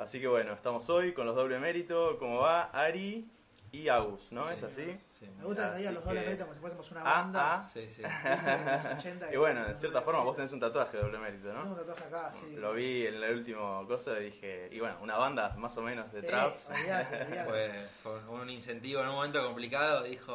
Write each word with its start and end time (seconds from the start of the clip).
Así 0.00 0.18
que 0.18 0.28
bueno, 0.28 0.54
estamos 0.54 0.88
hoy 0.88 1.12
con 1.12 1.26
los 1.26 1.36
doble 1.36 1.58
mérito. 1.58 2.18
¿Cómo 2.18 2.38
va? 2.38 2.70
Ari 2.72 3.30
y 3.70 3.88
Agus, 3.88 4.32
¿no? 4.32 4.44
Sí, 4.44 4.54
¿Es 4.54 4.62
así? 4.62 4.98
Sí, 5.06 5.26
Me 5.38 5.44
gusta 5.44 5.72
que 5.72 5.78
digan 5.78 5.94
los 5.94 6.04
doble 6.04 6.20
méritos 6.22 6.44
como 6.46 6.54
si 6.54 6.60
fuésemos 6.60 6.90
una 6.90 7.02
banda. 7.02 7.54
ah. 7.56 7.62
sí, 7.62 7.86
sí. 7.90 8.02
¿viste? 8.02 8.50
De 8.50 8.72
los 8.72 8.84
80 8.98 9.34
Y 9.34 9.36
bueno, 9.36 9.66
en 9.66 9.76
cierta 9.76 10.00
forma 10.00 10.22
vos 10.24 10.34
tenés 10.36 10.52
un 10.52 10.60
tatuaje 10.60 10.96
de 10.96 11.02
doble 11.02 11.18
mérito, 11.18 11.48
Tengo 11.48 11.62
¿no? 11.64 11.70
un 11.72 11.76
tatuaje 11.76 12.04
acá, 12.04 12.32
sí. 12.32 12.56
Lo 12.56 12.72
vi 12.72 13.06
en 13.06 13.22
el 13.22 13.34
último 13.36 13.86
cosa 13.86 14.18
y 14.18 14.24
dije, 14.24 14.68
y 14.72 14.80
bueno, 14.80 14.96
una 15.02 15.18
banda 15.18 15.50
más 15.58 15.76
o 15.76 15.82
menos 15.82 16.10
de 16.12 16.22
trap. 16.22 16.56
olvidate, 16.70 17.22
olvidate. 17.24 17.44
Fue, 18.02 18.18
fue 18.26 18.40
un 18.40 18.48
incentivo 18.48 19.02
en 19.02 19.08
un 19.08 19.14
momento 19.16 19.44
complicado. 19.44 20.02
Dijo, 20.04 20.32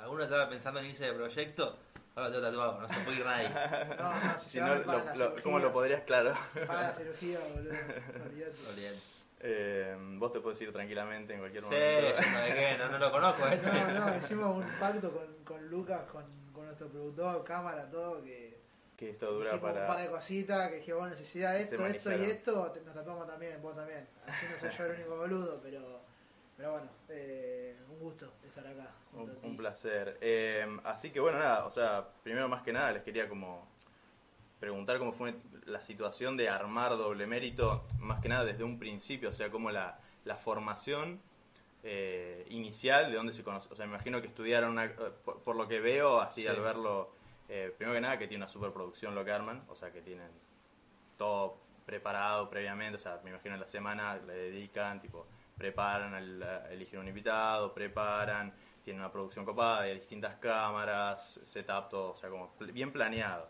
alguno 0.00 0.22
estaba 0.22 0.48
pensando 0.48 0.78
en 0.78 0.86
irse 0.86 1.06
de 1.06 1.12
proyecto. 1.12 1.76
Ahora 2.14 2.28
lo 2.28 2.34
tengo 2.34 2.46
tatuado, 2.50 2.80
no 2.80 2.88
se 2.88 3.00
puede 3.00 3.18
ir 3.18 3.24
nadie. 3.24 3.48
No, 3.98 4.12
no, 4.12 4.38
si, 4.38 4.44
Si 4.44 4.50
se 4.50 4.60
no, 4.60 4.74
lo- 4.74 4.84
la 4.84 4.96
lo- 5.04 5.12
cirugía. 5.14 5.42
¿cómo 5.42 5.58
lo 5.58 5.72
podrías, 5.72 6.02
claro? 6.02 6.34
Pagan 6.66 6.82
la 6.82 6.94
cirugía, 6.94 7.38
boludo. 7.54 7.70
Olvidate. 8.26 8.56
Olvidate. 8.70 8.98
Eh, 9.44 9.96
vos 10.18 10.32
te 10.32 10.40
puedes 10.40 10.60
ir 10.60 10.72
tranquilamente 10.72 11.32
en 11.32 11.40
cualquier 11.40 11.62
Sí, 11.64 11.70
momento. 11.70 12.22
yo 12.22 12.30
no 12.32 12.40
de 12.42 12.54
qué, 12.54 12.78
no, 12.78 12.88
no 12.90 12.98
lo 12.98 13.10
conozco, 13.10 13.46
¿eh? 13.48 13.60
No, 13.62 14.06
no, 14.10 14.16
hicimos 14.16 14.56
un 14.64 14.70
pacto 14.78 15.10
con, 15.10 15.26
con 15.44 15.68
Lucas, 15.68 16.02
con, 16.12 16.24
con 16.52 16.66
nuestro 16.66 16.88
productor, 16.88 17.42
cámara, 17.44 17.88
todo, 17.90 18.22
que 18.22 18.60
Que 18.96 19.10
esto 19.10 19.32
dura 19.32 19.52
dijimos 19.52 19.70
un 19.72 19.78
par 19.78 19.86
para... 19.88 20.02
de 20.02 20.10
cositas, 20.10 20.68
que 20.70 20.76
dije, 20.76 20.92
vos 20.92 21.08
necesidad 21.10 21.54
Se 21.56 21.62
esto, 21.62 21.86
esto 21.86 22.12
y 22.12 22.24
esto, 22.26 22.70
te- 22.72 22.82
nos 22.82 22.94
tatuamos 22.94 23.26
también, 23.26 23.60
vos 23.62 23.74
también. 23.74 24.06
Así 24.28 24.46
no 24.52 24.58
soy 24.60 24.70
yo 24.78 24.84
el 24.84 24.92
único 25.00 25.16
boludo, 25.16 25.60
pero, 25.60 26.00
pero 26.62 26.74
bueno, 26.74 26.90
eh, 27.08 27.76
un 27.90 27.98
gusto 27.98 28.34
estar 28.46 28.64
acá. 28.64 28.92
Un, 29.14 29.36
un 29.42 29.56
placer. 29.56 30.16
Eh, 30.20 30.64
así 30.84 31.10
que 31.10 31.18
bueno, 31.18 31.40
nada, 31.40 31.66
o 31.66 31.70
sea, 31.72 32.06
primero 32.22 32.48
más 32.48 32.62
que 32.62 32.72
nada 32.72 32.92
les 32.92 33.02
quería 33.02 33.28
como 33.28 33.66
preguntar 34.60 35.00
cómo 35.00 35.10
fue 35.12 35.34
la 35.64 35.82
situación 35.82 36.36
de 36.36 36.48
armar 36.48 36.90
doble 36.92 37.26
mérito, 37.26 37.84
más 37.98 38.20
que 38.20 38.28
nada 38.28 38.44
desde 38.44 38.62
un 38.62 38.78
principio, 38.78 39.30
o 39.30 39.32
sea, 39.32 39.50
cómo 39.50 39.72
la, 39.72 39.98
la 40.24 40.36
formación 40.36 41.20
eh, 41.82 42.46
inicial, 42.50 43.10
de 43.10 43.16
dónde 43.16 43.32
se 43.32 43.42
conoce. 43.42 43.68
O 43.72 43.74
sea, 43.74 43.84
me 43.86 43.94
imagino 43.94 44.20
que 44.20 44.28
estudiaron, 44.28 44.70
una- 44.70 44.84
eh, 44.84 44.94
por, 45.24 45.42
por 45.42 45.56
lo 45.56 45.66
que 45.66 45.80
veo, 45.80 46.20
así 46.20 46.42
Sí. 46.42 46.46
al 46.46 46.60
verlo, 46.60 47.10
eh, 47.48 47.74
primero 47.76 47.96
que 47.96 48.00
nada 48.02 48.18
que 48.18 48.28
tiene 48.28 48.44
una 48.44 48.52
superproducción 48.52 49.16
lo 49.16 49.24
que 49.24 49.32
arman, 49.32 49.64
o 49.68 49.74
sea, 49.74 49.90
que 49.90 50.00
tienen 50.00 50.30
todo 51.18 51.58
preparado 51.84 52.48
previamente, 52.48 52.94
o 52.94 53.00
sea, 53.00 53.20
me 53.24 53.30
imagino 53.30 53.56
en 53.56 53.60
la 53.62 53.66
semana 53.66 54.14
le 54.18 54.32
dedican, 54.32 55.02
tipo, 55.02 55.26
preparan, 55.62 56.12
el, 56.14 56.42
eligen 56.70 56.98
un 56.98 57.06
invitado, 57.06 57.72
preparan, 57.72 58.52
tienen 58.82 59.00
una 59.00 59.12
producción 59.12 59.44
copada, 59.44 59.82
hay 59.82 59.94
distintas 59.94 60.34
cámaras, 60.40 61.38
setup, 61.44 61.88
todo, 61.88 62.10
o 62.10 62.16
sea, 62.16 62.28
como 62.30 62.50
bien 62.72 62.90
planeado. 62.92 63.48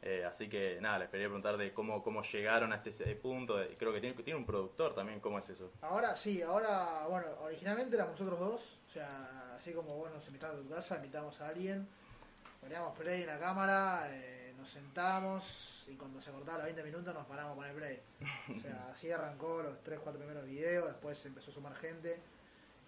Eh, 0.00 0.24
así 0.24 0.48
que 0.48 0.78
nada, 0.80 1.00
les 1.00 1.10
quería 1.10 1.26
preguntar 1.26 1.58
de 1.58 1.74
cómo, 1.74 2.02
cómo 2.02 2.22
llegaron 2.22 2.72
a 2.72 2.76
este 2.76 3.14
punto, 3.16 3.56
creo 3.78 3.92
que 3.92 4.00
tiene, 4.00 4.16
tiene 4.22 4.38
un 4.38 4.46
productor 4.46 4.94
también, 4.94 5.20
¿cómo 5.20 5.38
es 5.38 5.48
eso? 5.50 5.70
Ahora 5.82 6.16
sí, 6.16 6.40
ahora, 6.40 7.06
bueno, 7.06 7.26
originalmente 7.42 7.96
éramos 7.96 8.18
nosotros 8.18 8.40
dos, 8.40 8.78
o 8.88 8.92
sea, 8.94 9.54
así 9.54 9.74
como 9.74 9.94
vos 9.94 10.10
nos 10.10 10.26
invitabas 10.26 10.56
a 10.56 10.62
tu 10.62 10.68
casa, 10.70 10.96
invitamos 10.96 11.38
a 11.42 11.48
alguien, 11.48 11.86
poníamos 12.62 12.98
play 12.98 13.20
en 13.20 13.26
la 13.26 13.38
cámara, 13.38 14.06
eh, 14.08 14.41
nos 14.62 14.70
sentamos 14.70 15.84
y 15.88 15.94
cuando 15.96 16.20
se 16.22 16.30
cortaba 16.30 16.58
los 16.58 16.64
20 16.66 16.84
minutos 16.84 17.12
nos 17.12 17.26
paramos 17.26 17.56
con 17.56 17.66
el 17.66 17.74
play. 17.74 18.00
O 18.56 18.60
sea, 18.60 18.88
así 18.92 19.10
arrancó 19.10 19.60
los 19.60 19.82
3, 19.82 19.98
4 20.00 20.18
primeros 20.20 20.46
videos, 20.46 20.86
después 20.86 21.18
se 21.18 21.26
empezó 21.28 21.50
a 21.50 21.54
sumar 21.54 21.74
gente, 21.74 22.20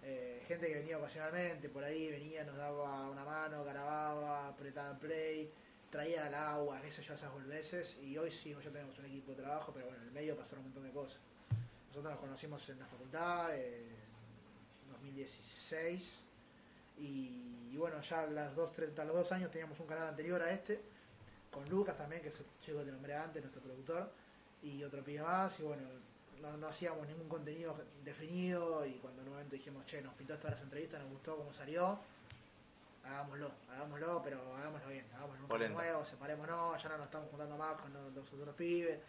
eh, 0.03 0.41
gente 0.47 0.67
que 0.69 0.75
venía 0.75 0.97
ocasionalmente, 0.97 1.67
por 1.67 1.83
ahí 1.83 2.09
venía, 2.11 2.45
nos 2.45 2.55
daba 2.55 3.09
una 3.09 3.25
mano, 3.25 3.63
grababa, 3.65 4.47
apretaba 4.47 4.91
el 4.91 4.97
play, 4.97 5.51
traía 5.89 6.27
el 6.29 6.33
agua, 6.33 6.81
eso 6.85 7.01
ya 7.01 7.15
esas 7.15 7.45
veces 7.47 7.97
y 8.01 8.17
hoy 8.17 8.31
sí, 8.31 8.51
ya 8.63 8.71
tenemos 8.71 8.97
un 8.97 9.05
equipo 9.05 9.31
de 9.33 9.43
trabajo, 9.43 9.71
pero 9.73 9.87
bueno, 9.87 10.01
en 10.01 10.07
el 10.07 10.13
medio 10.13 10.37
pasaron 10.37 10.59
un 10.59 10.65
montón 10.65 10.83
de 10.83 10.91
cosas. 10.91 11.19
Nosotros 11.89 12.11
nos 12.13 12.19
conocimos 12.21 12.69
en 12.69 12.79
la 12.79 12.85
facultad 12.85 13.53
eh, 13.55 13.85
en 14.85 14.91
2016 14.93 16.23
y, 16.99 17.69
y 17.73 17.77
bueno, 17.77 18.01
ya 18.01 18.25
las 18.27 18.55
dos, 18.55 18.71
tres- 18.71 18.97
a 18.97 19.03
los 19.03 19.15
dos 19.15 19.31
años 19.33 19.51
teníamos 19.51 19.77
un 19.81 19.87
canal 19.87 20.07
anterior 20.07 20.41
a 20.41 20.51
este, 20.51 20.81
con 21.55 21.69
Lucas 21.69 21.97
también, 21.97 22.21
que 22.21 22.27
es 22.27 22.39
el 22.39 22.45
chico 22.59 22.79
que 22.79 22.85
te 22.85 22.91
nombré 22.91 23.15
antes, 23.15 23.41
nuestro 23.41 23.61
productor, 23.61 24.11
y 24.61 24.83
otro 24.83 25.01
pibe 25.03 25.23
más, 25.23 25.57
y 25.59 25.63
bueno, 25.63 25.83
no, 26.41 26.57
no 26.57 26.67
hacíamos 26.67 27.07
ningún 27.07 27.29
contenido 27.29 27.75
definido 28.03 28.85
y 28.85 28.95
cuando 28.95 29.21
en 29.21 29.27
un 29.29 29.33
momento 29.35 29.55
dijimos, 29.55 29.85
che, 29.85 30.01
nos 30.01 30.13
pintó 30.15 30.35
todas 30.37 30.51
las 30.55 30.61
entrevistas, 30.63 30.99
nos 31.01 31.09
gustó 31.11 31.37
cómo 31.37 31.53
salió, 31.53 31.97
hagámoslo, 33.05 33.51
hagámoslo, 33.71 34.21
pero 34.21 34.55
hagámoslo 34.57 34.89
bien, 34.89 35.05
hagámoslo 35.15 35.45
un 35.55 35.73
nuevo, 35.73 36.05
separémonos, 36.05 36.83
ya 36.83 36.89
no 36.89 36.97
nos 36.97 37.05
estamos 37.05 37.29
juntando 37.29 37.57
más 37.57 37.75
con 37.79 37.93
los, 37.93 38.13
los 38.13 38.33
otros 38.33 38.55
pibes, 38.55 38.99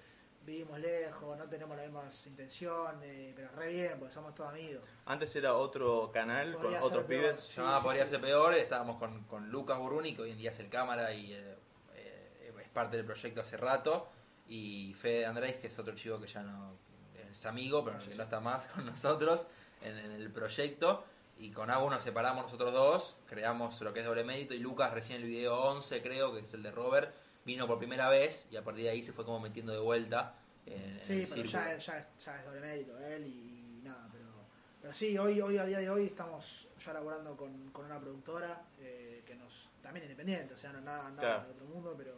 vivimos 0.45 0.79
lejos, 0.79 1.37
no 1.37 1.49
tenemos 1.49 1.77
las 1.77 1.87
mismas 1.87 2.27
intenciones, 2.29 3.33
pero 3.35 3.49
re 3.56 3.69
bien, 3.69 3.99
porque 3.99 4.15
somos 4.15 4.33
todos 4.35 4.51
amigos. 4.51 4.85
Antes 5.06 5.35
era 5.35 5.55
otro 5.55 6.11
canal 6.12 6.53
Podría 6.53 6.79
con 6.79 6.89
otros 6.89 7.05
peor. 7.06 7.23
pibes. 7.23 7.41
Se 7.41 7.61
llamaba 7.61 7.79
sí, 7.81 7.85
Podría 7.85 8.05
sí. 8.05 8.11
ser 8.11 8.21
peor, 8.21 8.55
estábamos 8.55 8.99
con, 8.99 9.25
con 9.25 9.51
Lucas 9.51 9.79
Buruni, 9.79 10.15
que 10.15 10.23
hoy 10.23 10.31
en 10.31 10.39
día 10.39 10.51
es 10.51 10.59
el 10.61 10.69
cámara 10.69 11.12
y 11.12 11.33
eh, 11.33 11.56
parte 12.76 12.98
del 12.98 13.06
proyecto 13.06 13.41
hace 13.41 13.56
rato, 13.56 14.06
y 14.48 14.94
Fede 15.00 15.25
Andrés, 15.26 15.56
que 15.56 15.66
es 15.69 15.78
otro 15.78 15.94
chico 15.94 16.20
que 16.20 16.28
ya 16.28 16.42
no 16.42 16.75
es 17.31 17.47
amigo, 17.47 17.82
pero 17.82 17.98
que 17.98 18.14
no 18.14 18.22
está 18.22 18.38
más 18.38 18.66
con 18.75 18.84
nosotros 18.87 19.47
en, 19.82 19.97
en 19.97 20.10
el 20.12 20.31
proyecto. 20.31 21.03
Y 21.38 21.50
con 21.50 21.70
Agu 21.70 21.91
nos 21.91 22.03
separamos 22.04 22.44
nosotros 22.44 22.72
dos, 22.72 23.16
creamos 23.28 23.81
lo 23.81 23.92
que 23.92 24.00
es 24.00 24.06
doble 24.06 24.25
mérito, 24.25 24.54
y 24.54 24.59
Lucas 24.59 24.92
recién 24.92 25.20
el 25.22 25.28
video 25.28 25.59
11 25.59 26.00
creo, 26.03 26.32
que 26.34 26.41
es 26.41 26.54
el 26.54 26.62
de 26.62 26.70
Robert, 26.70 27.12
vino 27.44 27.66
por 27.66 27.78
primera 27.78 28.09
vez 28.10 28.47
y 28.50 28.56
a 28.56 28.62
partir 28.62 28.84
de 28.84 28.91
ahí 28.91 29.03
se 29.03 29.12
fue 29.12 29.25
como 29.25 29.41
metiendo 29.41 29.72
de 29.72 29.78
vuelta 29.78 30.34
en, 30.66 30.82
en 30.82 31.00
Sí, 31.06 31.12
el 31.12 31.22
pero 31.22 31.26
círculo. 31.34 31.53
ya, 31.53 31.72
es- 31.75 31.87
ya, 31.87 31.98
es- 31.98 32.25
ya 32.25 32.38
es 32.38 32.44
doble 32.47 32.60
mérito 32.60 32.98
él 32.98 33.26
y 33.26 33.81
nada, 33.84 34.08
pero, 34.12 34.26
pero 34.82 34.94
sí, 34.94 35.16
hoy, 35.19 35.41
hoy 35.41 35.56
a 35.58 35.64
día 35.64 35.78
de 35.78 35.91
hoy 35.91 36.06
estamos 36.06 36.69
ya 36.84 36.93
laburando 36.94 37.37
con, 37.37 37.70
con 37.70 37.84
una 37.87 37.98
productora 38.00 38.62
eh, 38.81 39.22
que 39.26 39.34
nos 39.34 39.69
también 39.82 40.04
independiente, 40.04 40.54
o 40.54 40.58
sea, 40.58 40.72
no 40.72 40.81
nada, 40.81 41.10
nada 41.10 41.20
Claro. 41.20 41.44
de 41.44 41.50
otro 41.53 41.66
mundo, 41.66 41.94
pero 41.98 42.12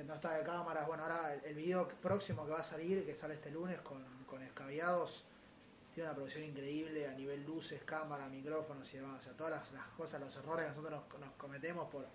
que 0.00 0.06
no 0.06 0.14
está 0.14 0.34
de 0.34 0.42
cámaras. 0.42 0.86
Bueno, 0.86 1.02
ahora 1.02 1.34
el, 1.34 1.54
video 1.54 1.86
próximo 1.86 2.46
que 2.46 2.52
va 2.52 2.60
a 2.60 2.64
salir, 2.64 3.04
que 3.04 3.14
sale 3.14 3.34
este 3.34 3.50
lunes 3.50 3.78
con, 3.80 4.02
con 4.24 4.40
tiene 4.40 6.08
una 6.08 6.14
producción 6.14 6.44
increíble 6.44 7.06
a 7.06 7.12
nivel 7.12 7.44
luces, 7.44 7.82
cámara, 7.84 8.26
micrófonos 8.28 8.92
y 8.94 8.96
demás. 8.96 9.20
O 9.20 9.22
sea, 9.24 9.32
todas 9.34 9.70
las, 9.72 9.86
cosas, 9.96 10.20
los 10.20 10.34
errores 10.36 10.64
que 10.64 10.70
nosotros 10.70 11.02
nos, 11.20 11.32
cometemos 11.32 11.90
por, 11.90 12.06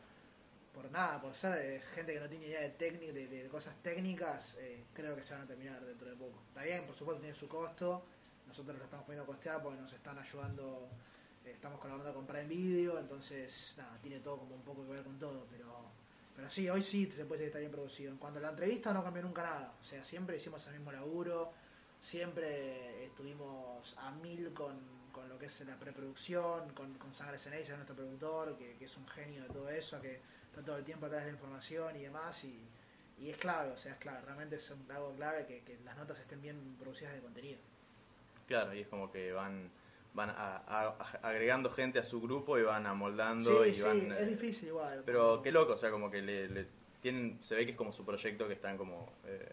por 0.73 0.89
nada, 0.89 1.21
por 1.21 1.35
ser 1.35 1.57
eh, 1.59 1.81
gente 1.93 2.13
que 2.13 2.19
no 2.19 2.27
tiene 2.27 2.47
idea 2.47 2.61
de, 2.61 2.69
técnica, 2.69 3.13
de, 3.13 3.47
cosas 3.49 3.75
técnicas, 3.83 4.55
eh, 4.57 4.85
creo 4.93 5.15
que 5.15 5.23
se 5.23 5.33
van 5.33 5.43
a 5.43 5.45
terminar 5.45 5.85
dentro 5.85 6.09
de 6.09 6.15
poco. 6.15 6.41
Está 6.47 6.63
bien, 6.63 6.87
por 6.87 6.95
supuesto 6.95 7.21
tiene 7.21 7.35
su 7.35 7.47
costo, 7.47 8.03
nosotros 8.47 8.79
lo 8.79 8.85
estamos 8.85 9.05
poniendo 9.05 9.23
a 9.23 9.27
costear 9.27 9.61
porque 9.61 9.79
nos 9.79 9.93
están 9.93 10.17
ayudando, 10.17 10.89
eh, 11.45 11.51
estamos 11.51 11.79
colaborando 11.79 12.15
con 12.15 12.25
Prime 12.25 12.45
Video, 12.45 12.97
entonces 12.97 13.75
nada, 13.77 13.99
tiene 14.01 14.21
todo 14.21 14.39
como 14.39 14.55
un 14.55 14.63
poco 14.63 14.83
que 14.85 14.93
ver 14.93 15.03
con 15.03 15.19
todo, 15.19 15.45
pero, 15.51 15.84
pero 16.35 16.49
sí, 16.49 16.69
hoy 16.69 16.83
sí 16.83 17.05
se 17.11 17.25
puede 17.25 17.39
decir 17.41 17.47
está 17.47 17.59
bien 17.59 17.71
producido. 17.71 18.11
En 18.11 18.17
cuanto 18.17 18.39
a 18.39 18.41
la 18.43 18.49
entrevista 18.49 18.93
no 18.93 19.03
cambió 19.03 19.23
nunca 19.23 19.43
nada, 19.43 19.73
o 19.81 19.83
sea, 19.85 20.03
siempre 20.03 20.37
hicimos 20.37 20.65
el 20.67 20.73
mismo 20.73 20.91
laburo, 20.91 21.51
siempre 21.99 23.05
estuvimos 23.05 23.95
a 23.97 24.11
mil 24.11 24.53
con, 24.53 24.77
con 25.11 25.27
lo 25.29 25.37
que 25.37 25.47
es 25.47 25.59
la 25.61 25.75
preproducción, 25.77 26.69
con, 26.73 26.93
con 26.95 27.13
Sangre 27.13 27.37
Ceneiza, 27.39 27.75
nuestro 27.75 27.95
productor, 27.95 28.57
que, 28.57 28.75
que 28.77 28.85
es 28.85 28.97
un 28.97 29.07
genio 29.07 29.43
de 29.43 29.49
todo 29.49 29.69
eso, 29.69 29.99
que 30.01 30.19
está 30.49 30.61
todo 30.63 30.77
el 30.77 30.83
tiempo 30.83 31.05
atrás 31.07 31.21
de 31.21 31.27
la 31.31 31.33
información 31.33 31.95
y 31.95 32.03
demás, 32.03 32.43
y, 32.43 32.59
y 33.19 33.29
es 33.29 33.37
clave, 33.37 33.71
o 33.71 33.77
sea, 33.77 33.93
es 33.93 33.97
clave, 33.99 34.21
realmente 34.21 34.57
es 34.57 34.69
un- 34.71 34.89
algo 34.91 35.13
clave 35.15 35.45
que, 35.45 35.61
que 35.63 35.79
las 35.83 35.97
notas 35.97 36.19
estén 36.19 36.41
bien 36.41 36.75
producidas 36.79 37.13
de 37.13 37.21
contenido. 37.21 37.59
Claro, 38.47 38.73
y 38.75 38.81
es 38.81 38.87
como 38.87 39.11
que 39.11 39.31
van 39.31 39.69
van 40.15 40.29
a- 40.29 40.63
a- 40.67 40.95
a- 40.97 41.19
agregando 41.27 41.69
gente 41.69 41.99
a 41.99 42.03
su 42.03 42.19
grupo 42.21 42.57
y 42.57 42.63
van 42.63 42.85
amoldando 42.87 43.63
Sí, 43.63 43.69
y 43.69 43.73
sí, 43.75 43.81
van... 43.81 44.11
es 44.13 44.27
difícil 44.27 44.69
igual. 44.69 45.03
Pero 45.05 45.41
qué 45.43 45.51
loco, 45.51 45.73
o 45.73 45.77
sea, 45.77 45.91
como 45.91 46.09
que 46.09 46.21
le, 46.21 46.47
le 46.49 46.65
tienen, 47.01 47.37
se 47.43 47.53
ve 47.55 47.65
que 47.65 47.71
es 47.71 47.77
como 47.77 47.91
su 47.91 48.03
proyecto 48.05 48.47
que 48.47 48.53
están 48.53 48.77
como 48.77 49.11
eh, 49.25 49.51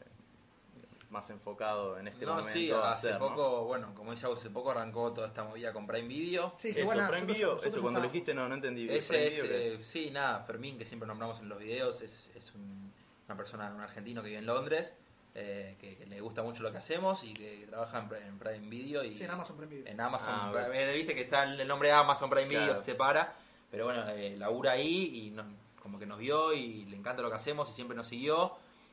más 1.11 1.29
enfocado 1.31 1.99
en 1.99 2.09
este 2.09 2.25
no, 2.25 2.37
momento. 2.37 2.53
sí, 2.53 2.71
hace 2.71 3.09
hacer, 3.09 3.13
¿no? 3.21 3.29
poco, 3.29 3.65
bueno, 3.65 3.93
como 3.95 4.13
dice 4.13 4.27
hace 4.27 4.49
poco 4.51 4.71
arrancó 4.71 5.13
toda 5.13 5.27
esta 5.29 5.45
movida 5.45 5.73
con 5.73 5.87
Prime 5.87 6.09
Video. 6.09 6.55
Sí, 6.57 6.73
que 6.73 6.81
Eso, 6.81 6.87
bueno, 6.87 7.11
Prime 7.11 7.27
Video, 7.27 7.49
nosotros 7.49 7.73
eso 7.75 7.83
cuando 7.83 8.01
lo 8.01 8.07
dijiste 8.07 8.33
no, 8.33 8.49
no 8.49 8.55
entendí. 8.55 8.89
Ese 8.89 9.09
Prime 9.15 9.27
es, 9.27 9.43
Video, 9.43 9.49
¿qué 9.59 9.75
eh, 9.75 9.79
sí, 9.83 10.11
nada, 10.11 10.45
Fermín, 10.45 10.79
que 10.79 10.87
siempre 10.87 11.07
nombramos 11.07 11.41
en 11.41 11.49
los 11.51 11.59
videos, 11.59 12.01
es, 12.01 12.31
es 12.35 12.55
un- 12.55 12.93
una 13.27 13.37
persona, 13.37 13.73
un 13.75 13.81
argentino 13.81 14.23
que 14.23 14.29
vive 14.29 14.39
en 14.39 14.47
Londres, 14.47 14.95
eh, 15.35 15.77
que, 15.81 15.97
que 15.97 16.07
le 16.07 16.21
gusta 16.21 16.43
mucho 16.43 16.63
lo 16.63 16.71
que 16.73 16.79
hacemos 16.79 17.25
y 17.25 17.33
que 17.35 17.67
trabaja 17.69 17.99
en, 17.99 18.09
Pri- 18.09 18.19
en 18.27 18.39
Prime 18.39 18.69
Video 18.69 19.03
y 19.05 19.17
Sí, 19.17 19.25
en 19.25 19.31
Amazon 19.31 19.57
Prime 19.57 19.75
Video. 19.75 19.87
en 19.91 20.01
Amazon 20.01 20.35
Ah, 20.35 20.51
Prime- 20.53 20.69
bueno. 20.69 20.91
eh, 20.91 20.95
viste 20.95 21.15
que 21.15 21.23
está 21.23 21.45
el 21.45 21.67
nombre 21.67 21.91
Amazon 21.93 22.29
Prime 22.31 22.49
Video, 22.49 22.65
Claro. 22.65 22.79
se 22.79 22.85
separa, 22.85 23.35
pero 23.71 23.85
bueno, 23.87 24.07
eh, 24.11 24.37
labura 24.37 24.73
ahí 24.73 25.27
y 25.27 25.31
nos- 25.31 25.47
como 25.81 25.99
que 25.99 26.07
nos 26.07 26.19
vio 26.19 26.53
y 26.53 26.85
le 26.85 26.97
encanta 26.97 27.23
lo 27.23 27.31
que 27.31 27.37
hacemos 27.37 27.69
y 27.71 27.73
siempre 27.73 27.97
nos 27.97 28.07
siguió 28.09 28.53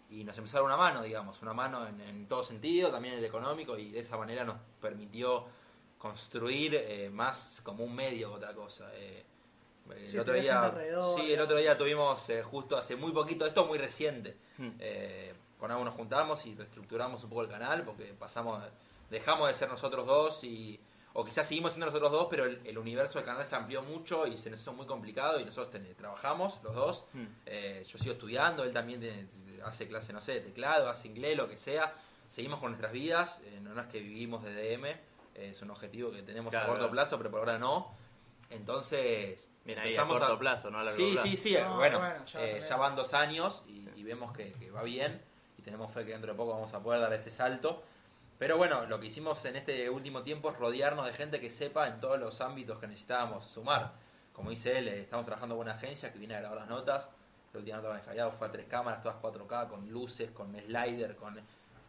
y 0.10 0.24
nos 0.24 0.38
empezó 0.38 0.58
a 0.58 0.60
dar 0.62 0.66
una 0.66 0.78
mano, 0.78 1.04
digamos, 1.04 1.42
una 1.44 1.54
mano 1.54 1.86
en, 1.88 2.00
en 2.02 2.28
todo 2.28 2.42
sentido, 2.42 2.90
también 2.90 3.14
en 3.16 3.20
el 3.20 3.26
económico 3.26 3.78
y 3.78 3.92
de 3.92 4.00
esa 4.00 4.18
manera 4.18 4.44
nos 4.44 4.56
permitió 4.82 5.46
construir 6.00 6.74
eh, 6.76 7.10
más 7.12 7.62
como 7.64 7.84
un 7.84 7.94
medio 7.94 8.30
que 8.30 8.36
otra 8.38 8.54
cosa. 8.54 8.90
eh. 8.96 9.24
el 9.92 10.12
Sí, 10.12 10.18
otro 10.18 10.34
día, 10.36 10.74
sí, 11.16 11.34
el 11.34 11.42
otro 11.42 11.58
día 11.58 11.78
tuvimos 11.78 12.28
eh, 12.30 12.42
justo 12.44 12.78
hace 12.78 12.96
muy 12.96 13.12
poquito, 13.12 13.46
esto 13.46 13.62
es 13.64 13.68
muy 13.68 13.78
reciente, 13.78 14.38
Hmm. 14.58 14.70
Con 15.60 15.70
algo 15.72 15.84
nos 15.84 15.94
juntamos 15.96 16.46
y 16.46 16.56
reestructuramos 16.56 17.24
un 17.24 17.30
poco 17.30 17.42
el 17.44 17.50
canal 17.50 17.84
porque 17.84 18.06
pasamos 18.18 18.64
dejamos 19.10 19.48
de 19.50 19.54
ser 19.54 19.70
nosotros 19.70 20.06
dos 20.06 20.44
y 20.44 20.80
o 21.14 21.26
quizás 21.26 21.48
seguimos 21.48 21.72
siendo 21.74 21.88
nosotros 21.88 22.12
dos, 22.12 22.28
pero 22.30 22.46
el, 22.46 22.62
el 22.66 22.78
universo 22.78 23.18
del 23.18 23.26
canal 23.26 23.44
se 23.46 23.56
amplió 23.56 23.82
mucho 23.82 24.28
y 24.28 24.38
se 24.38 24.50
nos 24.52 24.62
hizo 24.62 24.74
muy 24.74 24.86
complicado 24.86 25.40
y 25.40 25.44
nosotros 25.46 25.72
ten- 25.72 25.96
trabajamos 25.96 26.60
los 26.64 26.76
dos. 26.76 27.04
Hmm. 27.14 27.26
Eh, 27.48 27.84
yo 27.92 27.98
sigo 27.98 28.14
estudiando, 28.14 28.64
él 28.64 28.72
también 28.72 29.00
tiene- 29.02 29.28
hace 29.66 29.88
clase, 29.88 30.14
no 30.14 30.22
sé, 30.22 30.34
de 30.34 30.42
teclado, 30.42 30.88
hace 30.88 31.08
inglés, 31.08 31.36
lo 31.36 31.50
que 31.50 31.58
sea. 31.58 31.94
Seguimos 32.28 32.60
con 32.60 32.70
nuestras 32.70 32.92
vidas, 32.94 33.42
eh, 33.44 33.60
no, 33.62 33.74
no 33.74 33.82
es 33.82 33.88
que 33.88 34.00
vivimos 34.00 34.44
de 34.44 34.54
DM, 34.54 34.86
eh, 34.92 35.00
es 35.50 35.62
un 35.64 35.72
objetivo 35.72 36.12
que 36.12 36.22
tenemos 36.22 36.54
a 36.54 36.60
Claro. 36.60 36.74
corto 36.74 36.92
plazo, 36.92 37.18
pero 37.18 37.32
por 37.32 37.40
ahora 37.40 37.58
no. 37.58 37.92
Entonces, 38.52 39.52
Bien 39.66 39.80
ahí 39.80 39.96
a 39.96 40.06
corto 40.06 40.38
plazo, 40.38 40.70
no 40.70 40.80
a 40.80 40.84
largo 40.84 40.98
Sí, 40.98 41.12
plazo. 41.14 41.28
sí, 41.28 41.38
sí, 41.38 41.58
No, 41.60 41.76
bueno, 41.78 42.00
bueno, 42.00 42.26
ya 42.26 42.44
eh, 42.46 42.64
ya 42.68 42.78
van 42.78 42.96
dos 42.96 43.14
años 43.14 43.64
y, 43.68 43.82
Sí. 43.82 43.90
y 43.96 44.04
vemos 44.04 44.32
que, 44.32 44.52
que 44.54 44.70
va 44.72 44.84
bien 44.84 45.22
y 45.60 45.62
tenemos 45.62 45.92
fe 45.92 46.06
que 46.06 46.12
dentro 46.12 46.32
de 46.32 46.38
poco 46.38 46.54
vamos 46.54 46.74
a 46.74 46.82
poder 46.82 47.02
dar 47.02 47.14
ese 47.14 47.30
salto. 47.30 47.84
Pero 48.38 48.58
bueno, 48.58 48.86
lo 48.86 49.00
que 49.00 49.08
hicimos 49.08 49.44
en 49.44 49.58
este 49.58 49.90
último 49.90 50.24
tiempo 50.24 50.50
es 50.50 50.58
rodearnos 50.58 51.06
de 51.06 51.14
gente 51.14 51.42
que 51.42 51.52
sepa 51.52 51.88
en 51.88 52.00
todos 52.00 52.18
los 52.18 52.40
ámbitos 52.40 52.80
que 52.80 52.88
necesitábamos 52.88 53.46
sumar. 53.46 53.92
Como 54.32 54.50
dice 54.50 54.78
él, 54.78 54.88
eh, 54.88 55.02
estamos 55.02 55.26
trabajando 55.26 55.56
con 55.56 55.66
una 55.66 55.74
agencia 55.74 56.14
que 56.14 56.20
viene 56.20 56.36
a 56.36 56.40
grabar 56.40 56.60
las 56.60 56.70
notas. 56.70 57.10
La 57.52 57.60
última 57.60 57.78
nota 57.78 57.90
que 57.90 57.96
descargado 57.96 58.32
fue 58.32 58.48
a 58.48 58.52
tres 58.52 58.68
cámaras, 58.68 59.02
todas 59.02 59.18
4K, 59.22 59.68
con 59.68 59.90
luces, 59.90 60.32
con 60.32 60.56
slider, 60.56 61.18
con 61.18 61.40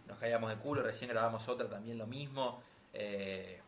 nos 0.08 0.18
caíamos 0.18 0.50
de 0.50 0.56
culo. 0.56 0.82
Recién 0.82 1.10
grabamos 1.10 1.48
otra 1.48 1.68
también 1.68 1.96
lo 1.96 2.08
mismo. 2.08 2.60
Eh, 2.92 3.60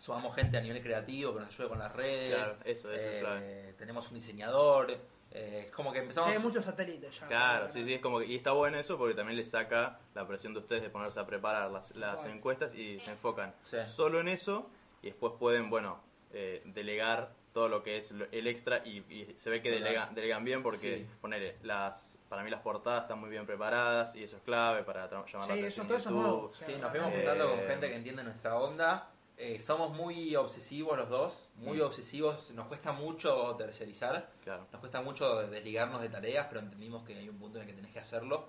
sumamos 0.00 0.34
gente 0.34 0.58
a 0.58 0.60
nivel 0.60 0.82
creativo 0.82 1.34
que 1.34 1.40
nos 1.40 1.50
ayude 1.50 1.68
con 1.68 1.78
las 1.78 1.94
redes. 1.94 2.34
Claro, 2.34 2.58
eso, 2.64 2.92
eso 2.92 2.92
es 2.92 3.00
Eh, 3.00 3.20
clave. 3.20 3.74
Tenemos 3.78 4.08
un 4.08 4.14
diseñador. 4.14 4.98
Eh, 5.34 5.64
es 5.66 5.72
como 5.74 5.90
que 5.92 5.98
Sí, 5.98 6.02
empezamos. 6.02 6.30
hay 6.36 6.38
muchos 6.42 6.64
satélites 6.64 7.20
ya. 7.20 7.26
Claro, 7.26 7.70
sí, 7.70 7.84
sí, 7.84 7.94
es 7.94 8.00
como 8.00 8.18
que, 8.20 8.26
y 8.26 8.36
está 8.36 8.52
bueno 8.52 8.78
eso 8.78 8.98
porque 8.98 9.14
también 9.14 9.36
le 9.36 9.44
saca 9.44 9.98
la 10.14 10.26
presión 10.26 10.52
de 10.54 10.60
ustedes 10.60 10.82
de 10.82 10.90
ponerse 10.90 11.20
a 11.20 11.26
preparar 11.26 11.70
las, 11.70 11.94
las 11.96 12.16
Bueno. 12.16 12.34
encuestas 12.34 12.74
y 12.74 12.98
se 13.00 13.10
enfocan 13.12 13.54
Sí. 13.64 13.78
solo 13.86 14.20
en 14.20 14.28
eso 14.28 14.68
y 15.02 15.06
después 15.06 15.34
pueden, 15.38 15.70
bueno, 15.70 16.00
eh, 16.32 16.62
delegar 16.66 17.30
todo 17.52 17.68
lo 17.68 17.82
que 17.82 17.98
es 17.98 18.10
lo- 18.12 18.26
el 18.32 18.46
extra 18.46 18.78
y, 18.86 18.98
y 19.12 19.34
se 19.36 19.50
ve 19.50 19.60
que 19.60 19.70
delega- 19.70 20.08
delegan 20.14 20.42
bien 20.44 20.62
porque, 20.62 20.98
Sí. 20.98 21.06
ponele, 21.20 21.56
las, 21.62 22.18
para 22.30 22.42
mí 22.42 22.48
las 22.50 22.62
portadas 22.62 23.02
están 23.02 23.18
muy 23.20 23.28
bien 23.28 23.44
preparadas 23.44 24.16
y 24.16 24.22
eso 24.24 24.36
es 24.38 24.42
clave 24.42 24.82
para 24.84 25.06
llamar 25.10 25.28
la 25.28 25.28
Sí, 25.28 25.38
atención 25.60 25.66
eso, 25.66 25.82
todo 25.84 25.96
eso 25.98 26.08
es 26.08 26.14
nuevo. 26.14 26.52
Sí, 26.54 26.74
nos 26.80 26.90
vemos 26.92 27.12
Eh, 27.12 27.16
juntando 27.16 27.50
con 27.50 27.58
gente 27.66 27.88
que 27.90 27.96
entiende 27.96 28.24
nuestra 28.24 28.56
onda. 28.56 29.10
Eh, 29.44 29.58
somos 29.60 29.90
muy 29.90 30.36
obsesivos 30.36 30.96
los 30.96 31.08
dos, 31.08 31.48
muy 31.56 31.78
Mm. 31.78 31.82
obsesivos. 31.82 32.52
Nos 32.52 32.68
cuesta 32.68 32.92
mucho 32.92 33.56
tercerizar, 33.58 34.30
Claro. 34.44 34.68
nos 34.70 34.78
cuesta 34.78 35.00
mucho 35.02 35.48
desligarnos 35.48 36.00
de 36.00 36.08
tareas, 36.08 36.46
pero 36.46 36.60
entendimos 36.60 37.02
que 37.04 37.16
hay 37.18 37.28
un 37.28 37.38
punto 37.38 37.58
en 37.58 37.62
el 37.62 37.68
que 37.68 37.74
tenés 37.74 37.92
que 37.92 37.98
hacerlo. 37.98 38.46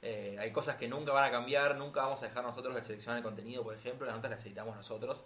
Eh, 0.00 0.36
hay 0.38 0.52
cosas 0.52 0.76
que 0.76 0.86
nunca 0.86 1.10
van 1.12 1.24
a 1.24 1.32
cambiar, 1.32 1.74
nunca 1.74 2.02
vamos 2.02 2.22
a 2.22 2.26
dejar 2.28 2.44
nosotros 2.44 2.72
de 2.72 2.82
seleccionar 2.82 3.18
el 3.18 3.24
contenido, 3.24 3.64
por 3.64 3.74
ejemplo, 3.74 4.06
las 4.06 4.14
notas 4.14 4.30
las 4.30 4.46
editamos 4.46 4.76
nosotros. 4.76 5.24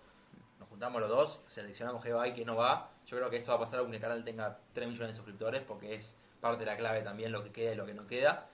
Nos 0.58 0.66
juntamos 0.70 0.98
los 1.02 1.10
dos, 1.10 1.40
seleccionamos 1.46 2.02
qué 2.02 2.14
va 2.14 2.26
y 2.28 2.32
qué 2.32 2.46
no 2.46 2.56
va. 2.56 2.90
Yo 3.04 3.18
creo 3.18 3.28
que 3.28 3.36
esto 3.36 3.50
va 3.50 3.58
a 3.58 3.60
pasar 3.60 3.80
aunque 3.80 3.96
el 3.96 4.00
canal 4.02 4.24
tenga 4.24 4.60
3 4.72 4.88
millones 4.88 5.10
de 5.10 5.16
suscriptores, 5.16 5.60
porque 5.62 5.94
es 5.94 6.16
parte 6.40 6.60
de 6.60 6.70
la 6.70 6.78
clave 6.78 7.02
también 7.02 7.32
lo 7.32 7.44
que 7.44 7.52
queda 7.52 7.72
y 7.72 7.74
lo 7.74 7.84
que 7.84 7.92
no 7.92 8.06
queda. 8.06 8.46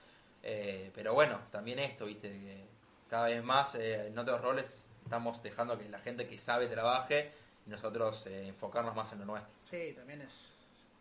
Eh, 0.43 0.91
pero 0.93 1.13
bueno, 1.13 1.39
también 1.51 1.79
esto, 1.79 2.03
viste, 2.05 2.29
que 2.29 2.65
cada 3.07 3.27
vez 3.27 3.41
más 3.41 3.75
eh, 3.75 4.07
en 4.07 4.19
otros 4.19 4.41
roles 4.41 4.88
estamos 5.09 5.41
dejando 5.41 5.75
que 5.79 5.89
la 5.89 5.97
gente 5.99 6.27
que 6.27 6.37
sabe 6.37 6.67
trabaje 6.67 7.31
y 7.65 7.69
nosotros 7.71 8.27
eh, 8.27 8.47
enfocarnos 8.47 8.93
más 8.95 9.11
en 9.11 9.19
lo 9.19 9.25
nuestro. 9.25 9.51
Sí, 9.67 9.93
también 9.95 10.21
es. 10.21 10.51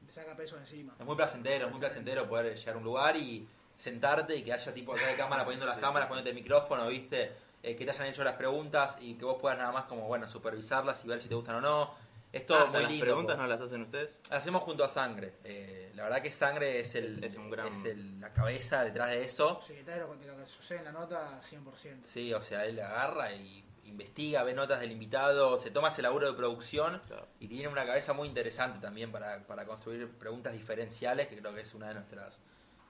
Te 0.07 0.13
saca 0.15 0.35
peso 0.35 0.57
encima. 0.57 0.95
Es 0.99 1.05
muy 1.05 1.15
placentero, 1.15 1.67
es 1.67 1.71
muy 1.71 1.79
placentero 1.79 2.27
poder 2.27 2.57
llegar 2.57 2.75
a 2.75 2.79
un 2.79 2.85
lugar 2.85 3.17
y 3.17 3.47
sentarte 3.77 4.35
y 4.35 4.43
que 4.43 4.55
haya 4.55 4.73
tipo 4.73 4.95
acá 4.95 5.07
de 5.09 5.15
cámara 5.15 5.45
poniendo 5.45 5.67
las 5.67 5.75
Sí, 5.77 5.83
cámaras, 5.83 6.07
sí, 6.07 6.07
sí. 6.07 6.09
poniéndote 6.09 6.31
el 6.31 6.43
micrófono, 6.43 6.89
viste, 6.89 7.33
Eh, 7.61 7.75
que 7.75 7.85
te 7.85 7.91
hayan 7.91 8.07
hecho 8.07 8.23
las 8.23 8.37
preguntas 8.37 8.97
y 9.01 9.15
que 9.15 9.25
vos 9.25 9.37
puedas 9.41 9.59
nada 9.59 9.73
más 9.73 9.85
como, 9.87 10.07
bueno, 10.07 10.31
supervisarlas 10.31 11.05
y 11.05 11.09
ver 11.09 11.21
si 11.21 11.29
te 11.29 11.35
gustan 11.35 11.57
o 11.57 11.61
no. 11.61 11.93
Es 12.33 12.47
todo 12.47 12.59
Ah, 12.59 12.67
muy 12.67 12.83
las 12.83 12.91
lindo. 12.91 13.05
preguntas 13.05 13.37
po. 13.37 13.43
no 13.43 13.49
las 13.49 13.61
hacen 13.61 13.83
ustedes? 13.83 14.17
Hacemos 14.31 14.63
junto 14.63 14.85
a 14.85 14.89
Sangre. 14.89 15.35
Eh, 15.43 15.91
la 15.97 16.05
verdad 16.05 16.23
que 16.23 16.31
Sangre 16.31 16.79
es 16.79 16.95
el, 16.95 17.23
Es 17.25 17.37
un 17.37 17.51
gran- 17.51 17.67
es 17.67 17.85
el- 17.85 18.21
la 18.21 18.33
cabeza 18.33 18.85
detrás 18.85 19.09
de 19.11 19.23
eso. 19.25 19.61
Sí, 19.67 19.75
de 19.75 19.97
lo, 19.99 20.15
lo 20.15 20.37
que 20.37 20.47
sucede 20.47 20.79
en 20.79 20.85
la 20.85 20.93
nota, 20.93 21.41
100%. 21.43 22.05
Sí, 22.07 22.33
o 22.33 22.41
sea, 22.41 22.65
él 22.65 22.79
agarra 22.79 23.33
y 23.33 23.65
investiga, 23.89 24.43
ve 24.45 24.55
notas 24.55 24.81
del 24.81 24.93
invitado, 24.93 25.59
se 25.59 25.71
toma 25.71 25.89
ese 25.89 26.03
laburo 26.03 26.27
de 26.31 26.35
producción 26.37 27.01
Claro. 27.07 27.27
y 27.41 27.49
tiene 27.49 27.69
una 27.69 27.85
cabeza 27.87 28.13
muy 28.13 28.29
interesante 28.29 28.79
también 28.81 29.11
para, 29.13 29.47
para 29.47 29.65
construir 29.65 30.09
preguntas 30.19 30.53
diferenciales, 30.53 31.27
que 31.29 31.37
creo 31.39 31.55
que 31.55 31.63
es 31.63 31.75
una 31.75 31.89
de 31.89 31.95
nuestras 31.95 32.41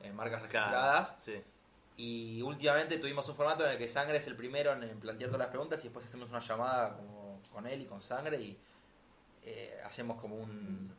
eh, 0.01 0.13
marcas 0.13 0.43
registradas. 0.43 1.17
Sí. 1.21 1.43
Y 1.97 2.43
últimamente 2.43 2.99
tuvimos 2.99 3.29
un 3.29 3.35
formato 3.35 3.65
en 3.65 3.73
el 3.73 3.79
que 3.79 3.89
Sangre 3.89 4.19
es 4.19 4.27
el 4.29 4.37
primero 4.37 4.73
en, 4.73 5.01
plantear 5.01 5.31
todas 5.31 5.41
las 5.41 5.49
preguntas 5.49 5.81
y 5.81 5.85
después 5.85 6.07
hacemos 6.07 6.31
una 6.31 6.39
llamada 6.41 6.95
como 6.97 7.41
con 7.53 7.67
él 7.67 7.83
y 7.83 7.87
con 7.87 8.01
Sangre 8.01 8.41
y 8.41 8.59
eh, 9.43 9.77
hacemos 9.85 10.21
como 10.21 10.37
un... 10.37 10.95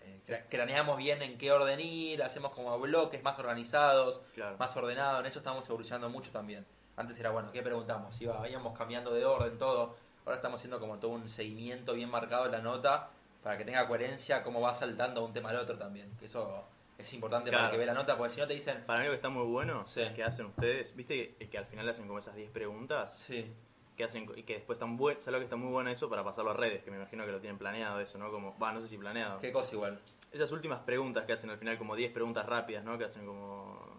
eh, 0.00 0.20
cra- 0.26 0.44
craneamos 0.48 0.96
bien 0.96 1.20
en 1.22 1.36
qué 1.36 1.52
orden 1.52 1.80
ir, 1.80 2.22
hacemos 2.22 2.52
como 2.52 2.78
bloques 2.78 3.22
más 3.22 3.38
organizados, 3.38 4.20
Claro. 4.34 4.56
más 4.56 4.74
ordenado, 4.76 5.20
en 5.20 5.26
eso 5.26 5.40
estamos 5.40 5.68
evolucionando 5.68 6.08
mucho 6.08 6.30
también. 6.30 6.64
Antes 6.98 7.18
era, 7.20 7.30
bueno, 7.30 7.50
¿qué 7.52 7.62
preguntamos? 7.62 8.20
Iba, 8.20 8.46
íbamos 8.48 8.76
cambiando 8.76 9.14
de 9.14 9.24
orden 9.24 9.56
todo, 9.56 9.94
ahora 10.24 10.36
estamos 10.36 10.60
haciendo 10.60 10.80
como 10.80 10.98
todo 10.98 11.12
un 11.12 11.28
seguimiento 11.28 11.94
bien 11.94 12.10
marcado 12.10 12.44
de 12.44 12.50
la 12.50 12.60
nota 12.60 13.08
para 13.42 13.56
que 13.56 13.64
tenga 13.64 13.86
coherencia 13.86 14.42
cómo 14.42 14.60
va 14.60 14.74
saltando 14.74 15.20
de 15.20 15.26
un 15.28 15.32
tema 15.32 15.50
al 15.50 15.56
otro 15.56 15.78
también, 15.78 16.10
que 16.18 16.26
eso 16.26 16.64
es 16.98 17.12
importante 17.14 17.52
para 17.52 17.70
que 17.70 17.76
ve 17.76 17.86
la 17.86 17.94
nota, 17.94 18.16
porque 18.18 18.34
si 18.34 18.40
no 18.40 18.46
te 18.48 18.54
dicen, 18.54 18.82
Para 18.84 18.98
mí 18.98 19.04
lo 19.06 19.12
que 19.12 19.16
está 19.16 19.28
muy 19.28 19.46
bueno 19.46 19.86
Sí. 19.86 20.02
es 20.02 20.10
que 20.12 20.24
hacen 20.24 20.46
ustedes, 20.46 20.94
viste 20.96 21.36
que, 21.38 21.48
que 21.48 21.56
al 21.58 21.66
final 21.66 21.88
hacen 21.88 22.06
como 22.08 22.18
esas 22.18 22.34
10 22.34 22.50
preguntas 22.50 23.16
sí, 23.16 23.48
que 23.96 24.02
hacen 24.04 24.28
y 24.34 24.42
que 24.42 24.54
después 24.54 24.76
están 24.76 24.96
buenas, 24.96 25.22
¿sabes 25.24 25.34
lo 25.34 25.38
que 25.38 25.44
está 25.44 25.56
muy 25.56 25.70
bueno 25.70 25.90
eso 25.90 26.08
para 26.10 26.24
pasarlo 26.24 26.50
a 26.50 26.54
redes? 26.54 26.82
Que 26.82 26.90
me 26.90 26.96
imagino 26.96 27.24
que 27.24 27.32
lo 27.32 27.40
tienen 27.40 27.58
planeado 27.58 28.00
eso, 28.00 28.18
¿no? 28.18 28.30
Como, 28.32 28.58
va, 28.58 28.72
no 28.72 28.80
sé 28.80 28.88
si 28.88 28.98
planeado. 28.98 29.38
qué 29.40 29.52
cosa 29.52 29.74
igual. 29.74 30.00
Esas 30.32 30.50
últimas 30.52 30.80
preguntas 30.80 31.24
que 31.24 31.32
hacen 31.32 31.48
al 31.50 31.58
final, 31.58 31.78
como 31.78 31.94
10 31.96 32.12
preguntas 32.12 32.44
rápidas, 32.44 32.84
¿no? 32.84 32.98
Que 32.98 33.04
hacen 33.04 33.24
como... 33.24 33.97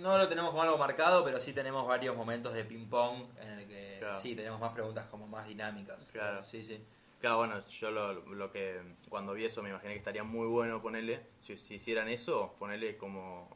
No 0.00 0.18
lo 0.18 0.28
tenemos 0.28 0.50
como 0.50 0.62
algo 0.62 0.78
marcado, 0.78 1.24
pero 1.24 1.40
sí 1.40 1.52
tenemos 1.52 1.86
varios 1.86 2.16
momentos 2.16 2.52
de 2.54 2.64
ping 2.64 2.86
pong 2.88 3.24
en 3.40 3.48
el 3.60 3.66
que 3.68 3.96
Claro. 4.00 4.18
sí 4.20 4.34
tenemos 4.34 4.60
más 4.60 4.72
preguntas 4.72 5.06
como 5.06 5.26
más 5.26 5.46
dinámicas. 5.46 6.06
Claro. 6.12 6.42
Sí, 6.42 6.62
sí. 6.62 6.82
Claro, 7.20 7.38
bueno, 7.38 7.66
yo 7.68 7.90
lo, 7.90 8.12
lo 8.12 8.52
que 8.52 8.80
cuando 9.08 9.32
vi 9.32 9.46
eso 9.46 9.62
me 9.62 9.70
imaginé 9.70 9.94
que 9.94 9.98
estaría 9.98 10.24
muy 10.24 10.46
bueno 10.46 10.82
ponerle, 10.82 11.22
si, 11.40 11.56
si 11.56 11.74
hicieran 11.76 12.08
eso, 12.08 12.54
ponerle 12.58 12.96
como 12.98 13.48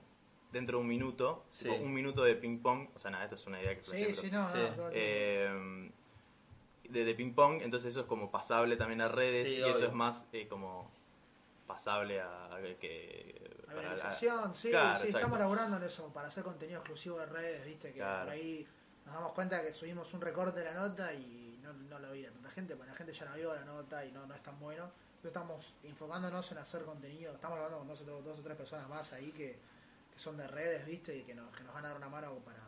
dentro 0.52 0.78
de 0.78 0.82
un 0.82 0.88
minuto, 0.88 1.44
Sí. 1.50 1.68
un 1.68 1.92
minuto 1.92 2.22
de 2.24 2.34
ping 2.34 2.60
pong, 2.60 2.88
o 2.94 2.98
sea, 2.98 3.10
nada, 3.10 3.24
esto 3.24 3.34
es 3.36 3.46
una 3.46 3.60
idea 3.60 3.76
que 3.76 3.84
Sí, 3.84 4.14
sí, 4.14 4.30
no, 4.30 4.44
Sí. 4.46 4.58
no. 4.76 4.88
eh, 4.92 5.90
de, 6.88 7.04
de 7.04 7.14
ping 7.14 7.34
pong, 7.34 7.60
entonces 7.60 7.90
eso 7.90 8.00
es 8.00 8.06
como 8.06 8.30
pasable 8.30 8.76
también 8.78 9.02
a 9.02 9.08
redes 9.08 9.46
Sí, 9.46 9.56
y 9.56 9.62
obvio. 9.62 9.76
eso 9.76 9.86
es 9.88 9.92
más 9.92 10.26
eh, 10.32 10.48
como 10.48 10.90
pasable 11.68 12.20
a, 12.20 12.46
a 12.46 12.60
que 12.80 13.56
La 13.60 13.66
para 13.66 13.82
la- 13.82 13.88
organización, 13.94 14.54
sí, 14.54 14.70
Claro, 14.70 15.00
sí, 15.00 15.06
estamos 15.08 15.38
laburando 15.38 15.76
en 15.76 15.82
eso, 15.84 16.12
para 16.12 16.28
hacer 16.28 16.42
contenido 16.42 16.78
exclusivo 16.80 17.18
de 17.20 17.26
redes, 17.26 17.64
viste, 17.66 17.92
que 17.92 17.98
Claro. 17.98 18.24
por 18.24 18.32
ahí 18.32 18.66
nos 19.04 19.14
damos 19.14 19.32
cuenta 19.32 19.62
que 19.62 19.72
subimos 19.72 20.12
un 20.14 20.20
recorte 20.20 20.58
de 20.60 20.64
la 20.66 20.74
nota 20.74 21.12
y 21.12 21.60
no, 21.62 21.72
no 21.74 21.98
lo 21.98 22.10
veía 22.10 22.30
tanta 22.32 22.50
gente, 22.50 22.74
porque 22.74 22.90
la 22.90 22.96
gente 22.96 23.12
ya 23.12 23.26
no 23.26 23.34
vio 23.36 23.54
la 23.54 23.64
nota 23.64 24.04
y 24.04 24.10
no, 24.10 24.26
no 24.26 24.34
es 24.34 24.42
tan 24.42 24.58
bueno. 24.58 24.84
Entonces 25.16 25.28
estamos 25.28 25.74
enfocándonos 25.84 26.50
en 26.52 26.58
hacer 26.58 26.82
contenido, 26.84 27.34
estamos 27.34 27.56
hablando 27.58 27.78
con 27.78 27.88
dos, 27.88 28.00
o- 28.00 28.22
dos 28.22 28.38
o 28.38 28.42
tres 28.42 28.56
personas 28.56 28.88
más 28.88 29.12
ahí 29.12 29.30
que, 29.32 29.58
que 30.12 30.18
son 30.18 30.36
de 30.36 30.46
redes, 30.48 30.86
viste, 30.86 31.14
y 31.16 31.22
que 31.24 31.34
nos, 31.34 31.54
que 31.54 31.62
nos 31.64 31.74
van 31.74 31.84
a 31.84 31.88
dar 31.88 31.96
una 31.98 32.08
mano 32.08 32.34
para, 32.38 32.58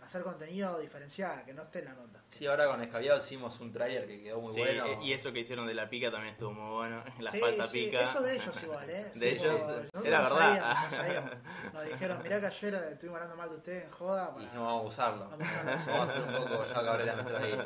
para 0.00 0.06
hacer 0.08 0.22
contenido 0.22 0.78
diferencial, 0.78 1.44
que 1.44 1.52
no 1.52 1.62
esté 1.62 1.80
en 1.80 1.84
la 1.84 1.92
nota. 1.92 2.20
Sí, 2.30 2.46
ahora 2.46 2.66
con 2.68 2.80
Escabiado 2.80 3.18
hicimos 3.18 3.60
un 3.60 3.70
trailer 3.70 4.06
que 4.06 4.22
quedó 4.22 4.40
muy 4.40 4.52
Sí, 4.52 4.60
bueno. 4.60 4.86
eh, 4.86 4.98
y 5.02 5.12
eso 5.12 5.30
que 5.32 5.40
hicieron 5.40 5.66
de 5.66 5.74
la 5.74 5.90
pica 5.90 6.10
también 6.10 6.32
estuvo 6.32 6.52
muy 6.52 6.74
bueno, 6.76 7.04
la 7.18 7.30
Sí, 7.30 7.38
falsa 7.40 7.66
sí, 7.66 7.84
pica. 7.84 8.00
Eso 8.00 8.22
de 8.22 8.34
ellos 8.34 8.62
igual, 8.62 8.88
¿eh? 8.90 9.04
De 9.14 9.20
Sí, 9.20 9.26
ellos, 9.28 9.60
era 10.04 10.20
verdad. 10.22 10.22
no 10.22 10.28
sabíamos, 10.38 10.90
no 10.90 10.96
sabíamos. 10.96 11.30
Nos 11.74 11.84
dijeron, 11.84 12.22
mirá 12.22 12.40
que 12.40 12.46
ayer 12.46 12.74
estuvimos 12.74 13.16
hablando 13.20 13.36
mal 13.36 13.50
de 13.50 13.56
ustedes 13.56 13.84
en 13.84 13.90
joda. 13.90 14.34
Y 14.38 14.40
dijimos, 14.40 14.66
vamos 14.66 14.82
a 14.84 14.86
usarlo. 14.88 15.28
Vamos 15.30 15.48
a 15.48 15.50
usarlo. 15.50 15.92
Vamos 15.92 16.08
a 16.08 16.12
hacer 16.12 16.22
un 16.22 16.48
poco 16.48 16.64
ya 16.64 16.74
cabrera 16.74 17.14
nuestra 17.16 17.38
ahí. 17.38 17.58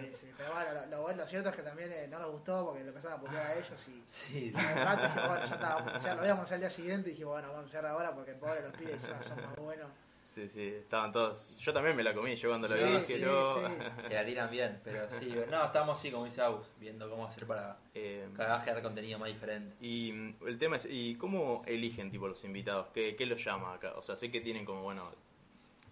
Sí, 0.00 0.12
sí, 0.20 0.32
pero 0.38 0.52
bueno, 0.54 0.72
lo, 0.72 0.86
lo, 0.86 1.02
bueno- 1.02 1.18
lo 1.22 1.26
cierto 1.26 1.48
es 1.50 1.56
que 1.56 1.62
también 1.62 1.92
eh, 1.92 2.08
no 2.08 2.18
nos 2.18 2.30
gustó 2.30 2.64
porque 2.66 2.80
lo 2.84 2.88
empezaron 2.88 3.18
a 3.18 3.20
putear 3.20 3.46
a 3.46 3.54
ellos 3.54 3.88
y... 3.88 4.02
Sí, 4.06 4.50
sí. 4.50 4.56
y 4.56 4.56
un 4.56 4.84
rato 4.84 5.02
dije, 5.02 5.26
bueno, 5.28 5.44
ya 5.46 5.54
está, 5.54 5.98
ya 5.98 6.14
lo 6.14 6.24
íbamos 6.24 6.52
al 6.52 6.60
día 6.60 6.70
siguiente 6.70 7.08
y 7.08 7.12
dijimos, 7.12 7.32
bueno, 7.32 7.48
vamos 7.48 7.64
a 7.66 7.68
hacer 7.68 7.86
ahora 7.86 8.14
porque 8.14 8.32
pobre 8.32 8.62
los 8.62 8.72
pibes 8.76 9.02
son 9.02 9.42
más 9.44 9.56
buenos. 9.56 9.88
Sí, 10.32 10.48
sí, 10.48 10.62
estaban 10.66 11.12
todos. 11.12 11.58
Yo 11.60 11.72
también 11.74 11.94
me 11.94 12.02
la 12.02 12.14
comí, 12.14 12.34
yo 12.36 12.48
cuando 12.48 12.66
la 12.66 12.76
Sí, 12.76 12.82
vi 12.84 12.90
dije 12.90 13.04
sí, 13.16 13.20
yo. 13.20 13.62
sí. 13.68 14.08
Que 14.08 14.14
la 14.14 14.24
tiran 14.24 14.50
bien, 14.50 14.80
pero 14.82 15.08
sí. 15.10 15.30
No, 15.50 15.64
estamos 15.66 16.00
sí, 16.00 16.10
como 16.10 16.24
dice 16.24 16.40
Agus, 16.40 16.66
viendo 16.80 17.08
cómo 17.10 17.26
hacer 17.26 17.46
para 17.46 17.76
Eh, 17.94 18.26
cada 18.34 18.54
vez 18.54 18.64
generar 18.64 18.82
contenido 18.82 19.18
más 19.18 19.28
diferente. 19.28 19.76
y 19.84 20.10
mm, 20.12 20.36
el 20.46 20.58
tema 20.58 20.76
es, 20.76 20.86
¿y 20.90 21.16
cómo 21.16 21.62
eligen 21.66 22.10
tipo 22.10 22.26
los 22.28 22.42
invitados? 22.44 22.88
¿Qué, 22.94 23.14
qué 23.14 23.26
los 23.26 23.44
llama 23.44 23.74
acá? 23.74 23.92
O 23.96 24.02
sea, 24.02 24.16
sé 24.16 24.30
que 24.30 24.40
tienen 24.40 24.64
como, 24.64 24.82
bueno, 24.82 25.10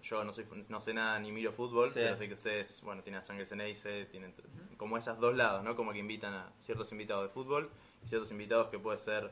yo 0.03 0.25
no 0.25 0.33
soy 0.33 0.47
no 0.71 0.81
sé 0.81 0.95
nada 0.95 1.19
ni 1.19 1.31
miro 1.31 1.53
fútbol, 1.53 1.89
Sí. 1.91 2.01
pero 2.03 2.17
sé 2.17 2.27
que 2.27 2.33
ustedes, 2.35 2.81
bueno, 2.83 3.03
tienen 3.03 3.21
a 3.21 3.23
Sangre 3.23 3.45
Ceneice, 3.45 4.07
tienen 4.07 4.33
como 4.79 4.97
esos 4.97 5.21
dos 5.21 5.37
lados, 5.37 5.63
¿no? 5.63 5.77
Como 5.77 5.93
que 5.93 5.99
invitan 5.99 6.33
a 6.33 6.51
ciertos 6.63 6.91
invitados 6.93 7.25
de 7.25 7.29
fútbol 7.35 7.69
y 8.03 8.09
ciertos 8.09 8.31
invitados 8.31 8.69
que 8.71 8.79
pueden 8.79 8.99
ser 8.99 9.31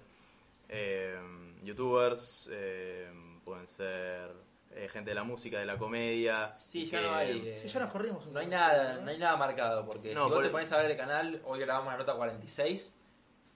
eh, 0.69 1.19
youtubers, 1.63 2.49
eh, 2.53 3.11
pueden 3.45 3.67
ser 3.67 4.31
eh, 4.79 4.89
gente 4.89 5.11
de 5.11 5.15
la 5.15 5.25
música, 5.25 5.59
de 5.59 5.67
la 5.67 5.77
comedia. 5.77 6.55
Sí, 6.59 6.87
ya 6.87 6.99
que- 7.01 7.07
no 7.07 7.15
hay. 7.15 7.49
eh, 7.49 7.59
Sí, 7.61 7.69
ya 7.69 7.81
nos 7.81 7.91
corrimos 7.91 8.27
un 8.27 8.33
No 8.33 8.41
hay 8.41 8.47
nada, 8.47 8.95
¿no? 8.95 9.01
no 9.03 9.11
hay 9.11 9.19
nada 9.19 9.37
marcado, 9.37 9.85
porque 9.87 10.15
No, 10.15 10.25
si 10.25 10.29
vos 10.29 10.37
por- 10.37 10.45
te 10.45 10.51
pones 10.51 10.71
a 10.73 10.77
ver 10.79 10.91
el 10.91 10.97
canal, 10.97 11.43
hoy 11.45 11.59
grabamos 11.61 11.93
la 11.93 11.99
nota 11.99 12.15
46, 12.15 12.93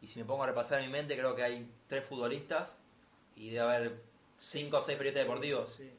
y 0.01 0.07
si 0.07 0.19
me 0.19 0.25
pongo 0.25 0.43
a 0.43 0.47
repasar 0.47 0.81
en 0.81 0.87
mi 0.87 0.93
mente, 0.93 1.17
creo 1.17 1.35
que 1.37 1.43
hay 1.45 1.71
tres 1.87 2.05
futbolistas, 2.05 2.77
y 3.37 3.51
debe 3.51 3.61
haber 3.75 4.03
cinco 4.39 4.79
o 4.79 4.81
seis 4.81 4.99
periodistas 4.99 5.27
deportivos. 5.27 5.75
Sí. 5.77 5.91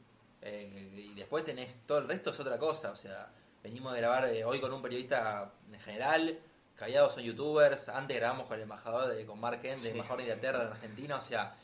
Eh, 0.42 0.90
y 0.94 1.14
después 1.14 1.42
tenés 1.44 1.82
todo 1.86 1.98
el 1.98 2.08
resto 2.08 2.30
es 2.30 2.38
otra 2.38 2.58
cosa, 2.58 2.90
o 2.90 2.96
sea, 2.96 3.30
venimos 3.62 3.94
de 3.94 4.00
grabar 4.00 4.28
eh, 4.28 4.44
hoy 4.44 4.60
con 4.60 4.72
un 4.72 4.82
periodista 4.82 5.52
en 5.72 5.80
general, 5.80 6.38
Callados 6.76 7.14
son 7.14 7.22
youtubers, 7.22 7.88
antes 7.88 8.16
grabamos 8.16 8.46
con 8.48 8.56
el 8.56 8.62
embajador 8.64 9.14
de, 9.14 9.24
con 9.24 9.38
Mark 9.40 9.60
Kent, 9.62 9.78
Sí. 9.78 9.86
el 9.86 9.92
embajador 9.92 10.18
de 10.18 10.22
Inglaterra 10.24 10.62
en 10.64 10.68
Argentina, 10.72 11.16
o 11.16 11.22
sea, 11.22 11.54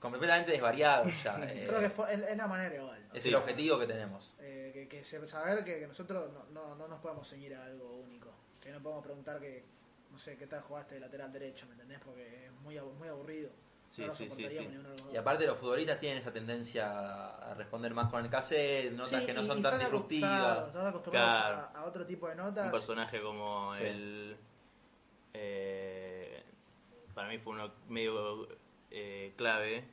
completamente 0.00 0.52
desvariado 0.52 1.04
ya. 1.22 1.38
eh, 1.48 1.66
Creo 1.68 1.80
que 1.80 1.90
fue- 1.90 2.12
es, 2.14 2.20
es 2.22 2.36
la 2.36 2.46
manera 2.46 2.74
igual. 2.74 3.06
¿no? 3.08 3.14
es 3.14 3.22
Sí. 3.22 3.28
el 3.28 3.34
objetivo 3.36 3.78
que 3.78 3.86
tenemos. 3.86 4.32
Eh, 4.40 4.70
que, 4.72 4.88
que 4.88 5.04
saber 5.04 5.64
que, 5.64 5.78
que 5.80 5.86
nosotros 5.86 6.30
no, 6.32 6.44
no, 6.52 6.74
no 6.76 6.88
nos 6.88 7.00
podemos 7.00 7.28
ceñir 7.28 7.54
a 7.54 7.64
algo 7.64 7.96
único. 7.98 8.30
Que 8.60 8.72
no 8.72 8.80
podemos 8.82 9.04
preguntar 9.04 9.38
que, 9.40 9.64
no 10.10 10.18
sé, 10.18 10.36
qué 10.36 10.46
tal 10.46 10.62
jugaste 10.62 10.94
de 10.94 11.00
lateral 11.00 11.32
derecho, 11.32 11.66
¿me 11.66 11.72
entendés? 11.72 11.98
Porque 12.04 12.46
es 12.46 12.52
muy, 12.62 12.78
muy 12.98 13.08
aburrido. 13.08 13.50
Sí, 13.90 14.02
no 14.02 14.08
lo 14.08 14.14
sí, 14.14 14.30
sí. 14.30 14.68
Y 15.12 15.16
aparte 15.16 15.44
los 15.46 15.58
futbolistas 15.58 15.98
tienen 15.98 16.18
esa 16.18 16.32
tendencia 16.32 17.26
a 17.28 17.54
responder 17.54 17.92
más 17.92 18.08
con 18.08 18.24
el 18.24 18.30
cassette, 18.30 18.92
notas 18.92 19.18
Sí, 19.20 19.26
que 19.26 19.34
no 19.34 19.42
y- 19.42 19.46
son 19.46 19.58
y 19.58 19.62
tan 19.62 19.78
disruptivas. 19.80 20.30
acostumbrados, 20.30 20.68
Están 20.68 20.86
acostumbrados 20.86 21.40
Claro. 21.40 21.68
a, 21.74 21.80
a 21.80 21.84
otro 21.84 22.06
tipo 22.06 22.28
de 22.28 22.34
notas. 22.36 22.64
Un 22.66 22.70
personaje 22.70 23.20
como 23.20 23.74
Sí. 23.74 23.82
el. 23.84 24.36
eh, 25.34 26.42
para 27.14 27.28
mí 27.28 27.38
fue 27.38 27.52
uno 27.54 27.72
medio 27.88 28.46
eh, 28.90 29.32
clave, 29.36 29.84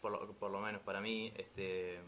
por 0.00 0.12
lo, 0.12 0.32
por 0.34 0.50
lo 0.50 0.60
menos 0.60 0.80
para 0.82 1.00
mí, 1.00 1.32
este. 1.36 2.00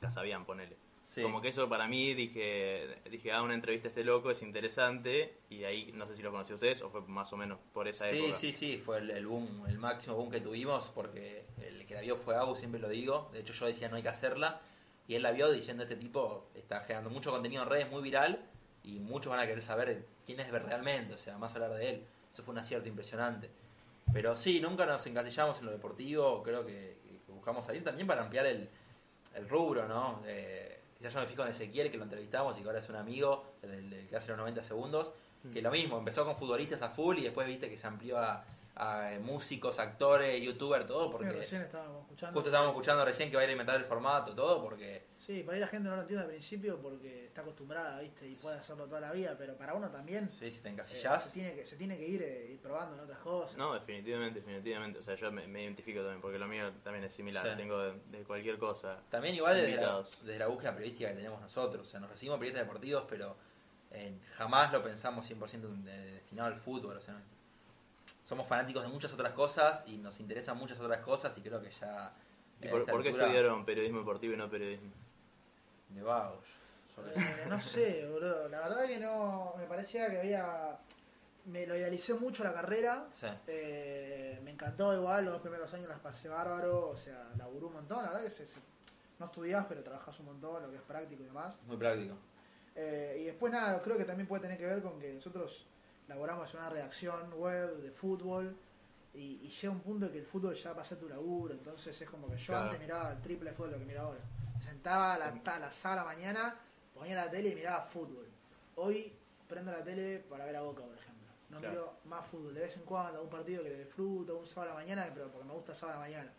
Casabian, 0.00 0.44
ponele. 0.44 0.76
Sí. 1.04 1.22
Como 1.22 1.40
que 1.42 1.48
eso 1.48 1.68
para 1.68 1.88
mí 1.88 2.14
dije, 2.14 2.86
dije, 3.10 3.32
ah, 3.32 3.42
una 3.42 3.54
entrevista 3.54 3.88
a 3.88 3.90
este 3.90 4.04
loco 4.04 4.30
es 4.30 4.42
interesante, 4.42 5.34
y 5.50 5.64
ahí 5.64 5.90
no 5.92 6.06
sé 6.06 6.14
si 6.14 6.22
lo 6.22 6.30
conocí 6.30 6.52
ustedes 6.52 6.80
o 6.82 6.88
fue 6.90 7.00
más 7.02 7.32
o 7.32 7.36
menos 7.36 7.58
por 7.74 7.88
esa 7.88 8.08
Sí, 8.08 8.18
época. 8.18 8.34
sí, 8.38 8.52
sí, 8.52 8.78
fue 8.78 8.98
el, 8.98 9.10
el 9.10 9.26
boom, 9.26 9.66
el 9.68 9.76
máximo 9.78 10.14
boom 10.14 10.30
que 10.30 10.40
tuvimos 10.40 10.88
porque 10.94 11.44
el 11.60 11.84
que 11.84 11.94
la 11.94 12.00
vio 12.02 12.16
fue 12.16 12.36
Agus, 12.36 12.60
siempre 12.60 12.80
lo 12.80 12.88
digo. 12.88 13.28
De 13.32 13.40
hecho, 13.40 13.52
yo 13.52 13.66
decía 13.66 13.88
no 13.88 13.96
hay 13.96 14.02
que 14.02 14.08
hacerla. 14.08 14.60
Y 15.08 15.16
él 15.16 15.22
la 15.22 15.32
vio 15.32 15.50
diciendo 15.50 15.82
este 15.82 15.96
tipo 15.96 16.46
está 16.54 16.80
generando 16.82 17.10
mucho 17.10 17.32
contenido 17.32 17.64
en 17.64 17.68
redes 17.68 17.90
muy 17.90 18.00
viral 18.02 18.46
y 18.84 19.00
muchos 19.00 19.30
van 19.30 19.40
a 19.40 19.46
querer 19.46 19.62
saber 19.62 20.06
quién 20.24 20.38
es 20.38 20.48
realmente, 20.50 21.12
o 21.12 21.18
sea, 21.18 21.36
más 21.36 21.52
hablar 21.56 21.74
de 21.74 21.88
él. 21.90 22.04
Eso 22.30 22.44
fue 22.44 22.52
un 22.52 22.58
acierto 22.58 22.88
impresionante. 22.88 23.50
Pero 24.12 24.36
sí, 24.36 24.60
nunca 24.60 24.86
nos 24.86 25.06
encasillamos 25.06 25.58
en 25.60 25.66
lo 25.66 25.72
deportivo, 25.72 26.42
creo 26.42 26.66
que, 26.66 26.98
que 27.26 27.32
buscamos 27.32 27.64
salir 27.64 27.84
también 27.84 28.06
para 28.06 28.22
ampliar 28.22 28.46
el, 28.46 28.68
el 29.34 29.48
rubro, 29.48 29.86
¿no? 29.86 30.22
Eh, 30.26 30.80
ya 31.00 31.08
yo 31.08 31.20
me 31.20 31.26
fijo 31.26 31.42
en 31.42 31.48
Ezequiel, 31.48 31.90
que 31.90 31.96
lo 31.96 32.04
entrevistamos 32.04 32.58
y 32.58 32.62
que 32.62 32.68
ahora 32.68 32.80
es 32.80 32.88
un 32.88 32.96
amigo, 32.96 33.54
el, 33.62 33.92
el 33.92 34.08
que 34.08 34.16
hace 34.16 34.28
los 34.28 34.38
90 34.38 34.62
segundos, 34.62 35.12
que 35.52 35.62
lo 35.62 35.70
mismo, 35.70 35.98
empezó 35.98 36.24
con 36.26 36.36
futbolistas 36.36 36.82
a 36.82 36.90
full 36.90 37.18
y 37.18 37.22
después 37.22 37.46
viste 37.46 37.70
que 37.70 37.78
se 37.78 37.86
amplió 37.86 38.18
a, 38.18 38.44
a, 38.76 39.12
eh, 39.12 39.18
músicos, 39.18 39.78
actores, 39.78 40.40
youtubers, 40.42 40.86
todo, 40.86 41.06
Mira, 41.06 41.12
porque 41.12 41.32
recién 41.32 41.62
estábamos 41.62 42.02
escuchando. 42.02 42.34
justo 42.34 42.48
estábamos 42.48 42.72
escuchando 42.72 43.04
recién 43.04 43.30
que 43.30 43.36
va 43.36 43.42
a 43.42 43.44
ir 43.44 43.50
a 43.50 43.52
inventar 43.52 43.76
el 43.76 43.84
formato, 43.84 44.34
todo, 44.34 44.62
porque 44.62 45.10
Sí, 45.18 45.42
por 45.42 45.52
ahí 45.52 45.60
la 45.60 45.66
gente 45.66 45.86
no 45.88 45.96
lo 45.96 46.00
entiende 46.02 46.24
al 46.24 46.30
principio 46.30 46.78
porque 46.80 47.26
está 47.26 47.42
acostumbrada, 47.42 48.00
¿viste? 48.00 48.26
Y 48.26 48.34
puede 48.36 48.56
hacerlo 48.56 48.86
toda 48.86 49.00
la 49.02 49.12
vida, 49.12 49.34
pero 49.36 49.54
para 49.54 49.74
uno 49.74 49.90
también 49.90 50.30
sí, 50.30 50.50
si 50.50 50.60
te 50.60 50.70
eh, 50.70 50.82
se, 50.82 51.30
tiene 51.30 51.54
que, 51.54 51.66
se 51.66 51.76
tiene 51.76 51.98
que 51.98 52.08
ir, 52.08 52.22
eh, 52.22 52.52
ir 52.52 52.58
probando 52.58 52.94
en 52.96 53.00
otras 53.02 53.18
cosas. 53.18 53.56
No, 53.58 53.74
definitivamente, 53.74 54.40
definitivamente. 54.40 54.98
O 54.98 55.02
sea, 55.02 55.14
yo 55.16 55.30
me, 55.30 55.46
me 55.46 55.62
identifico 55.64 56.00
también, 56.00 56.22
porque 56.22 56.38
lo 56.38 56.48
mío 56.48 56.72
también 56.82 57.04
es 57.04 57.12
similar. 57.12 57.46
Sí. 57.50 57.56
Tengo 57.58 57.78
de, 57.78 57.92
de 58.10 58.24
cualquier 58.24 58.58
cosa. 58.58 58.98
También 59.10 59.34
igual 59.34 59.56
desde 59.56 59.76
la, 59.76 60.02
desde 60.22 60.38
la 60.38 60.46
búsqueda 60.46 60.72
periodística 60.72 61.10
que 61.10 61.16
tenemos 61.16 61.38
nosotros. 61.42 61.86
O 61.86 61.90
sea, 61.90 62.00
nos 62.00 62.08
recibimos 62.10 62.38
periodistas 62.38 62.66
deportivos, 62.66 63.04
pero 63.06 63.36
eh, 63.90 64.14
jamás 64.36 64.72
lo 64.72 64.82
pensamos 64.82 65.30
100% 65.30 65.82
de- 65.84 66.12
destinado 66.12 66.48
al 66.48 66.56
fútbol. 66.56 66.96
O 66.96 67.02
sea, 67.02 67.20
somos 68.30 68.46
fanáticos 68.46 68.82
de 68.84 68.88
muchas 68.88 69.12
otras 69.12 69.32
cosas 69.32 69.82
y 69.88 69.96
nos 69.98 70.20
interesan 70.20 70.56
muchas 70.56 70.78
otras 70.78 71.00
cosas 71.04 71.36
y 71.36 71.40
creo 71.42 71.60
que 71.60 71.70
ya... 71.72 72.12
¿Y 72.62 72.68
por, 72.68 72.84
qué 72.84 72.92
altura- 72.92 73.24
estudiaron 73.24 73.64
periodismo 73.64 73.98
deportivo 73.98 74.34
y 74.34 74.36
no 74.36 74.48
periodismo? 74.48 74.92
De 75.88 76.00
vagos. 76.02 76.44
Eh, 77.16 77.46
no 77.48 77.60
sé, 77.60 78.06
boludo. 78.08 78.48
La 78.48 78.60
verdad 78.60 78.86
que 78.86 78.98
no. 79.00 79.54
Me 79.58 79.64
parecía 79.64 80.08
que 80.10 80.18
había. 80.20 80.78
Me 81.46 81.66
lo 81.66 81.74
idealicé 81.74 82.14
mucho 82.14 82.44
la 82.44 82.52
carrera. 82.52 83.08
Sí. 83.12 83.26
Eh, 83.48 84.38
me 84.44 84.50
encantó 84.52 84.94
igual, 84.94 85.24
los 85.24 85.32
dos 85.34 85.42
primeros 85.42 85.72
años 85.74 85.88
las 85.88 85.98
pasé 85.98 86.28
bárbaro. 86.28 86.88
O 86.90 86.96
sea, 86.96 87.30
laburé 87.38 87.64
un 87.66 87.72
montón. 87.72 88.02
La 88.04 88.10
verdad 88.10 88.22
que 88.24 88.30
se, 88.30 88.46
se- 88.46 88.60
no 89.18 89.26
estudiás, 89.26 89.64
pero 89.68 89.82
trabajás 89.82 90.20
un 90.20 90.26
montón, 90.26 90.62
lo 90.62 90.70
que 90.70 90.76
es 90.76 90.82
práctico 90.82 91.22
y 91.22 91.26
demás. 91.26 91.56
Muy 91.66 91.76
práctico. 91.78 92.14
Eh, 92.76 93.18
y 93.22 93.24
después 93.24 93.50
nada, 93.52 93.80
creo 93.82 93.96
que 93.96 94.04
también 94.04 94.28
puede 94.28 94.42
tener 94.42 94.58
que 94.58 94.66
ver 94.66 94.82
con 94.82 95.00
que 95.00 95.14
nosotros 95.14 95.66
laboramos 96.10 96.52
en 96.52 96.60
una 96.60 96.68
redacción 96.70 97.32
web 97.34 97.76
de 97.78 97.90
fútbol 97.92 98.56
y, 99.14 99.40
y 99.42 99.48
llega 99.48 99.72
un 99.72 99.80
punto 99.80 100.06
en 100.06 100.12
que 100.12 100.18
el 100.18 100.26
fútbol 100.26 100.54
ya 100.54 100.74
pasa 100.74 100.98
tu 100.98 101.08
laburo, 101.08 101.54
entonces 101.54 101.98
es 102.00 102.08
como 102.10 102.28
que 102.28 102.36
yo 102.36 102.46
Claro. 102.46 102.64
antes 102.66 102.80
miraba 102.80 103.12
el 103.12 103.20
triple 103.22 103.50
de 103.50 103.56
fútbol 103.56 103.72
lo 103.72 103.78
que 103.78 103.84
miro 103.84 104.00
ahora. 104.02 104.20
Sentaba 104.60 105.14
a 105.14 105.18
la, 105.18 105.26
a 105.44 105.58
la 105.58 105.70
sala 105.72 106.04
mañana, 106.04 106.54
ponía 106.94 107.14
la 107.16 107.30
tele 107.30 107.50
y 107.50 107.54
miraba 107.54 107.82
fútbol. 107.86 108.26
Hoy 108.76 109.12
prendo 109.48 109.72
la 109.72 109.82
tele 109.82 110.18
para 110.28 110.44
ver 110.44 110.56
a 110.56 110.62
Boca, 110.62 110.82
por 110.82 110.94
ejemplo. 110.94 111.26
No 111.48 111.58
Claro. 111.58 111.72
miro 111.74 111.94
más 112.04 112.26
fútbol, 112.26 112.54
de 112.54 112.60
vez 112.60 112.76
en 112.76 112.82
cuando, 112.84 113.22
un 113.22 113.30
partido 113.30 113.62
que 113.64 113.70
disfruto, 113.70 114.36
un 114.38 114.46
sábado 114.46 114.72
a 114.72 114.74
la 114.74 114.80
mañana, 114.80 115.10
pero 115.14 115.28
porque 115.30 115.46
me 115.48 115.54
gusta 115.54 115.74
sábado 115.74 115.98
a 115.98 116.02
la 116.02 116.06
mañana. 116.08 116.32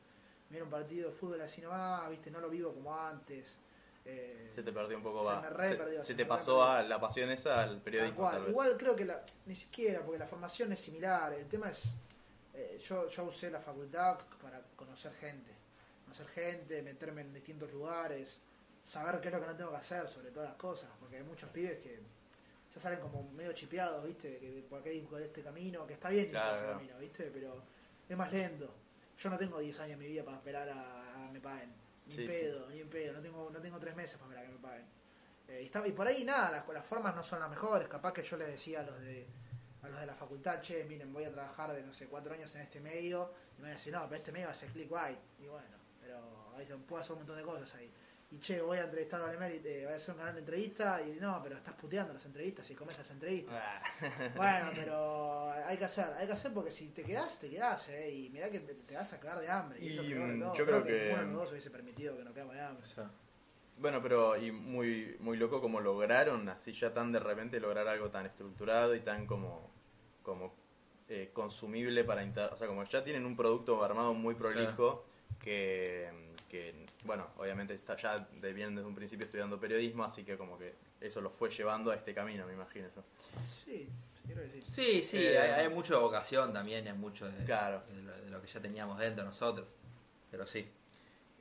Miro 0.49 0.65
un 0.65 0.71
partido 0.71 1.09
de 1.09 1.15
fútbol 1.15 1.41
así 1.41 1.61
nomás, 1.61 2.09
viste, 2.09 2.29
no 2.31 2.39
lo 2.39 2.49
vivo 2.49 2.73
como 2.73 2.97
antes. 2.97 3.57
Eh, 4.05 4.49
Se 4.53 4.63
te 4.63 4.71
perdió 4.71 4.97
un 4.97 5.03
poco 5.03 5.21
Se 5.21 5.27
va. 5.27 5.41
me 5.41 5.49
re 5.49 5.69
se, 5.69 5.75
perdió, 5.75 5.99
se 6.01 6.05
se 6.07 6.15
te 6.15 6.25
pasó 6.25 6.63
a 6.63 6.81
la 6.83 6.99
pasión 6.99 7.29
esa 7.31 7.61
al 7.61 7.81
periodismo. 7.81 8.15
Tal 8.15 8.17
cual. 8.21 8.31
tal 8.33 8.41
vez. 8.43 8.49
Igual 8.51 8.77
creo 8.77 8.95
que 8.95 9.05
la, 9.05 9.23
ni 9.45 9.55
siquiera, 9.55 10.01
porque 10.01 10.19
la 10.19 10.27
formación 10.27 10.71
es 10.71 10.79
similar. 10.79 11.33
El 11.33 11.47
tema 11.47 11.69
es, 11.69 11.83
eh, 12.53 12.77
yo, 12.81 13.07
yo 13.09 13.23
usé 13.25 13.49
la 13.51 13.59
facultad 13.61 14.17
para 14.41 14.61
conocer 14.75 15.11
gente. 15.13 15.51
Conocer 16.03 16.27
gente, 16.29 16.81
meterme 16.81 17.21
en 17.21 17.33
distintos 17.33 17.71
lugares, 17.71 18.39
saber 18.83 19.21
qué 19.21 19.27
es 19.29 19.33
lo 19.33 19.39
que 19.39 19.47
no 19.47 19.55
tengo 19.55 19.71
que 19.71 19.77
hacer 19.77 20.07
sobre 20.07 20.31
todas 20.31 20.49
las 20.49 20.57
cosas. 20.57 20.89
Porque 20.99 21.17
hay 21.17 21.23
muchos 21.23 21.49
pibes 21.51 21.77
que 21.79 21.99
ya 22.73 22.79
salen 22.81 22.99
como 22.99 23.29
medio 23.31 23.53
chipeados, 23.53 24.03
¿viste? 24.05 24.37
Que 24.39 24.65
por 24.69 24.81
qué 24.81 25.05
este 25.23 25.41
camino, 25.43 25.85
que 25.85 25.93
está 25.93 26.09
bien 26.09 26.29
Claro, 26.29 26.55
ese 26.55 26.63
claro. 26.63 26.77
camino, 26.79 26.97
¿viste? 26.99 27.29
Pero 27.31 27.63
es 28.09 28.17
más 28.17 28.31
lento. 28.31 28.73
Yo 29.19 29.29
no 29.29 29.37
tengo 29.37 29.59
10 29.59 29.79
años 29.81 29.93
en 29.93 29.99
mi 29.99 30.07
vida 30.07 30.23
para 30.23 30.37
esperar 30.37 30.67
a, 30.69 31.25
a 31.27 31.31
me 31.31 31.39
paguen. 31.39 31.71
Ni 32.07 32.13
Sí, 32.15 32.21
en 32.21 32.27
sí. 32.27 32.33
pedo, 32.33 32.69
ni 32.69 32.79
en 32.79 32.89
pedo. 32.89 33.13
No 33.13 33.21
tengo, 33.21 33.49
no 33.51 33.59
tengo 33.61 33.79
tres 33.79 33.95
meses 33.95 34.17
para 34.17 34.39
a 34.39 34.43
que 34.43 34.49
me 34.49 34.57
paguen. 34.59 34.85
Eh, 35.47 35.61
y, 35.63 35.65
está- 35.65 35.85
y 35.87 35.91
por 35.91 36.07
ahí 36.07 36.23
nada, 36.23 36.51
las, 36.51 36.67
las 36.67 36.85
formas 36.85 37.15
no 37.15 37.23
son 37.23 37.39
las 37.39 37.49
mejores. 37.49 37.87
Capaz 37.87 38.13
que 38.13 38.23
yo 38.23 38.37
les 38.37 38.47
decía 38.47 38.81
a 38.81 38.83
los 38.83 38.99
de 39.01 39.27
a 39.83 39.89
los 39.89 39.99
de 39.99 40.05
la 40.05 40.13
facultad, 40.13 40.61
che, 40.61 40.83
miren, 40.83 41.11
voy 41.11 41.23
a 41.23 41.31
trabajar 41.31 41.73
de 41.73 41.81
no 41.81 41.91
sé 41.91 42.05
cuatro 42.07 42.33
años 42.33 42.53
en 42.55 42.61
este 42.61 42.79
medio. 42.79 43.33
Y 43.57 43.61
me 43.61 43.63
van 43.63 43.71
a 43.71 43.75
decir, 43.75 43.91
no, 43.93 44.03
pero 44.03 44.15
este 44.17 44.31
medio 44.31 44.45
va 44.47 44.51
a 44.51 44.55
ser 44.55 44.69
clickbait. 44.69 45.17
Y 45.39 45.47
bueno, 45.47 45.75
pero 45.99 46.53
ahí 46.55 46.65
se 46.67 46.75
puedo 46.77 47.01
hacer 47.01 47.13
un 47.13 47.19
montón 47.19 47.37
de 47.37 47.43
cosas 47.43 47.73
ahí. 47.75 47.91
Y 48.31 48.39
che, 48.39 48.61
voy 48.61 48.77
a 48.77 48.83
entrevistar 48.85 49.19
a 49.21 49.25
Valemeri, 49.25 49.61
eh, 49.65 49.81
voy 49.83 49.93
a 49.93 49.97
hacer 49.97 50.13
un 50.13 50.19
canal 50.19 50.33
de 50.35 50.39
entrevista. 50.39 51.01
Y 51.01 51.19
no, 51.19 51.39
pero 51.43 51.57
estás 51.57 51.73
puteando 51.75 52.13
las 52.13 52.25
entrevistas 52.25 52.69
y 52.71 52.75
comes 52.75 52.97
las 52.97 53.09
entrevistas. 53.11 53.55
Ah. 53.61 54.31
Bueno, 54.37 54.71
pero 54.75 55.51
hay 55.51 55.77
que 55.77 55.85
hacer, 55.85 56.05
hay 56.17 56.27
que 56.27 56.33
hacer 56.33 56.53
porque 56.53 56.71
si 56.71 56.87
te 56.89 57.03
quedás, 57.03 57.39
te 57.39 57.49
quedás, 57.49 57.89
eh, 57.89 58.09
y 58.09 58.29
mirá 58.29 58.49
que 58.49 58.59
te 58.61 58.95
vas 58.95 59.11
a 59.11 59.19
cagar 59.19 59.39
de 59.41 59.49
hambre. 59.49 59.79
Y, 59.81 59.89
es 59.89 59.95
lo 59.97 60.03
Y, 60.03 60.09
peor 60.13 60.27
de 60.27 60.33
mm, 60.35 60.39
todo. 60.41 60.53
yo 60.53 60.65
creo 60.65 60.83
que- 60.83 60.91
ninguno 61.03 61.17
de 61.21 61.27
los 61.27 61.41
dos 61.41 61.51
hubiese 61.51 61.69
permitido 61.71 62.17
que 62.17 62.23
nos 62.23 62.33
quedamos 62.33 62.55
de 62.55 62.61
hambre. 62.61 62.83
O 62.85 62.87
sea, 62.87 63.11
Bueno, 63.77 64.01
pero 64.01 64.37
y 64.37 64.51
muy 64.51 65.17
muy 65.19 65.37
loco 65.37 65.59
como 65.59 65.79
lograron 65.81 66.47
así 66.49 66.71
ya 66.71 66.93
tan 66.93 67.11
de 67.11 67.19
repente 67.19 67.59
lograr 67.59 67.87
algo 67.87 68.09
tan 68.11 68.25
estructurado 68.27 68.93
y 68.95 68.99
tan 69.01 69.25
como 69.25 69.71
como 70.23 70.53
eh, 71.09 71.31
consumible 71.33 72.03
para 72.05 72.23
inter- 72.23 72.51
o 72.53 72.57
sea 72.57 72.67
como 72.67 72.83
ya 72.85 73.03
tienen 73.03 73.25
un 73.25 73.35
producto 73.35 73.83
armado 73.83 74.13
muy 74.13 74.35
prolijo 74.35 75.03
que, 75.39 76.09
que 76.47 76.85
bueno 77.03 77.27
obviamente 77.37 77.73
está 77.73 77.95
ya 77.97 78.17
de, 78.17 78.53
vienen 78.53 78.75
desde 78.75 78.87
un 78.87 78.95
principio 78.95 79.25
estudiando 79.25 79.59
periodismo 79.59 80.03
así 80.03 80.23
que 80.23 80.37
como 80.37 80.57
que 80.57 80.75
eso 80.99 81.19
los 81.21 81.33
fue 81.33 81.49
llevando 81.49 81.91
a 81.91 81.95
este 81.95 82.13
camino 82.13 82.45
me 82.45 82.53
imagino 82.53 82.87
yo 82.95 83.03
Sí, 83.65 83.87
creo 84.27 84.43
que 84.51 84.61
sí. 84.61 84.61
Sí, 84.61 85.03
sí, 85.03 85.17
Eh, 85.17 85.39
hay, 85.39 85.65
hay 85.65 85.69
mucho 85.73 85.95
de 85.95 85.99
vocación 86.01 86.53
también, 86.53 86.87
hay 86.87 86.93
mucho 86.93 87.29
de, 87.29 87.43
Claro. 87.45 87.83
de 87.89 88.01
lo, 88.03 88.11
de 88.21 88.29
lo 88.29 88.41
que 88.41 88.47
ya 88.47 88.59
teníamos 88.61 88.99
dentro 88.99 89.23
nosotros. 89.23 89.67
Pero 90.29 90.45
sí. 90.45 90.69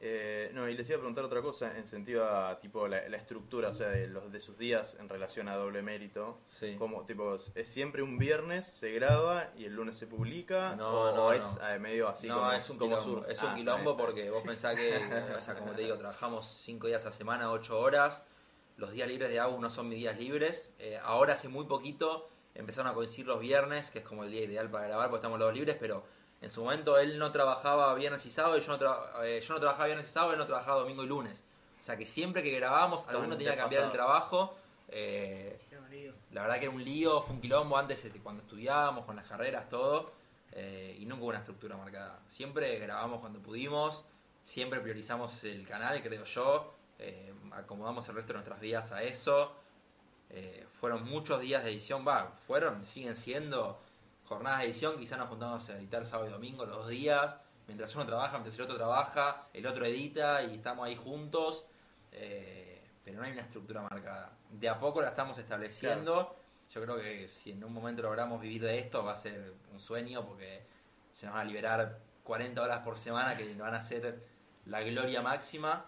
Eh, 0.02 0.50
no, 0.54 0.66
y 0.66 0.74
les 0.74 0.88
iba 0.88 0.96
a 0.96 1.00
preguntar 1.00 1.24
otra 1.24 1.42
cosa 1.42 1.76
en 1.76 1.86
sentido 1.86 2.26
a 2.26 2.58
tipo 2.58 2.88
la, 2.88 3.06
la 3.10 3.16
estructura, 3.18 3.68
o 3.68 3.74
sea, 3.74 3.88
de 3.88 4.06
los 4.06 4.32
de 4.32 4.40
sus 4.40 4.56
días 4.56 4.96
en 4.98 5.10
relación 5.10 5.46
a 5.48 5.56
doble 5.56 5.82
mérito. 5.82 6.38
Sí. 6.46 6.74
Como, 6.78 7.04
tipo, 7.04 7.38
es 7.54 7.68
siempre 7.68 8.02
un 8.02 8.16
viernes, 8.16 8.66
se 8.66 8.92
graba 8.92 9.50
y 9.58 9.66
el 9.66 9.74
lunes 9.74 9.98
se 9.98 10.06
publica. 10.06 10.74
No, 10.76 10.88
o 10.88 11.14
no, 11.14 11.32
es 11.34 11.44
no. 11.44 11.68
eh, 11.68 11.78
medio 11.78 12.08
así 12.08 12.28
no, 12.28 12.36
como, 12.36 12.52
es 12.52 12.70
un 12.70 12.78
como 12.78 12.96
quilombo, 12.98 13.20
sur- 13.20 13.30
es 13.30 13.42
un 13.42 13.48
Ah, 13.50 13.54
quilombo 13.54 13.90
está 13.90 14.02
porque 14.04 14.30
vos 14.30 14.42
pensás 14.42 14.74
que, 14.74 14.96
o 15.36 15.40
sea, 15.40 15.54
como 15.58 15.72
te 15.72 15.82
digo, 15.82 15.98
trabajamos 15.98 16.46
cinco 16.64 16.86
días 16.86 17.02
a 17.02 17.06
la 17.10 17.12
semana, 17.12 17.52
ocho 17.52 17.78
horas. 17.78 18.24
Los 18.78 18.92
días 18.92 19.06
libres 19.06 19.28
de 19.28 19.38
Agus 19.38 19.60
no 19.60 19.68
son 19.70 19.90
mis 19.90 19.98
días 19.98 20.18
libres. 20.18 20.72
Eh, 20.78 20.98
ahora 21.02 21.34
hace 21.34 21.48
muy 21.48 21.66
poquito 21.66 22.30
empezaron 22.54 22.90
a 22.90 22.94
coincidir 22.94 23.26
los 23.26 23.38
viernes, 23.38 23.90
que 23.90 23.98
es 23.98 24.04
como 24.06 24.24
el 24.24 24.30
día 24.30 24.42
ideal 24.44 24.70
para 24.70 24.86
grabar 24.88 25.08
porque 25.10 25.18
estamos 25.18 25.38
los 25.38 25.52
libres, 25.52 25.76
pero 25.78 26.02
en 26.40 26.50
su 26.50 26.62
momento 26.62 26.98
él 26.98 27.18
no 27.18 27.32
trabajaba 27.32 27.94
viernes 27.94 28.24
y 28.26 28.30
sábado 28.30 28.56
y 28.58 28.60
yo 28.60 28.76
no, 28.76 28.78
tra- 28.78 29.10
eh, 29.24 29.40
yo 29.40 29.54
no 29.54 29.60
trabajaba 29.60 29.86
viernes 29.86 30.08
y 30.08 30.12
sábado, 30.12 30.32
él 30.32 30.38
no 30.38 30.46
trabajaba 30.46 30.80
domingo 30.80 31.02
y 31.04 31.06
lunes. 31.06 31.44
O 31.78 31.82
sea 31.82 31.96
que 31.96 32.06
siempre 32.06 32.42
que 32.42 32.50
grabábamos, 32.50 33.06
alguno 33.08 33.36
tenía 33.38 33.52
que 33.52 33.60
cambiar 33.62 33.82
el 33.84 33.92
trabajo. 33.92 34.56
eh, 34.88 35.58
la 36.32 36.42
verdad 36.42 36.58
que 36.58 36.64
era 36.66 36.74
un 36.74 36.84
lío, 36.84 37.22
fue 37.22 37.34
un 37.36 37.40
quilombo 37.40 37.76
antes 37.76 38.04
este, 38.04 38.18
cuando 38.20 38.42
estudiábamos, 38.42 39.04
con 39.06 39.16
las 39.16 39.26
carreras, 39.26 39.68
todo. 39.68 40.12
eh, 40.52 40.96
y 40.98 41.06
nunca 41.06 41.22
hubo 41.22 41.28
una 41.30 41.38
estructura 41.38 41.76
marcada. 41.76 42.18
Siempre 42.28 42.78
grabamos 42.78 43.20
cuando 43.20 43.38
pudimos, 43.40 44.04
siempre 44.42 44.80
priorizamos 44.80 45.44
el 45.44 45.66
canal, 45.66 46.02
creo 46.02 46.24
yo. 46.24 46.74
eh, 46.98 47.32
acomodamos 47.52 48.06
el 48.08 48.14
resto 48.16 48.32
de 48.32 48.38
nuestras 48.40 48.60
vidas 48.60 48.92
a 48.92 49.02
eso. 49.02 49.52
eh, 50.30 50.66
fueron 50.80 51.04
muchos 51.08 51.40
días 51.40 51.64
de 51.64 51.70
edición, 51.70 52.04
va, 52.06 52.32
fueron, 52.46 52.84
siguen 52.84 53.16
siendo 53.16 53.80
jornadas 54.30 54.60
de 54.60 54.66
edición. 54.66 54.96
Quizás 54.96 55.18
nos 55.18 55.28
juntamos 55.28 55.68
a 55.68 55.76
editar 55.76 56.06
sábado 56.06 56.28
y 56.28 56.32
domingo 56.32 56.64
los 56.64 56.76
dos 56.76 56.88
días. 56.88 57.36
Mientras 57.66 57.92
uno 57.96 58.06
trabaja, 58.06 58.34
mientras 58.34 58.54
el 58.54 58.62
otro 58.62 58.76
trabaja, 58.76 59.48
el 59.52 59.66
otro 59.66 59.84
edita 59.84 60.44
y 60.44 60.54
estamos 60.54 60.86
ahí 60.86 60.94
juntos. 60.94 61.66
eh, 62.12 62.80
pero 63.04 63.18
no 63.18 63.24
hay 63.24 63.32
una 63.32 63.40
estructura 63.40 63.82
marcada. 63.82 64.30
De 64.50 64.68
a 64.68 64.78
poco 64.78 65.02
la 65.02 65.08
estamos 65.08 65.36
estableciendo. 65.38 66.36
Yo 66.72 66.80
creo 66.80 66.96
que 66.96 67.26
si 67.26 67.50
en 67.50 67.64
un 67.64 67.72
momento 67.72 68.02
logramos 68.02 68.40
vivir 68.40 68.62
de 68.62 68.78
esto 68.78 69.02
va 69.04 69.14
a 69.14 69.16
ser 69.16 69.52
un 69.72 69.80
sueño 69.80 70.24
porque 70.24 70.62
se 71.12 71.26
nos 71.26 71.34
van 71.34 71.46
a 71.46 71.48
liberar 71.48 71.98
40 72.22 72.62
horas 72.62 72.78
por 72.80 72.96
semana 72.98 73.36
que 73.36 73.52
van 73.54 73.74
a 73.74 73.80
ser 73.80 74.24
la 74.66 74.80
gloria 74.82 75.22
máxima. 75.22 75.86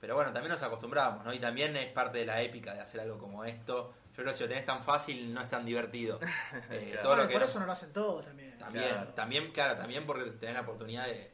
Pero 0.00 0.16
bueno, 0.16 0.32
también 0.32 0.50
nos 0.50 0.62
acostumbramos, 0.62 1.24
¿no? 1.24 1.32
Y 1.32 1.38
también 1.38 1.76
es 1.76 1.92
parte 1.92 2.18
de 2.18 2.26
la 2.26 2.42
épica 2.42 2.74
de 2.74 2.80
hacer 2.80 3.00
algo 3.00 3.18
como 3.18 3.44
esto. 3.44 3.94
Yo 4.16 4.22
creo 4.22 4.28
que 4.28 4.34
si 4.34 4.42
lo 4.44 4.48
tenés 4.48 4.64
tan 4.64 4.82
fácil 4.82 5.32
no 5.34 5.42
es 5.42 5.50
tan 5.50 5.64
divertido. 5.64 6.18
Eh, 6.70 6.88
Claro. 6.92 7.02
todo 7.02 7.08
Bueno, 7.10 7.22
lo 7.22 7.28
que 7.28 7.32
por 7.34 7.42
era- 7.42 7.50
eso 7.50 7.60
no 7.60 7.66
lo 7.66 7.72
hacen 7.72 7.92
todos 7.92 8.24
también. 8.24 8.58
también, 8.58 8.88
Claro. 8.88 9.12
también, 9.12 9.52
claro, 9.52 9.76
también 9.78 10.06
porque 10.06 10.24
tenés 10.32 10.54
la 10.54 10.62
oportunidad 10.62 11.06
de. 11.06 11.30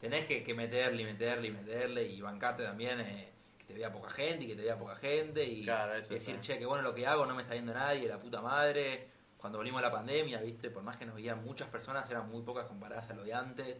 Tenés 0.00 0.26
que, 0.26 0.42
que 0.44 0.54
meterle 0.54 1.02
y 1.02 1.04
meterle 1.06 1.48
y 1.48 1.50
meterle 1.52 2.02
y 2.04 2.20
bancarte 2.20 2.62
también 2.62 3.00
eh, 3.00 3.32
que 3.58 3.64
te 3.64 3.72
vea 3.74 3.90
poca 3.90 4.10
gente 4.10 4.44
y 4.44 4.48
que 4.48 4.54
te 4.56 4.62
vea 4.62 4.78
poca 4.78 4.94
gente 4.96 5.42
y 5.42 5.64
Claro, 5.64 5.94
decir, 5.94 6.38
che, 6.40 6.58
que 6.58 6.66
bueno 6.66 6.82
lo 6.82 6.94
que 6.94 7.06
hago, 7.06 7.24
no 7.24 7.34
me 7.34 7.42
está 7.42 7.54
viendo 7.54 7.72
nadie, 7.72 8.06
la 8.08 8.18
puta 8.20 8.40
madre. 8.42 9.08
Cuando 9.38 9.58
volvimos 9.58 9.78
a 9.80 9.86
la 9.86 9.90
pandemia, 9.92 10.40
viste, 10.40 10.70
por 10.70 10.82
más 10.82 10.96
que 10.96 11.06
nos 11.06 11.14
veían 11.14 11.42
muchas 11.44 11.68
personas, 11.68 12.08
eran 12.10 12.28
muy 12.28 12.42
pocas 12.42 12.66
comparadas 12.66 13.08
a 13.10 13.14
lo 13.14 13.22
de 13.24 13.32
antes. 13.32 13.76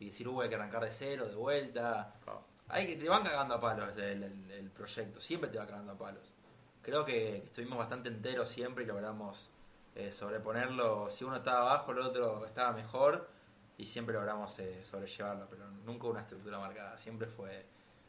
Y 0.00 0.06
decir, 0.06 0.26
hubo 0.28 0.46
que 0.46 0.54
arrancar 0.54 0.84
de 0.84 0.90
cero, 0.92 1.26
de 1.26 1.34
vuelta. 1.36 2.14
Claro. 2.24 2.44
Hay 2.68 2.86
que 2.86 2.96
te 2.96 3.08
van 3.08 3.22
cagando 3.22 3.54
a 3.54 3.60
palos 3.60 3.90
el, 3.96 4.22
el- 4.24 4.50
el 4.50 4.70
proyecto, 4.70 5.20
siempre 5.20 5.48
te 5.50 5.56
va 5.58 5.66
cagando 5.66 5.92
a 5.92 5.98
palos. 5.98 6.32
Creo 6.84 7.04
que 7.04 7.38
estuvimos 7.38 7.78
bastante 7.78 8.08
enteros 8.08 8.48
siempre 8.48 8.84
y 8.84 8.86
logramos 8.86 9.50
eh, 9.94 10.12
sobreponerlo. 10.12 11.08
Si 11.10 11.24
uno 11.24 11.36
estaba 11.36 11.60
abajo, 11.72 11.92
el 11.92 11.98
otro 12.00 12.44
estaba 12.46 12.72
mejor 12.72 13.28
y 13.78 13.86
siempre 13.86 14.14
logramos 14.14 14.58
eh, 14.58 14.84
sobrellevarlo, 14.84 15.46
pero 15.48 15.66
nunca 15.84 16.06
una 16.06 16.20
estructura 16.20 16.58
marcada, 16.58 16.96
siempre 16.98 17.26
fue 17.26 17.64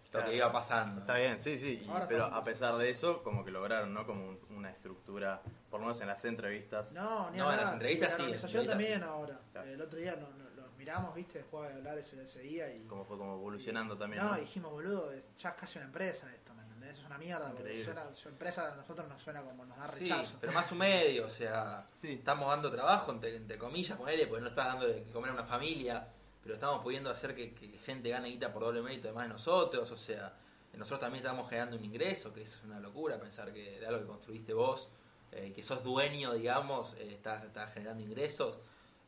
lo 0.05 0.19
Claro. 0.19 0.29
que 0.29 0.35
iba 0.37 0.51
pasando. 0.51 1.01
Está 1.01 1.15
bien, 1.15 1.41
sí, 1.41 1.57
sí, 1.57 1.81
y- 1.83 1.89
pero 2.07 2.25
a 2.25 2.41
pesar 2.41 2.77
de 2.77 2.89
eso, 2.89 3.21
como 3.23 3.43
que 3.43 3.51
lograron, 3.51 3.93
¿no? 3.93 4.05
Como 4.05 4.29
un- 4.29 4.39
una 4.51 4.69
estructura, 4.71 5.41
por 5.69 5.79
lo 5.81 5.87
menos 5.87 5.99
en 6.01 6.07
las 6.07 6.23
entrevistas. 6.23 6.93
No, 6.93 7.29
ni 7.31 7.37
No, 7.39 7.51
en 7.51 7.57
las 7.57 7.73
entrevistas 7.73 8.11
la 8.11 8.15
sí, 8.17 8.23
en 8.23 8.31
las 8.31 8.43
organización 8.43 8.63
entrevistas 8.63 8.97
también 8.99 9.03
ahora. 9.03 9.39
Claro. 9.51 9.69
El 9.71 9.81
otro 9.81 9.99
día 9.99 10.15
nos, 10.15 10.29
nos- 10.35 10.55
los 10.55 10.71
miramos, 10.77 11.13
viste, 11.15 11.39
después 11.39 11.69
de 11.69 11.75
hablar 11.75 11.97
ese, 11.97 12.21
ese 12.23 12.39
día 12.39 12.73
y... 12.73 12.83
Como 12.87 13.03
fue 13.03 13.17
como 13.17 13.33
evolucionando 13.33 13.97
también. 13.97 14.23
No, 14.23 14.35
dijimos, 14.35 14.71
boludo, 14.71 15.11
ya 15.37 15.49
es 15.49 15.55
casi 15.55 15.79
una 15.79 15.87
empresa 15.87 16.27
esto, 16.33 16.44
¿me 16.44 16.44
entendés? 16.85 16.99
Es 16.99 17.05
una 17.05 17.17
mierda, 17.17 17.51
porque 17.51 17.83
suena, 17.83 18.13
su 18.13 18.29
empresa 18.29 18.71
a 18.73 18.75
nosotros 18.75 19.07
nos 19.07 19.21
suena 19.21 19.41
como 19.43 19.65
nos 19.65 19.77
da 19.77 19.87
Sí, 19.87 20.01
rechazo. 20.05 20.37
pero 20.39 20.53
más 20.53 20.71
un 20.71 20.77
medio, 20.79 21.25
o 21.25 21.29
sea, 21.29 21.87
Sí. 21.93 22.13
estamos 22.13 22.47
dando 22.47 22.71
trabajo, 22.71 23.11
entre, 23.11 23.35
entre 23.35 23.57
comillas, 23.57 23.97
ponele, 23.97 24.27
porque 24.27 24.41
no 24.43 24.49
estás 24.49 24.67
dando 24.67 24.87
de 24.87 25.03
comer 25.11 25.31
a 25.31 25.33
una 25.33 25.43
familia, 25.45 26.07
pero 26.41 26.55
estamos 26.55 26.81
pudiendo 26.83 27.09
hacer 27.09 27.35
que, 27.35 27.53
que 27.53 27.77
gente 27.79 28.09
gane 28.09 28.29
guita 28.29 28.53
por 28.53 28.63
doble 28.63 28.81
mérito 28.81 29.07
además 29.07 29.23
de 29.25 29.29
nosotros, 29.33 29.89
o 29.91 29.97
sea, 29.97 30.33
nosotros 30.73 30.99
también 30.99 31.23
estamos 31.23 31.49
generando 31.49 31.77
un 31.77 31.85
ingreso, 31.85 32.33
que 32.33 32.41
es 32.41 32.61
una 32.63 32.79
locura 32.79 33.17
pensar 33.19 33.53
que 33.53 33.79
de 33.79 33.87
algo 33.87 34.01
que 34.01 34.07
construiste 34.07 34.53
vos, 34.53 34.89
eh, 35.31 35.53
que 35.53 35.63
sos 35.63 35.83
dueño, 35.83 36.33
digamos, 36.33 36.93
eh, 36.95 37.13
estás, 37.13 37.43
estás 37.45 37.73
generando 37.73 38.03
ingresos, 38.03 38.59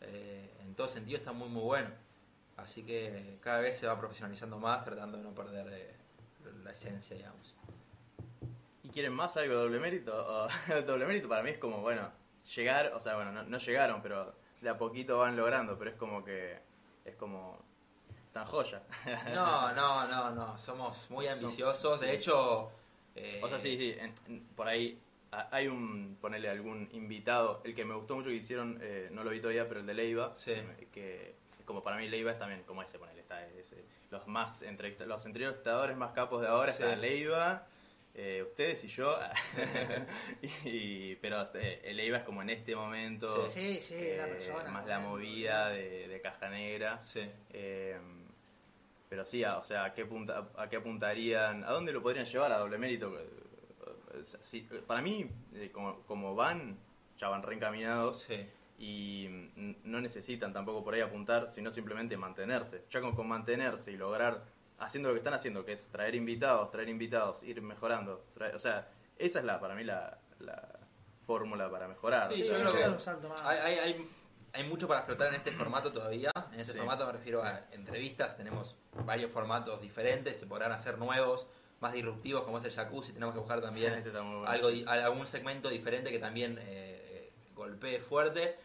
eh, 0.02 0.54
en 0.62 0.76
todo 0.76 0.88
sentido 0.88 1.18
está 1.18 1.32
muy 1.34 1.50
muy 1.50 1.64
bueno. 1.64 1.90
Así 2.56 2.84
que 2.84 3.38
cada 3.42 3.60
vez 3.60 3.78
se 3.78 3.86
va 3.86 4.00
profesionalizando 4.00 4.58
más, 4.58 4.84
tratando 4.84 5.18
de 5.18 5.24
no 5.24 5.36
perder 5.36 5.68
eh, 5.74 5.96
la 6.64 6.72
esencia, 6.72 7.16
digamos. 7.16 7.56
¿Y 8.84 8.90
quieren 8.90 9.14
más 9.14 9.36
algo 9.38 9.56
de 9.56 9.60
doble 9.62 9.80
mérito? 9.80 10.14
O- 10.16 10.48
doble 10.86 11.06
mérito 11.06 11.28
para 11.30 11.44
mí 11.44 11.50
es 11.52 11.58
como, 11.58 11.82
bueno, 11.82 12.10
llegar, 12.56 12.94
o 12.94 13.00
sea, 13.02 13.16
bueno, 13.16 13.32
no, 13.32 13.44
no 13.44 13.58
llegaron, 13.58 14.02
pero 14.02 14.34
de 14.62 14.70
a 14.70 14.78
poquito 14.78 15.20
van 15.20 15.36
logrando, 15.36 15.78
pero 15.78 15.92
es 15.92 15.98
como 15.98 16.24
que, 16.24 16.58
es 17.06 17.16
como, 17.16 17.58
tan 18.34 18.46
joya. 18.46 18.82
No, 19.34 19.74
no, 19.74 20.08
no, 20.08 20.32
no. 20.32 20.58
Somos 20.58 21.10
muy 21.10 21.28
ambiciosos. 21.28 22.00
De 22.00 22.14
hecho. 22.14 22.72
eh, 23.16 23.40
O 23.44 23.48
sea, 23.50 23.60
sí, 23.60 23.78
sí, 23.78 23.96
en- 24.00 24.14
en- 24.28 24.44
por 24.56 24.68
ahí 24.68 25.00
hay 25.52 25.68
un, 25.68 26.18
ponerle 26.22 26.50
algún 26.50 26.88
invitado, 26.94 27.62
el 27.66 27.76
que 27.76 27.84
me 27.84 27.94
gustó 27.96 28.16
mucho 28.16 28.30
que 28.30 28.36
hicieron, 28.36 28.80
eh, 28.82 29.10
no 29.12 29.24
lo 29.24 29.30
vi 29.32 29.42
todavía, 29.42 29.68
pero 29.68 29.82
el 29.82 29.86
de 29.86 29.94
Leiva, 29.94 30.32
Sí. 30.36 30.54
que 30.94 31.36
es 31.60 31.66
como 31.66 31.84
para 31.84 31.98
mí 31.98 32.08
Leiva 32.08 32.32
es 32.32 32.40
también 32.40 32.64
como 32.64 32.82
ese, 32.82 32.98
ponerle, 32.98 33.22
está 33.22 33.46
ese, 33.46 33.84
los 34.12 34.28
más 34.28 34.62
entrevista, 34.62 35.06
los 35.06 35.26
entrevistadores 35.26 35.96
más 35.98 36.12
capos 36.14 36.42
de 36.42 36.48
ahora 36.48 36.72
Sí. 36.72 36.84
está 36.84 36.96
Leiva, 36.96 37.66
eh, 38.16 38.44
ustedes 38.48 38.84
y 38.84 38.88
yo, 38.88 39.18
y, 40.64 41.16
pero 41.18 41.48
eh, 41.56 41.82
el 41.84 41.98
Leiva 41.98 42.18
es 42.20 42.24
como 42.24 42.42
en 42.42 42.50
este 42.50 42.76
momento, 42.76 43.48
Sí, 43.48 43.80
sí, 43.82 43.96
eh, 43.96 44.16
la 44.18 44.28
persona. 44.28 44.70
más 44.72 44.86
la 44.88 44.98
bueno, 45.00 45.10
movida 45.12 45.70
de, 45.70 46.08
de 46.08 46.22
Caja 46.22 46.50
Negra. 46.50 47.04
Sí. 47.04 47.30
Eh, 47.54 47.98
pero 49.10 49.24
sí, 49.26 49.44
a- 49.44 49.58
o 49.58 49.64
sea, 49.64 49.86
¿a 49.86 49.94
qué, 49.94 50.06
punta, 50.06 50.48
¿a 50.58 50.68
qué 50.70 50.78
apuntarían? 50.78 51.64
¿A 51.64 51.72
dónde 51.72 51.92
lo 51.94 52.02
podrían 52.02 52.26
llevar 52.26 52.52
a 52.52 52.58
doble 52.58 52.78
mérito? 52.78 53.14
Eh, 53.18 54.24
sí, 54.42 54.68
para 54.86 55.02
mí, 55.02 55.30
eh, 55.54 55.70
como, 55.72 56.02
como 56.02 56.36
van, 56.36 56.78
ya 57.18 57.30
van 57.30 57.42
reencaminados 57.44 58.22
Sí. 58.24 58.46
Y 58.78 59.28
no 59.84 60.00
necesitan 60.02 60.54
tampoco 60.54 60.84
por 60.84 60.94
ahí 60.94 61.02
apuntar, 61.02 61.50
sino 61.50 61.72
simplemente 61.72 62.16
mantenerse. 62.18 62.84
Ya 62.92 63.02
con, 63.02 63.16
con 63.16 63.28
mantenerse 63.28 63.92
y 63.92 63.98
lograr, 63.98 64.44
haciendo 64.80 65.10
lo 65.10 65.16
que 65.16 65.20
están 65.20 65.34
haciendo, 65.34 65.66
que 65.66 65.74
es 65.74 65.88
traer 65.90 66.14
invitados, 66.16 66.70
traer 66.72 66.90
invitados, 66.90 67.42
ir 67.44 67.62
mejorando. 67.62 68.24
traer- 68.36 68.56
o 68.56 68.60
sea, 68.60 68.88
esa 69.18 69.40
es 69.40 69.46
la 69.46 69.60
para 69.60 69.74
mí 69.74 69.84
la, 69.84 70.20
la 70.40 70.80
fórmula 71.26 71.70
para 71.72 71.88
mejorar. 71.88 72.32
Sí, 72.32 72.44
yo 72.44 72.54
creo 72.54 72.74
que. 72.74 72.84
Hay, 73.44 73.58
hay, 73.58 73.80
hay, 73.80 74.10
hay 74.54 74.64
mucho 74.70 74.88
para 74.88 75.00
explotar 75.02 75.30
en 75.30 75.36
este 75.36 75.52
formato 75.52 75.92
todavía. 75.92 76.32
En 76.54 76.60
este 76.60 76.74
Sí. 76.74 76.78
formato 76.78 77.06
me 77.08 77.12
refiero 77.14 77.44
a 77.44 77.62
entrevistas. 77.72 78.38
Tenemos 78.38 78.78
varios 79.06 79.32
formatos 79.32 79.82
diferentes. 79.82 80.38
Se 80.38 80.46
podrán 80.46 80.72
hacer 80.72 81.00
nuevos, 81.00 81.48
más 81.80 81.94
disruptivos, 81.94 82.44
como 82.44 82.60
es 82.60 82.64
el 82.64 82.72
jacuzzi. 82.72 83.12
Tenemos 83.14 83.34
que 83.34 83.40
buscar 83.40 83.60
también 83.62 83.94
algo, 84.46 84.70
algún 84.88 85.26
segmento 85.26 85.70
diferente 85.70 86.12
que 86.12 86.20
también 86.20 86.60
eh, 86.62 87.32
golpee 87.56 88.00
fuerte. 88.00 88.56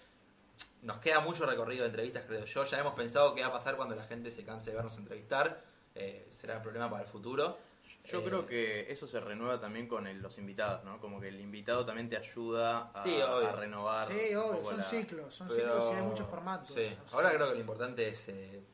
Nos 0.82 0.98
queda 0.98 1.20
mucho 1.20 1.46
recorrido 1.46 1.82
de 1.84 1.90
entrevistas, 1.90 2.24
creo 2.26 2.44
yo. 2.44 2.64
Ya 2.64 2.78
hemos 2.78 2.94
pensado 2.94 3.34
qué 3.34 3.42
va 3.42 3.48
a 3.48 3.52
pasar 3.52 3.76
cuando 3.76 3.94
la 3.94 4.04
gente 4.04 4.30
se 4.30 4.44
canse 4.44 4.70
de 4.70 4.76
vernos 4.76 4.96
entrevistar. 4.98 5.62
Eh, 5.94 6.26
será 6.30 6.56
el 6.56 6.62
problema 6.62 6.90
para 6.90 7.02
el 7.04 7.08
futuro. 7.08 7.58
Yo 8.04 8.18
Eh, 8.18 8.24
creo 8.24 8.46
que 8.46 8.90
eso 8.90 9.06
se 9.06 9.20
renueva 9.20 9.60
también 9.60 9.86
con 9.86 10.08
el- 10.08 10.20
los 10.20 10.36
invitados, 10.38 10.82
¿no? 10.82 10.98
Como 11.00 11.20
que 11.20 11.28
el 11.28 11.40
invitado 11.40 11.86
también 11.86 12.08
te 12.08 12.16
ayuda 12.16 12.90
a, 12.92 13.02
Sí, 13.02 13.10
obvio. 13.14 13.48
a 13.48 13.52
renovar. 13.52 14.08
Sí, 14.08 14.34
un 14.34 14.42
obvio, 14.42 14.52
poco 14.54 14.64
son 14.70 14.76
la- 14.78 14.82
ciclos, 14.82 15.34
son 15.34 15.48
Pero- 15.48 15.60
ciclos 15.60 15.92
y 15.92 15.94
hay 15.96 16.02
muchos 16.02 16.26
formatos. 16.28 16.68
Sí. 16.74 16.80
o 16.80 17.08
sea. 17.08 17.16
Ahora 17.16 17.30
creo 17.32 17.48
que 17.48 17.54
lo 17.54 17.60
importante 17.60 18.08
es 18.08 18.28
eh, 18.28 18.64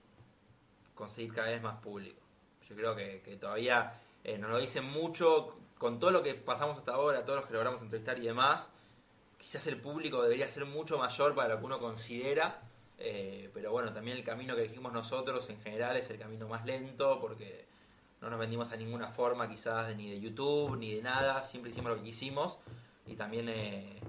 conseguir 0.95 1.35
cada 1.35 1.49
vez 1.49 1.61
más 1.63 1.77
público. 1.81 2.21
Yo 2.67 2.75
creo 2.75 2.97
que, 2.97 3.21
que 3.21 3.37
todavía 3.37 4.01
eh, 4.25 4.39
nos 4.39 4.51
lo 4.51 4.59
dicen 4.59 4.85
mucho 4.85 5.59
con 5.79 5.99
todo 5.99 6.11
lo 6.11 6.23
que 6.23 6.35
pasamos 6.35 6.79
hasta 6.79 6.93
ahora, 6.93 7.23
todos 7.25 7.41
los 7.41 7.47
que 7.47 7.53
logramos 7.53 7.83
entrevistar 7.83 8.19
y 8.19 8.23
demás. 8.23 8.71
Quizás 9.39 9.67
el 9.67 9.81
público 9.81 10.23
debería 10.23 10.49
ser 10.49 10.65
mucho 10.67 10.99
mayor 10.99 11.35
para 11.35 11.55
lo 11.55 11.61
que 11.61 11.65
uno 11.67 11.79
considera. 11.79 12.61
eh, 12.99 13.51
pero 13.55 13.71
bueno, 13.71 13.93
también 13.93 14.17
el 14.17 14.25
camino 14.25 14.55
que 14.57 14.65
elegimos 14.65 14.93
nosotros 14.93 15.49
en 15.51 15.61
general 15.61 15.97
es 15.97 16.11
el 16.11 16.19
camino 16.19 16.49
más 16.49 16.67
lento 16.67 17.21
porque 17.21 17.65
no 18.21 18.29
nos 18.31 18.39
vendimos 18.39 18.73
a 18.73 18.77
ninguna 18.77 19.09
forma 19.09 19.49
quizás 19.49 19.95
ni 19.97 20.11
de 20.11 20.21
YouTube 20.21 20.77
ni 20.77 20.95
de 20.95 21.03
nada, 21.03 21.45
siempre 21.45 21.71
hicimos 21.71 21.91
lo 21.91 21.99
que 21.99 22.05
quisimos 22.05 22.59
y 23.07 23.15
también 23.15 23.49
eh, 23.49 24.01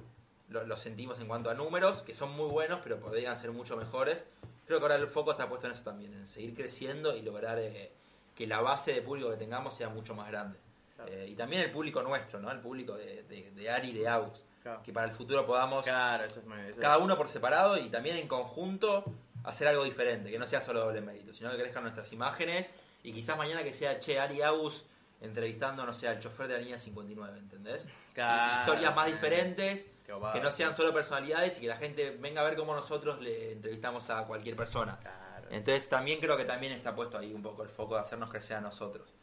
lo, 0.49 0.65
lo 0.65 0.77
sentimos 0.77 1.19
en 1.19 1.27
cuanto 1.27 1.49
a 1.49 1.53
números, 1.53 2.01
que 2.01 2.13
son 2.13 2.31
muy 2.31 2.49
buenos 2.49 2.79
pero 2.83 2.99
podrían 2.99 3.37
ser 3.37 3.51
mucho 3.51 3.77
mejores. 3.77 4.23
Creo 4.65 4.79
que 4.79 4.85
ahora 4.85 4.95
el 4.95 5.07
foco 5.07 5.31
está 5.31 5.47
puesto 5.47 5.67
en 5.67 5.73
eso 5.73 5.83
también, 5.83 6.13
en 6.13 6.27
seguir 6.27 6.55
creciendo 6.55 7.15
y 7.15 7.21
lograr 7.21 7.59
eh, 7.59 7.91
que 8.35 8.47
la 8.47 8.61
base 8.61 8.93
de 8.93 9.01
público 9.01 9.29
que 9.29 9.37
tengamos 9.37 9.75
sea 9.75 9.89
mucho 9.89 10.15
más 10.15 10.27
grande. 10.29 10.57
Claro. 11.05 11.11
Eh, 11.13 11.27
y 11.29 11.35
también 11.35 11.61
el 11.61 11.71
público 11.71 12.01
nuestro, 12.03 12.39
¿no? 12.39 12.51
el 12.51 12.59
público 12.59 12.95
de, 12.95 13.23
de, 13.23 13.51
de 13.51 13.69
Ari 13.69 13.89
y 13.89 13.93
de 13.93 14.07
Agus, 14.07 14.43
Claro. 14.61 14.83
que 14.83 14.91
para 14.91 15.07
el 15.07 15.13
futuro 15.13 15.45
podamos 15.45 15.85
Claro, 15.85 16.25
eso 16.25 16.41
es 16.41 16.45
muy- 16.45 16.59
eso 16.67 16.81
cada 16.81 16.97
uno 16.97 17.15
por 17.17 17.29
separado 17.29 17.77
y 17.77 17.89
también 17.89 18.17
en 18.17 18.27
conjunto 18.27 19.05
hacer 19.45 19.69
algo 19.69 19.85
diferente, 19.85 20.29
que 20.29 20.37
no 20.37 20.47
sea 20.47 20.59
solo 20.61 20.81
doble 20.81 20.99
mérito, 20.99 21.31
sino 21.33 21.49
que 21.51 21.57
crezcan 21.57 21.83
nuestras 21.83 22.11
imágenes 22.11 22.69
y 23.03 23.13
quizás 23.13 23.37
mañana 23.37 23.63
que 23.63 23.73
sea 23.73 23.99
Che 24.01 24.19
Ari 24.19 24.41
Agus 24.41 24.83
entrevistando, 25.21 25.85
no 25.85 25.93
sé, 25.93 26.07
al 26.09 26.19
chofer 26.19 26.47
de 26.47 26.53
la 26.55 26.59
línea 26.59 26.77
59, 26.77 27.37
¿entendés? 27.39 27.87
Claro. 28.13 28.59
Historias 28.61 28.95
más 28.95 29.05
diferentes, 29.07 29.89
que 30.33 30.39
no 30.41 30.51
sean 30.51 30.73
solo 30.73 30.93
personalidades 30.93 31.57
y 31.57 31.61
que 31.61 31.67
la 31.67 31.77
gente 31.77 32.11
venga 32.19 32.41
a 32.41 32.43
ver 32.43 32.55
cómo 32.57 32.73
nosotros 32.75 33.21
le 33.21 33.53
entrevistamos 33.53 34.09
a 34.09 34.25
cualquier 34.25 34.55
persona. 34.55 34.97
Claro. 34.99 35.47
Entonces 35.51 35.87
también 35.89 36.19
creo 36.19 36.35
que 36.37 36.45
también 36.45 36.73
está 36.73 36.93
puesto 36.95 37.17
ahí 37.17 37.33
un 37.33 37.41
poco 37.41 37.63
el 37.63 37.69
foco 37.69 37.95
de 37.95 38.01
hacernos 38.01 38.29
crecer 38.29 38.57
a 38.57 38.61
nosotros. 38.61 39.13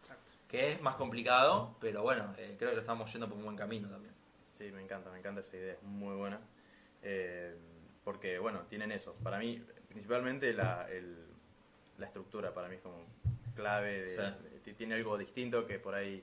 Que 0.48 0.70
es 0.72 0.80
más 0.80 0.94
complicado, 0.96 1.76
pero 1.80 2.02
bueno, 2.02 2.32
eh, 2.38 2.54
creo 2.58 2.70
que 2.70 2.76
lo 2.76 2.80
estamos 2.82 3.10
yendo 3.12 3.28
por 3.28 3.36
un 3.38 3.44
buen 3.44 3.56
camino 3.56 3.88
también. 3.88 4.14
Sí, 4.54 4.70
me 4.72 4.82
encanta, 4.82 5.10
me 5.10 5.18
encanta 5.18 5.40
esa 5.40 5.56
idea, 5.56 5.72
es 5.74 5.82
muy 5.82 6.14
buena. 6.16 6.40
Eh, 7.02 7.54
porque, 8.04 8.38
bueno, 8.38 8.60
tienen 8.68 8.92
eso. 8.92 9.14
Para 9.22 9.38
mí, 9.38 9.62
principalmente 9.88 10.52
la, 10.52 10.88
el- 10.90 11.26
la 11.98 12.06
estructura, 12.06 12.52
para 12.54 12.68
mí 12.68 12.76
es 12.76 12.80
como 12.82 13.04
clave. 13.54 14.02
de- 14.02 14.16
Sí. 14.16 14.60
de- 14.64 14.74
tiene 14.74 14.94
algo 14.96 15.16
distinto 15.16 15.66
que 15.66 15.78
por 15.78 15.94
ahí 15.94 16.22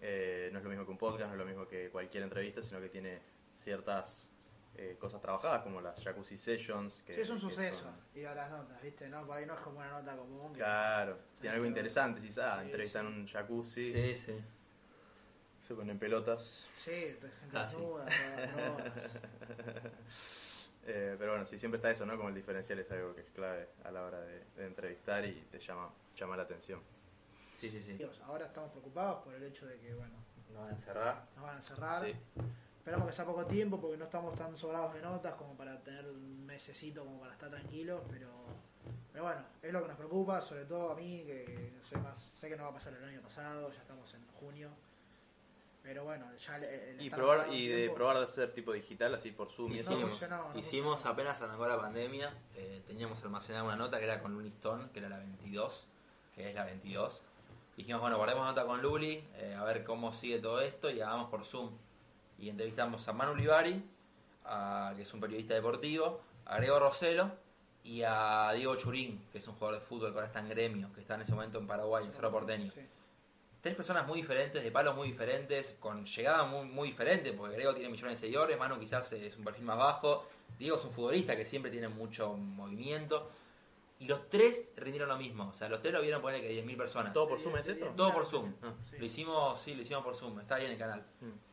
eh, 0.00 0.48
no 0.52 0.58
es 0.58 0.64
lo 0.64 0.70
mismo 0.70 0.84
que 0.84 0.90
un 0.92 0.98
podcast, 0.98 1.26
no 1.28 1.32
es 1.32 1.38
lo 1.38 1.44
mismo 1.46 1.66
que 1.66 1.88
cualquier 1.90 2.22
entrevista, 2.22 2.62
sino 2.62 2.80
que 2.80 2.88
tiene 2.88 3.18
ciertas 3.56 4.30
eh, 4.80 4.96
cosas 4.98 5.20
trabajadas, 5.20 5.62
como 5.62 5.80
las 5.80 6.00
jacuzzi 6.02 6.38
sessions. 6.38 7.02
Que, 7.04 7.14
Sí, 7.16 7.20
es 7.22 7.30
un 7.30 7.40
suceso. 7.40 7.82
son- 7.84 7.96
Y 8.14 8.24
a 8.24 8.34
las 8.34 8.48
notas, 8.50 8.80
¿viste? 8.80 9.08
No, 9.08 9.26
por 9.26 9.36
ahí 9.36 9.44
no 9.44 9.54
es 9.54 9.60
como 9.60 9.78
una 9.80 9.90
nota 9.90 10.16
común. 10.16 10.52
que- 10.52 10.58
Claro, 10.60 11.18
tiene 11.40 11.54
algo 11.56 11.66
interesante, 11.66 12.20
si 12.20 12.40
ah, 12.40 12.58
sí, 12.60 12.66
entrevistan 12.66 13.06
sí. 13.06 13.12
un 13.20 13.26
jacuzzi, 13.26 13.92
Sí, 13.92 14.16
sí. 14.16 14.44
se 15.66 15.74
ponen 15.74 15.98
pelotas. 15.98 16.68
Sí, 16.76 16.90
gente 16.92 17.28
Casi. 17.52 17.76
desnuda, 17.76 18.04
drogas. 18.04 19.10
Eh, 20.90 21.16
pero 21.18 21.32
bueno, 21.32 21.44
sí, 21.44 21.58
siempre 21.58 21.76
está 21.76 21.90
eso, 21.90 22.06
¿no? 22.06 22.16
Como 22.16 22.30
el 22.30 22.34
diferencial 22.34 22.78
es 22.78 22.90
algo 22.90 23.14
que 23.14 23.20
es 23.20 23.30
clave 23.30 23.68
a 23.84 23.90
la 23.90 24.04
hora 24.04 24.20
de, 24.20 24.44
de 24.56 24.66
entrevistar 24.66 25.22
y 25.24 25.32
te 25.50 25.58
llama, 25.58 25.90
llama 26.16 26.36
la 26.36 26.44
atención. 26.44 26.80
Sí, 27.52 27.68
sí, 27.68 27.82
sí. 27.82 27.92
Dios, 27.94 28.20
Ahora 28.24 28.46
estamos 28.46 28.70
preocupados 28.70 29.22
por 29.24 29.34
el 29.34 29.42
hecho 29.42 29.66
de 29.66 29.78
que, 29.80 29.92
bueno, 29.92 30.14
Nos 30.50 30.56
van 30.62 30.68
a 30.68 30.72
encerrar. 30.72 31.26
nos 31.34 31.44
van 31.44 31.54
a 31.54 31.58
encerrar. 31.58 32.04
Sí. 32.06 32.14
Esperamos 32.88 33.10
que 33.10 33.16
sea 33.16 33.26
poco 33.26 33.44
tiempo 33.44 33.78
porque 33.78 33.98
no 33.98 34.06
estamos 34.06 34.34
tan 34.34 34.56
sobrados 34.56 34.94
de 34.94 35.02
notas 35.02 35.34
como 35.34 35.54
para 35.58 35.78
tener 35.80 36.06
un 36.08 36.46
mesecito 36.46 37.04
como 37.04 37.20
para 37.20 37.34
estar 37.34 37.50
tranquilos, 37.50 38.00
pero, 38.08 38.28
pero 39.12 39.24
bueno, 39.24 39.42
es 39.62 39.70
lo 39.74 39.82
que 39.82 39.88
nos 39.88 39.96
preocupa, 39.98 40.40
sobre 40.40 40.64
todo 40.64 40.92
a 40.92 40.94
mí, 40.94 41.22
que, 41.26 41.44
que 41.44 41.72
soy 41.86 42.00
más, 42.00 42.16
sé 42.40 42.48
que 42.48 42.56
no 42.56 42.62
va 42.62 42.70
a 42.70 42.72
pasar 42.72 42.94
el 42.94 43.04
año 43.04 43.20
pasado, 43.20 43.70
ya 43.74 43.82
estamos 43.82 44.14
en 44.14 44.26
junio, 44.40 44.70
pero 45.82 46.04
bueno, 46.04 46.24
ya 46.38 46.56
el, 46.56 46.64
el 46.64 47.02
Y, 47.02 47.10
probar, 47.10 47.52
y 47.52 47.68
de 47.68 47.76
tiempo- 47.76 47.94
probar 47.96 48.16
de 48.20 48.24
hacer 48.24 48.54
tipo 48.54 48.72
digital, 48.72 49.14
así 49.14 49.32
por 49.32 49.50
Zoom 49.50 49.72
y 49.74 49.80
eso. 49.80 49.90
No 49.90 49.96
Hicimos, 49.98 50.10
funcionó, 50.18 50.48
no 50.54 50.58
hicimos 50.58 50.90
funcionó. 50.94 51.12
apenas 51.12 51.42
arrancó 51.42 51.68
la 51.68 51.78
pandemia, 51.78 52.32
eh, 52.56 52.80
teníamos 52.86 53.22
almacenada 53.22 53.64
una 53.64 53.76
nota 53.76 53.98
que 53.98 54.04
era 54.04 54.18
con 54.22 54.32
Luli 54.32 54.48
Stone, 54.48 54.88
que 54.94 55.00
era 55.00 55.10
la 55.10 55.18
22, 55.18 55.86
que 56.34 56.48
es 56.48 56.54
la 56.54 56.64
22. 56.64 57.22
Dijimos, 57.76 58.00
bueno, 58.00 58.16
guardemos 58.16 58.46
nota 58.46 58.64
con 58.64 58.80
Luli, 58.80 59.22
eh, 59.36 59.54
a 59.54 59.62
ver 59.64 59.84
cómo 59.84 60.10
sigue 60.14 60.38
todo 60.38 60.62
esto 60.62 60.88
y 60.90 61.02
hagamos 61.02 61.28
por 61.28 61.44
Zoom. 61.44 61.70
Y 62.38 62.48
entrevistamos 62.48 63.06
a 63.08 63.12
Manu 63.12 63.34
Livari, 63.34 63.82
a- 64.44 64.92
que 64.96 65.02
es 65.02 65.12
un 65.14 65.20
periodista 65.20 65.54
deportivo, 65.54 66.20
a 66.46 66.56
Grego 66.56 66.78
Roselo 66.78 67.30
y 67.84 68.02
a 68.04 68.52
Diego 68.54 68.76
Churín, 68.76 69.24
que 69.32 69.38
es 69.38 69.48
un 69.48 69.54
jugador 69.54 69.80
de 69.80 69.86
fútbol 69.86 70.10
que 70.10 70.14
ahora 70.16 70.26
está 70.26 70.40
en 70.40 70.48
gremio, 70.48 70.92
que 70.94 71.00
está 71.00 71.14
en 71.14 71.22
ese 71.22 71.32
momento 71.32 71.58
en 71.58 71.66
Paraguay, 71.66 72.04
en 72.04 72.10
Cerro 72.10 72.30
Porteño. 72.30 72.70
Sí. 72.72 72.80
Tres 73.60 73.74
personas 73.74 74.06
muy 74.06 74.20
diferentes, 74.20 74.62
de 74.62 74.70
palos 74.70 74.94
muy 74.94 75.08
diferentes, 75.08 75.76
con 75.80 76.04
llegada 76.06 76.44
muy, 76.44 76.64
muy 76.66 76.88
diferente, 76.88 77.32
porque 77.32 77.56
Grego 77.56 77.74
tiene 77.74 77.88
millones 77.88 78.20
de 78.20 78.26
seguidores, 78.26 78.56
Manu 78.58 78.78
quizás 78.78 79.12
es 79.12 79.36
un 79.36 79.44
perfil 79.44 79.64
más 79.64 79.76
bajo, 79.78 80.26
Diego 80.58 80.76
es 80.76 80.84
un 80.84 80.92
futbolista 80.92 81.36
que 81.36 81.44
siempre 81.44 81.70
tiene 81.70 81.88
mucho 81.88 82.34
movimiento. 82.34 83.30
Y 83.98 84.06
los 84.06 84.28
tres 84.28 84.70
rindieron 84.76 85.08
lo 85.08 85.16
mismo, 85.16 85.48
o 85.48 85.52
sea, 85.52 85.68
los 85.68 85.80
tres 85.82 85.92
lo 85.92 86.00
vieron 86.00 86.22
poner 86.22 86.40
que 86.40 86.50
10.000 86.64 86.76
personas. 86.76 87.12
¿Todo 87.12 87.28
por 87.28 87.40
Zoom 87.40 87.56
es 87.56 87.66
esto? 87.66 87.86
Todo 87.96 88.12
por 88.12 88.26
Zoom. 88.26 88.54
Ah. 88.62 88.72
Sí. 88.88 88.96
Lo 88.96 89.04
hicimos, 89.04 89.60
sí, 89.60 89.74
lo 89.74 89.82
hicimos 89.82 90.04
por 90.04 90.14
Zoom, 90.14 90.38
está 90.38 90.54
ahí 90.54 90.66
en 90.66 90.70
el 90.72 90.78
canal. 90.78 91.04
Mm. 91.20 91.47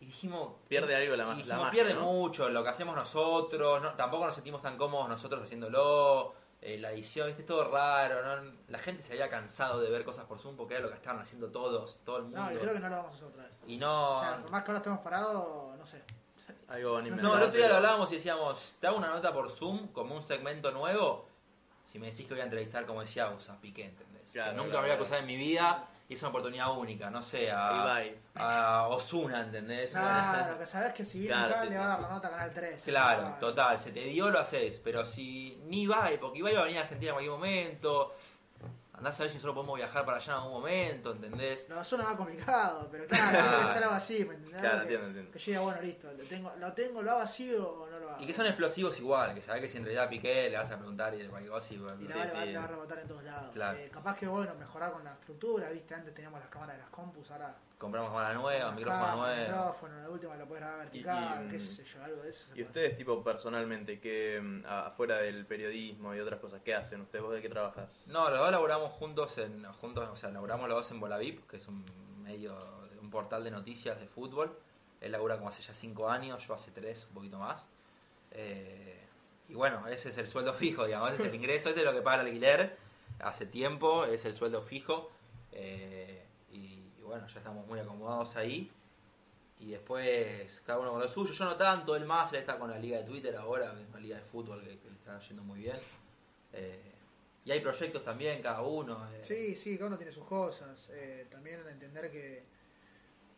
Y 0.00 0.06
dijimos... 0.06 0.54
Pierde 0.68 0.94
algo 0.94 1.16
la 1.16 1.24
y 1.24 1.26
la 1.26 1.34
dijimos, 1.34 1.58
magia, 1.58 1.70
pierde 1.70 1.94
¿no? 1.94 2.02
mucho 2.02 2.48
lo 2.48 2.62
que 2.62 2.68
hacemos 2.70 2.94
nosotros, 2.94 3.82
no- 3.82 3.94
tampoco 3.94 4.26
nos 4.26 4.34
sentimos 4.34 4.60
tan 4.62 4.76
cómodos 4.76 5.08
nosotros 5.08 5.42
haciéndolo, 5.42 6.34
eh, 6.60 6.76
la 6.78 6.92
edición, 6.92 7.26
¿viste? 7.28 7.42
es 7.42 7.46
todo 7.46 7.70
raro, 7.70 8.22
¿no? 8.42 8.52
la 8.68 8.78
gente 8.78 9.02
se 9.02 9.12
había 9.14 9.30
cansado 9.30 9.80
de 9.80 9.90
ver 9.90 10.04
cosas 10.04 10.26
por 10.26 10.38
Zoom 10.38 10.56
porque 10.56 10.74
era 10.74 10.82
lo 10.82 10.88
que 10.90 10.96
estaban 10.96 11.20
haciendo 11.20 11.48
todos, 11.50 12.00
todo 12.04 12.18
el 12.18 12.22
mundo. 12.24 12.40
No, 12.40 12.52
yo 12.52 12.60
creo 12.60 12.72
que 12.74 12.80
no 12.80 12.88
lo 12.88 12.96
vamos 12.96 13.12
a 13.12 13.14
hacer 13.16 13.28
otra 13.28 13.42
vez. 13.44 13.52
Y 13.66 13.76
no... 13.78 14.16
O 14.16 14.20
sea, 14.20 14.36
por 14.42 14.50
más 14.50 14.62
que 14.64 14.70
ahora 14.70 14.78
estemos 14.78 14.98
parados, 15.00 15.78
no 15.78 15.86
sé. 15.86 16.02
Algo 16.68 16.92
van 16.92 17.00
a 17.00 17.02
No, 17.02 17.08
inventar, 17.08 17.30
No, 17.30 17.36
el 17.38 17.42
otro 17.44 17.58
día 17.58 17.68
lo 17.68 17.76
hablábamos 17.76 18.12
y 18.12 18.16
decíamos, 18.16 18.76
te 18.80 18.86
hago 18.86 18.96
una 18.98 19.08
nota 19.10 19.32
por 19.32 19.50
Zoom 19.50 19.88
como 19.88 20.14
un 20.14 20.22
segmento 20.22 20.70
nuevo, 20.72 21.26
si 21.84 21.98
me 21.98 22.10
decís 22.10 22.26
que 22.26 22.34
voy 22.34 22.40
a 22.40 22.44
entrevistar, 22.44 22.84
como 22.86 23.00
decía 23.00 23.26
a 23.28 23.60
Piqué, 23.60 23.86
¿entendés? 23.86 24.30
Claro, 24.32 24.50
que 24.52 24.56
nunca 24.58 24.70
claro, 24.72 24.82
me 24.82 24.88
voy 24.88 24.94
a 24.94 24.98
claro. 24.98 25.04
cruzar 25.04 25.18
en 25.20 25.26
mi 25.26 25.36
vida 25.36 25.88
y 26.08 26.14
es 26.14 26.22
una 26.22 26.28
oportunidad 26.30 26.70
única, 26.76 27.10
no 27.10 27.20
sé, 27.20 27.50
a, 27.50 28.00
a 28.36 28.88
Osuna, 28.88 29.40
¿entendés? 29.40 29.90
Claro, 29.90 30.58
que 30.58 30.66
sabés 30.66 30.92
que 30.94 31.04
si 31.04 31.18
viene 31.20 31.34
Claro, 31.34 31.54
acá 31.54 31.62
sí, 31.62 31.68
le 31.68 31.72
sí. 31.74 31.78
va 31.78 31.84
a 31.84 31.88
dar 31.88 32.00
la 32.00 32.08
nota 32.10 32.28
a 32.28 32.30
Canal 32.30 32.52
3. 32.54 32.82
Claro, 32.84 33.22
Ah, 33.26 33.38
total, 33.40 33.80
se 33.80 33.90
te 33.92 34.00
dio, 34.04 34.30
lo 34.30 34.38
haces, 34.38 34.80
pero 34.84 35.04
si 35.04 35.60
ni 35.66 35.82
Ibai, 35.82 36.18
porque 36.20 36.38
Ibai 36.38 36.54
va 36.54 36.60
a 36.60 36.64
venir 36.64 36.78
a 36.78 36.82
Argentina 36.82 37.10
en 37.10 37.14
cualquier 37.14 37.32
momento, 37.32 38.14
andás 38.96 39.18
a 39.20 39.22
ver 39.24 39.30
si 39.30 39.36
nosotros 39.36 39.54
podemos 39.54 39.76
viajar 39.76 40.04
para 40.04 40.18
allá 40.18 40.32
en 40.32 40.38
algún 40.38 40.52
momento, 40.52 41.12
¿entendés? 41.12 41.68
No, 41.68 41.84
suena 41.84 42.04
más 42.04 42.16
complicado, 42.16 42.88
pero 42.90 43.06
claro, 43.06 43.38
tiene 43.50 43.66
que 43.66 43.72
ser 43.72 43.82
algo 43.82 43.94
así, 43.94 44.24
¿me 44.24 44.34
entendés? 44.34 44.60
Claro, 44.60 44.76
que, 44.76 44.82
entiendo, 44.82 45.06
entiendo. 45.08 45.32
que 45.32 45.38
yo 45.38 45.44
diga, 45.46 45.60
bueno, 45.60 45.80
listo, 45.82 46.12
lo 46.12 46.24
tengo, 46.24 46.52
lo 46.58 46.72
tengo, 46.72 47.02
lo 47.02 47.10
hago 47.10 47.20
así 47.20 47.54
o 47.54 47.88
no 47.90 47.98
lo 47.98 48.10
hago. 48.10 48.22
Y 48.22 48.26
que 48.26 48.34
son 48.34 48.46
explosivos 48.46 48.98
igual, 48.98 49.34
que 49.34 49.42
sabés 49.42 49.62
que 49.62 49.68
si 49.68 49.78
en 49.78 49.84
realidad 49.84 50.08
Piqué 50.08 50.48
le 50.50 50.56
vas 50.56 50.70
a 50.70 50.76
preguntar 50.78 51.14
y 51.14 51.26
cualquier 51.28 51.52
cosa 51.52 51.74
y 51.74 51.78
bueno, 51.78 52.00
Y 52.00 52.04
no 52.04 52.16
la 52.16 52.26
sé. 52.28 52.34
va, 52.36 52.44
sí. 52.44 52.54
va 52.54 52.64
a 52.64 52.66
rebotar 52.66 52.98
en 52.98 53.08
todos 53.08 53.24
lados. 53.24 53.52
Claro. 53.52 53.78
Eh, 53.78 53.90
capaz 53.92 54.16
que 54.16 54.26
bueno, 54.26 54.54
mejorar 54.54 54.92
con 54.92 55.04
la 55.04 55.12
estructura, 55.12 55.68
viste, 55.70 55.94
antes 55.94 56.14
teníamos 56.14 56.40
las 56.40 56.48
cámaras 56.48 56.76
de 56.76 56.82
las 56.82 56.90
compus, 56.90 57.30
ahora 57.30 57.54
compramos 57.78 58.10
cámara 58.10 58.34
nueva, 58.34 58.72
micrófono 58.72 59.16
nuevo. 59.16 59.42
micrófono, 59.46 60.00
la 60.00 60.08
última 60.10 60.36
lo 60.36 60.46
puedes 60.46 60.62
grabar 60.62 60.78
vertical, 60.80 61.42
Y- 61.44 61.46
y- 61.46 61.50
qué 61.50 61.60
sé 61.60 61.84
yo, 61.84 62.04
algo 62.04 62.22
de 62.22 62.30
eso. 62.30 62.46
Y 62.54 62.62
ustedes, 62.62 62.96
tipo, 62.96 63.22
personalmente, 63.22 64.00
que 64.00 64.40
mm, 64.42 64.64
afuera 64.66 65.18
del 65.18 65.44
periodismo 65.46 66.14
y 66.14 66.20
otras 66.20 66.40
cosas, 66.40 66.62
¿qué 66.64 66.74
hacen? 66.74 67.00
¿Ustedes 67.02 67.22
vos 67.24 67.34
de 67.34 67.42
qué 67.42 67.48
trabajas? 67.48 68.02
No, 68.06 68.30
los 68.30 68.38
dos 68.38 68.50
laburamos 68.50 68.90
juntos 68.92 69.36
en, 69.38 69.64
juntos, 69.74 70.08
o 70.08 70.16
sea, 70.16 70.30
laburamos 70.30 70.68
los 70.68 70.78
dos 70.78 70.90
en 70.90 71.00
Bolavip, 71.00 71.46
que 71.48 71.56
es 71.58 71.68
un 71.68 71.84
medio, 72.22 72.56
un 73.00 73.10
portal 73.10 73.44
de 73.44 73.50
noticias 73.50 74.00
de 74.00 74.06
fútbol. 74.08 74.58
Él 75.00 75.12
labura 75.12 75.36
como 75.36 75.48
hace 75.48 75.60
ya 75.62 75.74
cinco 75.74 76.08
años, 76.08 76.46
yo 76.46 76.54
hace 76.54 76.70
tres, 76.70 77.06
un 77.08 77.14
poquito 77.14 77.38
más. 77.38 77.68
Eh, 78.30 79.00
y 79.48 79.54
bueno, 79.54 79.86
ese 79.88 80.08
es 80.08 80.16
el 80.18 80.26
sueldo 80.26 80.54
fijo, 80.54 80.86
digamos, 80.86 81.12
ese 81.12 81.22
es 81.22 81.28
el 81.28 81.34
ingreso, 81.34 81.68
ese 81.70 81.80
es 81.80 81.84
lo 81.84 81.92
que 81.92 82.00
paga 82.00 82.22
el 82.22 82.28
alquiler. 82.28 82.76
Hace 83.20 83.46
tiempo, 83.46 84.04
es 84.06 84.24
el 84.24 84.34
sueldo 84.34 84.62
fijo. 84.62 85.10
Eh, 85.52 86.25
bueno, 87.16 87.32
ya 87.32 87.38
estamos 87.38 87.66
muy 87.66 87.80
acomodados 87.80 88.36
ahí. 88.36 88.70
Y 89.58 89.70
después 89.70 90.62
cada 90.66 90.78
uno 90.80 90.92
con 90.92 91.00
lo 91.00 91.08
suyo. 91.08 91.32
Yo 91.32 91.44
no 91.46 91.56
tanto, 91.56 91.96
él 91.96 92.04
más, 92.04 92.32
él 92.32 92.40
está 92.40 92.58
con 92.58 92.70
la 92.70 92.78
liga 92.78 92.98
de 92.98 93.04
Twitter 93.04 93.34
ahora, 93.36 93.74
que 93.74 93.82
es 93.82 93.88
una 93.88 94.00
liga 94.00 94.16
de 94.16 94.22
fútbol 94.22 94.60
que, 94.60 94.68
le 94.68 94.74
está 94.74 95.18
yendo 95.20 95.42
muy 95.42 95.60
bien. 95.60 95.78
Eh, 96.52 96.92
y 97.44 97.52
hay 97.52 97.60
proyectos 97.60 98.04
también, 98.04 98.42
cada 98.42 98.60
uno. 98.62 99.08
eh. 99.12 99.22
Sí, 99.22 99.56
sí, 99.56 99.76
cada 99.76 99.88
uno 99.88 99.96
tiene 99.96 100.12
sus 100.12 100.24
cosas. 100.24 100.90
Eh, 100.92 101.26
también 101.30 101.66
entender 101.68 102.10
que 102.10 102.44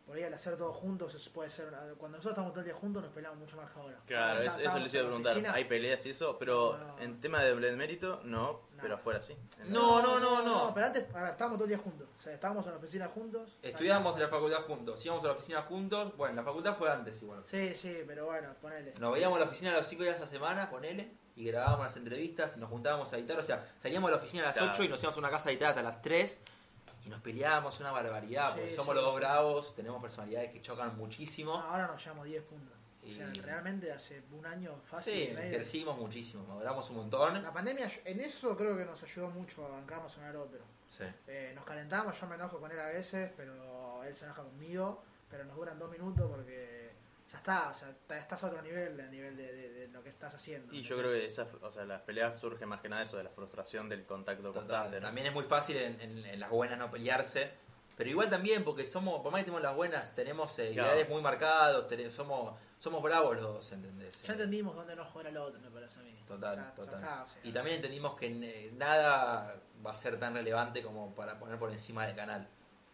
por 0.09 0.17
ahí 0.17 0.23
al 0.23 0.33
hacer 0.33 0.57
todo 0.57 0.73
juntos 0.73 1.13
eso 1.13 1.29
puede 1.31 1.51
ser. 1.51 1.67
Cuando 1.99 2.17
nosotros 2.17 2.31
estamos 2.31 2.51
todo 2.51 2.61
el 2.61 2.65
día 2.65 2.73
juntos 2.73 3.03
nos 3.03 3.11
peleamos 3.13 3.37
mucho 3.37 3.57
más 3.57 3.69
que 3.69 3.79
ahora. 3.79 3.97
Claro, 4.07 4.39
O 4.39 4.43
sea, 4.55 4.63
eso, 4.65 4.79
les 4.79 4.93
iba 4.95 5.03
a 5.03 5.05
preguntar. 5.05 5.31
oficina. 5.33 5.53
¿Hay 5.53 5.65
peleas 5.65 6.03
y 6.07 6.09
eso? 6.09 6.35
Pero 6.39 6.77
No, 6.79 6.87
no. 6.87 6.99
en 6.99 7.21
tema 7.21 7.43
de 7.43 7.53
Bled 7.53 7.75
Mérito, 7.75 8.19
no, 8.23 8.41
No. 8.71 8.81
pero 8.81 8.95
afuera 8.95 9.21
sí. 9.21 9.35
No, 9.65 10.01
no, 10.01 10.19
no, 10.19 10.41
no. 10.41 10.73
Pero 10.73 10.87
antes, 10.87 11.05
a 11.15 11.21
ver, 11.21 11.31
estábamos 11.33 11.59
todo 11.59 11.65
el 11.65 11.69
día 11.69 11.77
juntos. 11.77 12.09
O 12.17 12.21
sea, 12.23 12.33
estábamos 12.33 12.65
en 12.65 12.71
la 12.71 12.77
oficina 12.79 13.07
juntos. 13.07 13.55
Estudiábamos 13.61 14.15
en 14.15 14.21
la 14.23 14.27
facultad 14.29 14.61
juntos, 14.63 15.05
íbamos 15.05 15.23
a 15.23 15.27
la 15.27 15.33
oficina 15.33 15.61
juntos. 15.61 16.17
Bueno, 16.17 16.35
la 16.37 16.43
facultad 16.43 16.75
fue 16.75 16.89
antes 16.91 17.21
igual. 17.21 17.43
Sí, 17.45 17.75
sí, 17.75 17.97
pero 18.07 18.25
bueno, 18.25 18.49
ponele. 18.59 18.95
Nos 18.99 19.13
veíamos 19.13 19.35
en 19.37 19.43
la 19.43 19.47
oficina 19.47 19.73
los 19.73 19.85
cinco 19.85 20.01
días 20.03 20.17
a 20.17 20.21
la 20.21 20.27
semana, 20.27 20.71
ponele, 20.71 21.11
y 21.35 21.45
grabábamos 21.45 21.85
las 21.85 21.97
entrevistas 21.97 22.57
y 22.57 22.59
nos 22.59 22.69
juntábamos 22.71 23.13
a 23.13 23.17
editar. 23.19 23.37
O 23.39 23.43
sea, 23.43 23.63
salíamos 23.77 24.09
de 24.09 24.15
la 24.15 24.21
oficina 24.23 24.41
a 24.43 24.45
las 24.47 24.57
Claro. 24.57 24.71
8 24.73 24.83
y 24.85 24.87
nos 24.87 24.99
íbamos 25.03 25.17
a 25.17 25.19
una 25.19 25.29
casa 25.29 25.49
a 25.49 25.51
editar 25.51 25.69
hasta 25.69 25.83
las 25.83 26.01
3 26.01 26.41
y 27.09 27.11
nos 27.11 27.21
peleábamos 27.21 27.79
una 27.79 27.91
barbaridad, 27.91 28.53
porque 28.53 28.69
Sí, 28.69 28.75
somos 28.75 28.93
sí, 28.93 28.95
los 29.01 29.03
dos 29.03 29.15
bravos, 29.15 29.75
tenemos 29.75 29.99
personalidades 29.99 30.51
que 30.51 30.61
chocan 30.61 30.95
muchísimo. 30.95 31.55
Ahora 31.55 31.87
nos 31.87 32.03
llevamos 32.03 32.25
10 32.25 32.43
puntos. 32.43 32.77
O 33.03 33.11
sea, 33.11 33.31
realmente 33.43 33.91
hace 33.91 34.21
un 34.31 34.45
año 34.45 34.75
fácil. 34.85 35.29
Sí, 35.29 35.33
crecimos 35.33 35.97
muchísimo, 35.97 36.45
maduramos 36.45 36.87
un 36.91 36.97
montón. 36.97 37.41
La 37.41 37.51
pandemia, 37.51 37.89
en 38.05 38.19
eso 38.19 38.55
creo 38.55 38.77
que 38.77 38.85
nos 38.85 39.01
ayudó 39.01 39.31
mucho 39.31 39.65
a 39.65 39.69
bancarnos 39.69 40.15
uno 40.17 40.27
al 40.27 40.35
otro. 40.35 40.59
Sí. 40.87 41.05
Eh, 41.27 41.53
nos 41.55 41.65
calentamos, 41.65 42.19
yo 42.19 42.27
me 42.27 42.35
enojo 42.35 42.59
con 42.59 42.71
él 42.71 42.79
a 42.79 42.89
veces, 42.89 43.31
pero 43.35 44.03
él 44.03 44.15
se 44.15 44.25
enoja 44.25 44.43
conmigo, 44.43 45.01
pero 45.31 45.45
nos 45.45 45.55
duran 45.55 45.79
dos 45.79 45.89
minutos 45.89 46.29
porque 46.29 46.88
ya 47.31 47.37
está, 47.37 47.69
o 47.69 47.73
sea, 47.73 47.89
estás 48.17 48.43
a 48.43 48.47
otro 48.47 48.61
nivel, 48.61 48.99
a 48.99 49.07
nivel 49.07 49.35
de, 49.37 49.53
de- 49.53 49.69
de 49.71 49.87
lo 49.89 50.01
que 50.03 50.09
estás 50.09 50.33
haciendo. 50.33 50.73
Y 50.73 50.81
yo 50.81 50.97
creo 50.97 51.11
que 51.11 51.25
esa, 51.27 51.47
o 51.61 51.71
sea, 51.71 51.85
las 51.85 52.01
peleas 52.01 52.39
surgen 52.39 52.67
más 52.69 52.81
que 52.81 52.89
nada 52.89 53.03
eso 53.03 53.17
de 53.17 53.23
la 53.23 53.29
frustración 53.29 53.87
del 53.89 54.05
contacto 54.05 54.43
Total, 54.43 54.61
constante. 54.63 54.99
¿no? 54.99 55.05
también 55.07 55.27
es 55.27 55.33
muy 55.33 55.43
fácil 55.43 55.77
en, 55.77 56.01
en- 56.01 56.25
en 56.25 56.39
las 56.39 56.49
buenas 56.49 56.77
no 56.79 56.89
pelearse, 56.89 57.51
pero 57.97 58.09
igual 58.09 58.29
también 58.29 58.63
porque 58.63 58.85
somos, 58.85 59.21
por 59.21 59.31
más 59.31 59.39
que 59.41 59.45
tenemos 59.45 59.61
las 59.61 59.75
buenas, 59.75 60.15
tenemos 60.15 60.57
eh, 60.59 60.71
Claro. 60.73 60.89
ideales 60.89 61.09
muy 61.09 61.21
marcados, 61.21 61.87
tene- 61.87 62.09
somos, 62.11 62.57
somos 62.77 63.03
bravos 63.03 63.35
los 63.35 63.43
dos, 63.55 63.71
¿entendés? 63.73 64.21
Ya 64.23 64.33
entendimos 64.33 64.75
dónde 64.75 64.95
nos 64.95 65.07
juega 65.09 65.29
el 65.29 65.37
otro, 65.37 65.59
me 65.59 65.69
parece 65.69 65.99
a 65.99 66.03
mí. 66.03 66.15
Total, 66.27 66.55
Ya- 66.55 66.63
ya 66.63 66.73
total. 66.75 66.95
está, 67.03 67.23
o 67.23 67.27
sea. 67.27 67.41
Y 67.43 67.51
también 67.51 67.75
entendimos 67.75 68.15
que 68.15 68.27
eh, 68.27 68.71
nada 68.75 69.55
va 69.85 69.91
a 69.91 69.93
ser 69.95 70.17
tan 70.19 70.33
relevante 70.33 70.81
como 70.81 71.13
para 71.13 71.37
poner 71.39 71.59
por 71.59 71.69
encima 71.71 72.05
del 72.07 72.15
canal. 72.15 72.47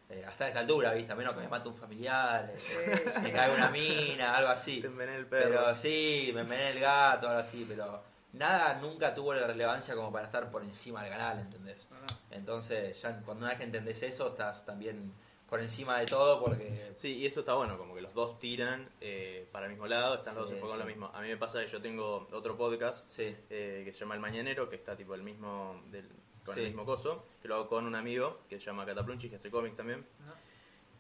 Eh, 0.10 0.24
hasta 0.28 0.48
esta 0.48 0.60
altura, 0.60 0.94
¿viste? 0.94 1.12
A 1.12 1.16
menos 1.16 1.34
que 1.34 1.40
me 1.42 1.48
mate 1.48 1.68
un 1.68 1.76
familiar, 1.76 2.50
eh, 2.54 2.58
Sí, 2.58 2.74
me 2.78 3.12
sí. 3.12 3.32
caiga 3.32 3.56
una 3.56 3.70
mina, 3.72 4.36
algo 4.36 4.50
así. 4.50 4.80
Te 4.82 4.88
envenené 4.88 5.18
el 5.18 5.26
perro. 5.26 5.50
Pero 5.50 5.76
sí, 5.76 6.32
me 6.34 6.42
envenené 6.42 6.70
el 6.72 6.80
gato, 6.80 7.28
algo 7.28 7.40
así, 7.40 7.66
pero 7.68 8.04
nada 8.34 8.76
nunca 8.76 9.14
tuvo 9.16 9.34
la 9.34 9.48
relevancia 9.48 9.96
como 9.96 10.12
para 10.12 10.26
estar 10.26 10.52
por 10.52 10.62
encima 10.64 11.02
del 11.04 11.12
canal, 11.12 11.40
¿entendés? 11.40 11.90
No. 11.90 11.98
Entonces, 12.32 13.02
ya 13.02 13.20
cuando 13.22 13.44
una 13.46 13.50
vez 13.50 13.58
que 13.58 13.64
entendés 13.64 14.04
eso, 14.04 14.28
estás 14.28 14.64
también 14.66 15.12
por 15.50 15.60
encima 15.60 15.98
de 16.00 16.06
todo 16.06 16.40
porque... 16.44 16.94
Sí, 16.98 17.14
y 17.18 17.26
eso 17.26 17.40
está 17.40 17.54
bueno, 17.54 17.78
como 17.78 17.96
que 17.96 18.02
los 18.02 18.14
dos 18.14 18.38
tiran 18.40 18.90
eh, 19.02 19.48
para 19.52 19.66
el 19.66 19.72
mismo 19.72 19.88
lado, 19.88 20.16
están 20.16 20.36
los 20.36 20.46
Sí, 20.46 20.52
dos 20.52 20.56
un 20.56 20.60
poco 20.62 20.74
en 20.74 20.80
lo 20.80 20.86
mismo. 20.86 21.12
A 21.14 21.22
mí 21.22 21.28
me 21.30 21.38
pasa 21.38 21.62
que 21.62 21.68
yo 21.68 21.82
tengo 21.82 22.28
otro 22.32 22.56
podcast 22.58 23.10
Sí, 23.10 23.36
eh, 23.50 23.82
que 23.86 23.94
se 23.94 24.00
llama 24.00 24.16
El 24.16 24.22
Mañanero, 24.22 24.70
que 24.70 24.76
está 24.76 24.96
tipo 24.96 25.16
el 25.16 25.24
mismo 25.24 25.82
del, 25.92 26.10
con 26.46 26.54
Sí. 26.56 26.62
el 26.62 26.68
mismo 26.68 26.86
coso, 26.86 27.26
que 27.42 27.48
lo 27.48 27.56
hago 27.56 27.68
con 27.68 27.86
un 27.86 27.96
amigo 27.96 28.40
que 28.50 28.60
se 28.60 28.66
llama 28.66 28.86
Cataplunchi, 28.86 29.30
que 29.30 29.36
hace 29.38 29.50
cómics 29.50 29.76
también. 29.76 30.06
No. 30.26 30.34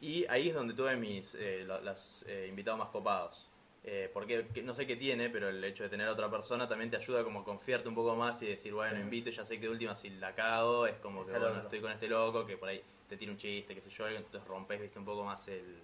Y 0.01 0.25
ahí 0.27 0.49
es 0.49 0.55
donde 0.55 0.73
tuve 0.73 0.95
mis 0.97 1.35
eh, 1.35 1.63
lo- 1.65 1.79
los 1.81 2.25
eh, 2.27 2.47
invitados 2.49 2.79
más 2.79 2.89
copados. 2.89 3.47
Eh, 3.87 4.09
porque 4.11 4.47
que- 4.53 4.63
no 4.63 4.73
sé 4.73 4.87
qué 4.87 4.95
tiene, 4.95 5.29
pero 5.29 5.47
el 5.49 5.63
hecho 5.63 5.83
de 5.83 5.89
tener 5.89 6.07
a 6.07 6.11
otra 6.11 6.29
persona 6.29 6.67
también 6.67 6.89
te 6.89 6.97
ayuda 6.97 7.23
como 7.23 7.41
a 7.41 7.43
confiarte 7.45 7.87
un 7.87 7.93
poco 7.93 8.15
más 8.15 8.41
y 8.41 8.47
decir, 8.47 8.73
bueno, 8.73 8.95
Sí. 8.95 9.01
invito, 9.01 9.29
ya 9.29 9.45
sé 9.45 9.55
que 9.59 9.67
de 9.67 9.69
última 9.69 9.95
si 9.95 10.09
la 10.09 10.33
cago, 10.33 10.87
es 10.87 10.97
como 10.97 11.21
que 11.23 11.29
Claro, 11.29 11.41
bueno, 11.45 11.53
claro. 11.53 11.67
estoy 11.67 11.81
con 11.81 11.91
este 11.91 12.07
loco 12.07 12.45
que 12.47 12.57
por 12.57 12.69
ahí 12.69 12.81
te 13.07 13.15
tira 13.15 13.31
un 13.31 13.37
chiste, 13.37 13.75
qué 13.75 13.81
sé 13.81 13.91
yo, 13.91 14.09
y 14.09 14.15
entonces 14.15 14.43
rompes 14.47 14.81
viste 14.81 14.97
un 14.97 15.05
poco 15.05 15.23
más 15.23 15.47
el, 15.47 15.77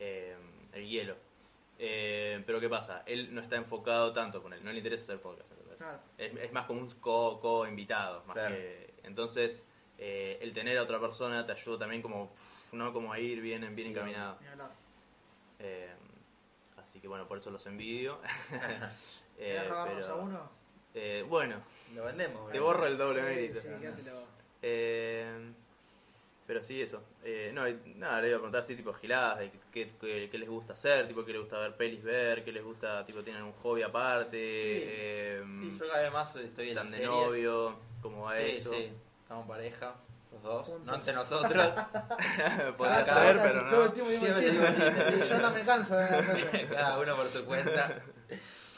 eh, 0.00 0.34
el 0.72 0.88
hielo. 0.88 1.14
Eh, 1.78 2.42
pero 2.44 2.58
¿qué 2.60 2.68
pasa? 2.68 3.04
Él 3.06 3.32
no 3.34 3.40
está 3.40 3.54
enfocado 3.56 4.12
tanto 4.12 4.42
con 4.42 4.52
él, 4.52 4.62
no 4.64 4.70
le 4.72 4.78
interesa 4.78 5.04
hacer 5.04 5.20
podcast. 5.20 5.48
Es, 6.18 6.36
es 6.36 6.52
más 6.52 6.66
como 6.66 6.80
un 6.80 6.90
co- 7.00 7.40
co-invitado, 7.40 8.24
más 8.26 8.34
Claro. 8.34 8.54
que... 8.54 8.94
Entonces, 9.02 9.66
eh, 9.98 10.38
el 10.40 10.52
tener 10.52 10.78
a 10.78 10.82
otra 10.82 11.00
persona 11.00 11.44
te 11.46 11.52
ayuda 11.52 11.78
también 11.80 12.02
como, 12.02 12.34
no 12.72 12.92
como 12.92 13.12
a 13.12 13.18
ir 13.18 13.40
bien, 13.40 13.60
bien 13.62 13.74
Sí, 13.74 13.86
encaminado. 13.86 14.38
Eh, 15.58 15.92
así 16.76 17.00
que 17.00 17.08
bueno, 17.08 17.26
por 17.26 17.38
eso 17.38 17.50
los 17.50 17.64
envidio. 17.66 18.18
Eh, 19.42 19.54
¿Querés 19.54 19.68
robarnos 19.70 20.02
pero- 20.02 20.12
a 20.12 20.16
uno? 20.16 20.50
eh, 20.92 21.24
bueno, 21.26 21.62
lo 21.94 22.04
vendemos. 22.04 22.52
te 22.52 22.60
borro 22.60 22.86
el 22.86 22.98
doble 22.98 23.22
sí, 23.22 23.26
mérito. 23.26 23.60
Sí, 23.60 23.68
quédatelo. 23.80 24.22
Eh, 24.60 25.52
pero 26.50 26.64
sí, 26.64 26.82
eso. 26.82 27.00
Eh, 27.22 27.52
no, 27.54 27.62
nada, 27.94 28.20
le 28.20 28.26
iba 28.26 28.38
a 28.38 28.40
preguntar 28.40 28.62
así, 28.62 28.74
tipo 28.74 28.92
giladas, 28.92 29.38
de 29.38 29.52
qué, 29.72 29.92
qué- 30.00 30.28
qué 30.28 30.36
les 30.36 30.48
gusta 30.48 30.72
hacer, 30.72 31.06
tipo 31.06 31.24
qué 31.24 31.30
les 31.30 31.40
gusta 31.42 31.60
ver 31.60 31.76
pelis 31.76 32.02
ver, 32.02 32.42
qué 32.44 32.50
les 32.50 32.64
gusta, 32.64 33.06
tipo 33.06 33.22
tienen 33.22 33.44
un 33.44 33.52
hobby 33.52 33.82
aparte, 33.82 34.36
eh, 34.40 35.42
Sí, 35.60 35.76
yo 35.78 35.86
cada 35.88 36.02
vez 36.02 36.12
más 36.12 36.34
estoy 36.34 36.70
en 36.70 36.78
están 36.78 36.86
de 36.86 36.92
series. 36.92 37.08
novio, 37.08 37.76
cómo 38.02 38.22
va 38.24 38.34
sí, 38.34 38.42
eso. 38.56 38.70
sí, 38.72 38.90
estamos 39.22 39.46
pareja, 39.46 39.94
los 40.32 40.42
dos, 40.42 40.66
Juntos. 40.66 40.86
no 40.86 40.94
entre 40.96 41.12
nosotros. 41.12 41.74
Ser, 42.76 43.36
acá, 43.36 43.40
pero 43.44 43.70
todo 43.70 43.82
el 43.84 43.88
no. 43.88 43.92
tiempo 43.94 44.10
Yo 45.28 45.38
no 45.40 45.50
me 45.52 45.64
canso 45.64 45.94
cada 46.72 46.98
uno 46.98 47.14
por 47.16 47.28
su 47.28 47.44
cuenta. 47.44 48.02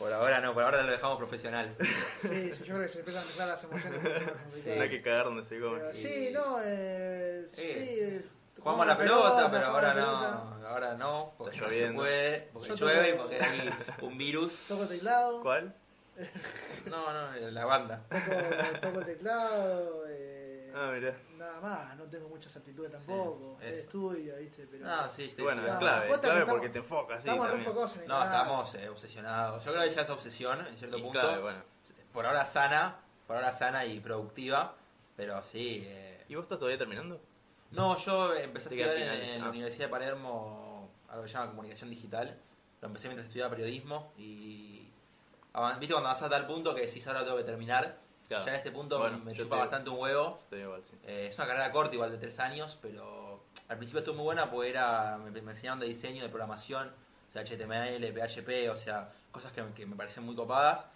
Por 0.02 0.12
ahora 0.12 0.40
no, 0.40 0.52
por 0.52 0.64
ahora 0.64 0.82
lo 0.82 0.90
dejamos 0.90 1.16
profesional. 1.16 1.76
Sí, 2.22 2.28
sí, 2.28 2.64
yo 2.64 2.74
creo 2.74 2.80
que 2.80 2.88
se 2.88 2.98
empiezan 2.98 3.22
a 3.22 3.26
mezclar 3.26 3.48
las 3.50 3.62
emociones. 3.62 4.00
complicado. 4.00 4.80
Hay 4.82 4.90
que 4.90 5.00
cagar 5.00 5.24
donde 5.26 5.44
se 5.44 5.60
come. 5.60 5.78
Pero 5.78 5.94
sí, 5.94 6.30
no, 6.32 6.60
eh, 6.60 7.48
Eh, 7.56 8.20
sí. 8.24 8.28
Jugamos 8.60 8.86
la 8.88 8.98
pelota, 8.98 9.48
pero 9.48 9.66
jugamos 9.66 9.74
ahora 9.76 9.94
pelota, 9.94 10.30
no, 10.60 10.66
ahora 10.66 10.94
no, 10.94 11.34
porque 11.38 11.60
no 11.60 11.70
se 11.70 11.92
puede, 11.92 12.48
porque 12.52 12.68
Yo 12.70 12.74
llueve 12.74 13.10
y 13.10 13.12
porque 13.12 13.36
hay 13.40 13.70
un 14.00 14.18
virus. 14.18 14.58
Toco 14.66 14.88
teclado, 14.88 15.40
¿Cuál? 15.40 15.72
No, 16.86 17.12
no, 17.12 17.50
la 17.52 17.64
banda. 17.64 18.02
toco, 18.10 18.80
toco 18.88 19.04
teclado, 19.06 20.04
eh, 20.08 20.51
Ah, 20.74 20.90
mirá. 20.94 21.16
nada 21.36 21.60
más, 21.60 21.96
no 21.96 22.04
tengo 22.04 22.28
muchas 22.28 22.54
aptitudes 22.56 22.90
tampoco. 22.92 23.56
Sí, 23.60 23.66
estudio, 23.66 24.36
¿viste? 24.36 24.66
Pero 24.70 24.84
No, 24.86 25.08
sí, 25.08 25.24
estoy 25.24 25.44
Bueno, 25.44 25.60
es 25.66 25.66
clave, 25.76 26.06
clave 26.08 26.14
estamos- 26.14 26.44
porque 26.48 26.68
te 26.68 26.78
enfocas, 26.78 27.22
sí, 27.22 27.28
estamos 27.28 27.52
enfocados 27.52 27.94
en 27.96 28.02
el 28.02 28.08
No, 28.08 28.18
canal. 28.18 28.34
estamos 28.34 28.74
eh, 28.76 28.88
obsesionados. 28.88 29.64
Yo 29.64 29.72
creo 29.72 29.84
que 29.84 29.90
ya 29.90 30.02
es 30.02 30.10
obsesión 30.10 30.66
en 30.66 30.76
cierto 30.76 30.98
Y 30.98 31.02
punto. 31.02 31.20
clave, 31.20 31.40
bueno. 31.42 31.62
Por 32.12 32.26
ahora 32.26 32.44
sana, 32.44 32.96
por 33.26 33.36
ahora 33.36 33.52
sana 33.52 33.84
y 33.86 34.00
productiva, 34.00 34.74
pero 35.16 35.42
sí. 35.42 35.82
eh, 35.86 36.24
¿Y 36.28 36.34
vos 36.34 36.44
estás 36.44 36.58
todavía 36.58 36.78
terminando? 36.78 37.20
No, 37.70 37.96
yo 37.96 38.34
empecé 38.34 38.68
a 38.68 38.72
estudiar 38.72 38.96
en, 38.96 39.22
en 39.30 39.40
ah. 39.40 39.44
la 39.44 39.50
Universidad 39.50 39.86
de 39.86 39.90
Palermo 39.90 40.90
algo 41.08 41.22
que 41.22 41.28
se 41.28 41.34
llama 41.34 41.50
comunicación 41.50 41.90
digital. 41.90 42.38
Lo 42.80 42.88
empecé 42.88 43.08
mientras 43.08 43.26
estudiaba 43.26 43.50
periodismo 43.50 44.12
y. 44.16 44.88
¿Viste 45.78 45.92
cuando 45.92 46.08
avanzás 46.08 46.22
a 46.28 46.30
tal 46.30 46.46
punto 46.46 46.74
que 46.74 46.82
decís 46.82 47.06
ahora 47.06 47.24
tengo 47.24 47.36
que 47.36 47.44
terminar? 47.44 47.98
Claro. 48.32 48.44
Ya 48.46 48.50
en 48.52 48.56
este 48.56 48.70
punto 48.72 48.98
Bueno, 48.98 49.18
me 49.18 49.34
chupa 49.34 49.56
te- 49.56 49.60
bastante 49.60 49.90
un 49.90 49.98
huevo. 49.98 50.38
Estoy 50.44 50.60
igual, 50.60 50.82
sí. 50.84 50.96
Eh, 51.04 51.26
es 51.28 51.38
una 51.38 51.46
carrera 51.48 51.70
corta, 51.70 51.94
igual 51.94 52.10
de 52.10 52.18
tres 52.18 52.38
años, 52.40 52.78
pero 52.80 53.44
al 53.68 53.76
principio 53.76 53.98
estuvo 54.00 54.14
muy 54.16 54.24
buena 54.24 54.50
porque 54.50 54.70
era, 54.70 55.18
me, 55.18 55.30
me 55.30 55.50
enseñaron 55.52 55.80
de 55.80 55.86
diseño, 55.86 56.22
de 56.22 56.28
programación, 56.30 56.88
o 57.28 57.30
sea, 57.32 57.42
HTML, 57.44 58.12
PHP, 58.12 58.70
o 58.70 58.76
sea, 58.76 59.12
cosas 59.30 59.52
que, 59.52 59.62
que 59.74 59.84
me 59.86 59.96
parecen 59.96 60.24
muy 60.24 60.34
copadas. 60.34 60.88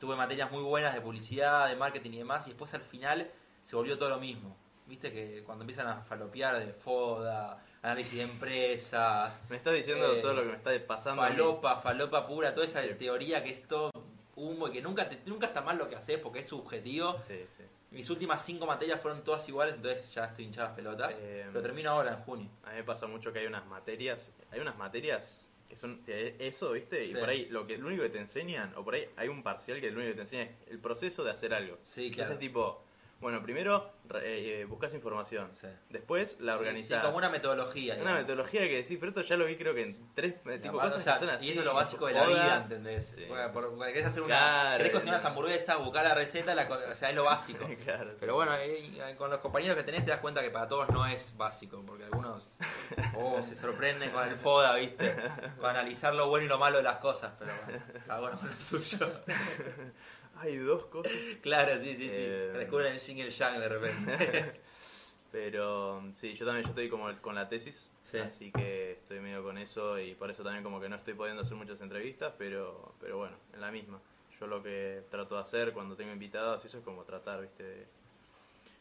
Tuve 0.00 0.16
materias 0.16 0.50
muy 0.50 0.62
buenas 0.62 0.94
de 0.94 1.00
publicidad, 1.00 1.68
de 1.68 1.76
marketing 1.76 2.10
y 2.12 2.18
demás, 2.18 2.46
y 2.46 2.50
después 2.50 2.74
al 2.74 2.82
final 2.82 3.30
se 3.62 3.76
volvió 3.76 3.96
todo 3.96 4.08
lo 4.10 4.18
mismo. 4.18 4.56
Viste 4.86 5.12
que 5.12 5.42
cuando 5.44 5.62
empiezan 5.62 5.86
a 5.86 6.02
falopear 6.02 6.58
de 6.58 6.72
FODA, 6.72 7.58
análisis 7.82 8.14
de 8.14 8.22
empresas, 8.22 9.40
Me 9.48 9.56
estás 9.56 9.72
diciendo 9.74 10.12
Eh, 10.14 10.20
todo 10.20 10.34
lo 10.34 10.42
que 10.42 10.48
me 10.48 10.56
está 10.56 10.70
pasando. 10.86 11.22
falopa, 11.22 11.76
falopa 11.80 12.26
pura, 12.26 12.52
toda 12.52 12.66
esa 12.66 12.82
Sí. 12.82 12.94
teoría 12.98 13.42
que 13.42 13.50
es 13.50 13.66
todo 13.66 13.90
humo 14.36 14.68
y 14.68 14.72
que 14.72 14.82
nunca, 14.82 15.08
te- 15.08 15.20
nunca 15.26 15.46
está 15.46 15.60
mal 15.62 15.78
lo 15.78 15.88
que 15.88 15.96
haces 15.96 16.18
porque 16.18 16.40
es 16.40 16.46
subjetivo. 16.48 17.20
Sí, 17.26 17.44
sí. 17.56 17.64
Mis 17.90 18.10
últimas 18.10 18.44
cinco 18.44 18.66
materias 18.66 19.00
fueron 19.00 19.22
todas 19.22 19.48
iguales, 19.48 19.74
entonces 19.76 20.12
ya 20.12 20.24
estoy 20.24 20.46
hinchado 20.46 20.66
las 20.68 20.76
pelotas. 20.76 21.16
Eh, 21.20 21.46
Lo 21.52 21.62
termino 21.62 21.90
ahora 21.90 22.14
en 22.14 22.18
junio. 22.20 22.48
A 22.64 22.70
mí 22.70 22.76
me 22.76 22.84
pasa 22.84 23.06
mucho 23.06 23.32
que 23.32 23.38
hay 23.38 23.46
unas 23.46 23.66
materias, 23.66 24.32
hay 24.50 24.58
unas 24.60 24.76
materias 24.76 25.48
que 25.68 25.76
son 25.76 26.02
eso, 26.06 26.72
¿viste? 26.72 27.04
Y 27.04 27.14
por 27.14 27.28
ahí 27.28 27.46
lo 27.46 27.66
que 27.66 27.78
lo 27.78 27.86
único 27.86 28.02
que 28.02 28.10
te 28.10 28.18
enseñan, 28.18 28.74
o 28.76 28.84
por 28.84 28.94
ahí 28.94 29.08
hay 29.16 29.28
un 29.28 29.42
parcial 29.42 29.80
que 29.80 29.90
lo 29.90 29.98
único 29.98 30.10
que 30.10 30.16
te 30.16 30.20
enseña 30.22 30.42
es 30.42 30.50
el 30.70 30.78
proceso 30.80 31.24
de 31.24 31.30
hacer 31.30 31.54
algo. 31.54 31.78
Sí, 31.84 32.10
claro. 32.10 32.32
Entonces 32.32 32.38
tipo, 32.40 32.83
bueno, 33.24 33.42
primero 33.42 33.90
re- 34.06 34.60
eh, 34.60 34.64
buscas 34.66 34.92
información, 34.92 35.50
Sí. 35.54 35.66
después 35.88 36.36
la 36.40 36.56
organizás. 36.56 36.98
sí, 37.00 37.04
como 37.06 37.16
una 37.16 37.30
metodología. 37.30 37.94
Una 37.94 38.02
digamos. 38.02 38.20
metodología 38.20 38.60
que 38.68 38.76
decís, 38.76 38.98
pero 39.00 39.08
esto 39.10 39.22
ya 39.22 39.36
lo 39.38 39.46
vi 39.46 39.56
creo 39.56 39.74
que 39.74 39.82
en 39.84 40.14
tres 40.14 40.34
eh, 40.44 40.56
Y 40.56 40.58
tipo 40.58 40.74
cosas 40.74 40.96
o 40.96 41.00
sea, 41.00 41.14
que 41.14 41.18
son 41.20 41.28
y 41.28 41.32
así, 41.32 41.48
esto 41.48 41.60
es 41.60 41.64
lo 41.66 41.74
básico 41.74 42.06
de 42.06 42.12
la 42.12 42.26
vida. 42.26 42.56
¿entendés? 42.64 43.14
Sí. 43.16 43.24
Porque, 43.26 43.48
por- 43.48 43.86
querés 43.86 44.06
hacer 44.06 44.22
una. 44.22 44.36
Claro, 44.36 44.76
querés 44.76 44.92
cocinar 44.92 45.14
unas 45.16 45.24
hamburguesas, 45.24 45.78
buscar 45.78 46.04
la 46.04 46.14
receta, 46.14 46.54
la 46.54 46.68
o 46.68 46.94
sea, 46.94 47.08
es 47.08 47.14
lo 47.16 47.24
básico. 47.24 47.66
Claro. 47.84 48.12
Pero 48.20 48.34
bueno, 48.34 48.54
eh, 48.56 49.14
con 49.16 49.30
los 49.30 49.40
compañeros 49.40 49.76
que 49.76 49.84
tenés 49.84 50.04
te 50.04 50.10
das 50.10 50.20
cuenta 50.20 50.42
que 50.42 50.50
para 50.50 50.68
todos 50.68 50.90
no 50.90 51.06
es 51.06 51.34
básico, 51.36 51.82
porque 51.86 52.04
algunos 52.04 52.56
oh, 53.16 53.42
se 53.42 53.56
sorprenden 53.56 54.10
con 54.10 54.28
el 54.28 54.36
FODA, 54.36 54.76
¿viste? 54.76 55.16
Con 55.58 55.70
analizar 55.70 56.14
lo 56.14 56.28
bueno 56.28 56.44
y 56.44 56.48
lo 56.48 56.58
malo 56.58 56.76
de 56.76 56.82
las 56.84 56.98
cosas, 56.98 57.32
pero 57.38 57.52
bueno, 57.64 57.82
cada 58.06 58.20
uno 58.20 58.38
con 58.38 58.48
lo 58.50 58.60
suyo. 58.60 59.10
Hay 60.36 60.56
dos 60.58 60.84
cosas. 60.86 61.12
claro, 61.42 61.76
sí, 61.76 61.94
sí, 61.94 62.08
sí. 62.08 62.16
Eh, 62.18 62.52
Descubren 62.58 62.92
el 62.92 62.98
Yin 63.00 63.18
y 63.18 63.22
el 63.22 63.30
Yang 63.30 63.60
de 63.60 63.68
repente. 63.68 64.60
Pero 65.32 66.02
sí, 66.14 66.34
yo 66.34 66.46
también 66.46 66.64
yo 66.64 66.70
estoy 66.70 66.88
como 66.88 67.12
con 67.20 67.34
la 67.34 67.48
tesis, 67.48 67.90
Sí. 68.04 68.18
así 68.18 68.52
que 68.52 68.92
estoy 68.92 69.18
medio 69.20 69.42
con 69.42 69.58
eso 69.58 69.98
y 69.98 70.14
por 70.14 70.30
eso 70.30 70.44
también 70.44 70.62
como 70.62 70.80
que 70.80 70.88
no 70.88 70.94
estoy 70.96 71.14
pudiendo 71.14 71.42
hacer 71.42 71.56
muchas 71.56 71.80
entrevistas, 71.80 72.32
pero 72.38 72.94
pero 73.00 73.18
bueno, 73.18 73.36
en 73.52 73.60
la 73.60 73.70
misma. 73.72 73.98
Yo 74.38 74.46
lo 74.46 74.62
que 74.62 75.02
trato 75.10 75.34
de 75.36 75.40
hacer 75.40 75.72
cuando 75.72 75.96
tengo 75.96 76.12
invitados 76.12 76.64
eso 76.64 76.78
es 76.78 76.84
como 76.84 77.02
tratar, 77.04 77.40
¿viste? 77.40 77.62
de- 77.64 77.86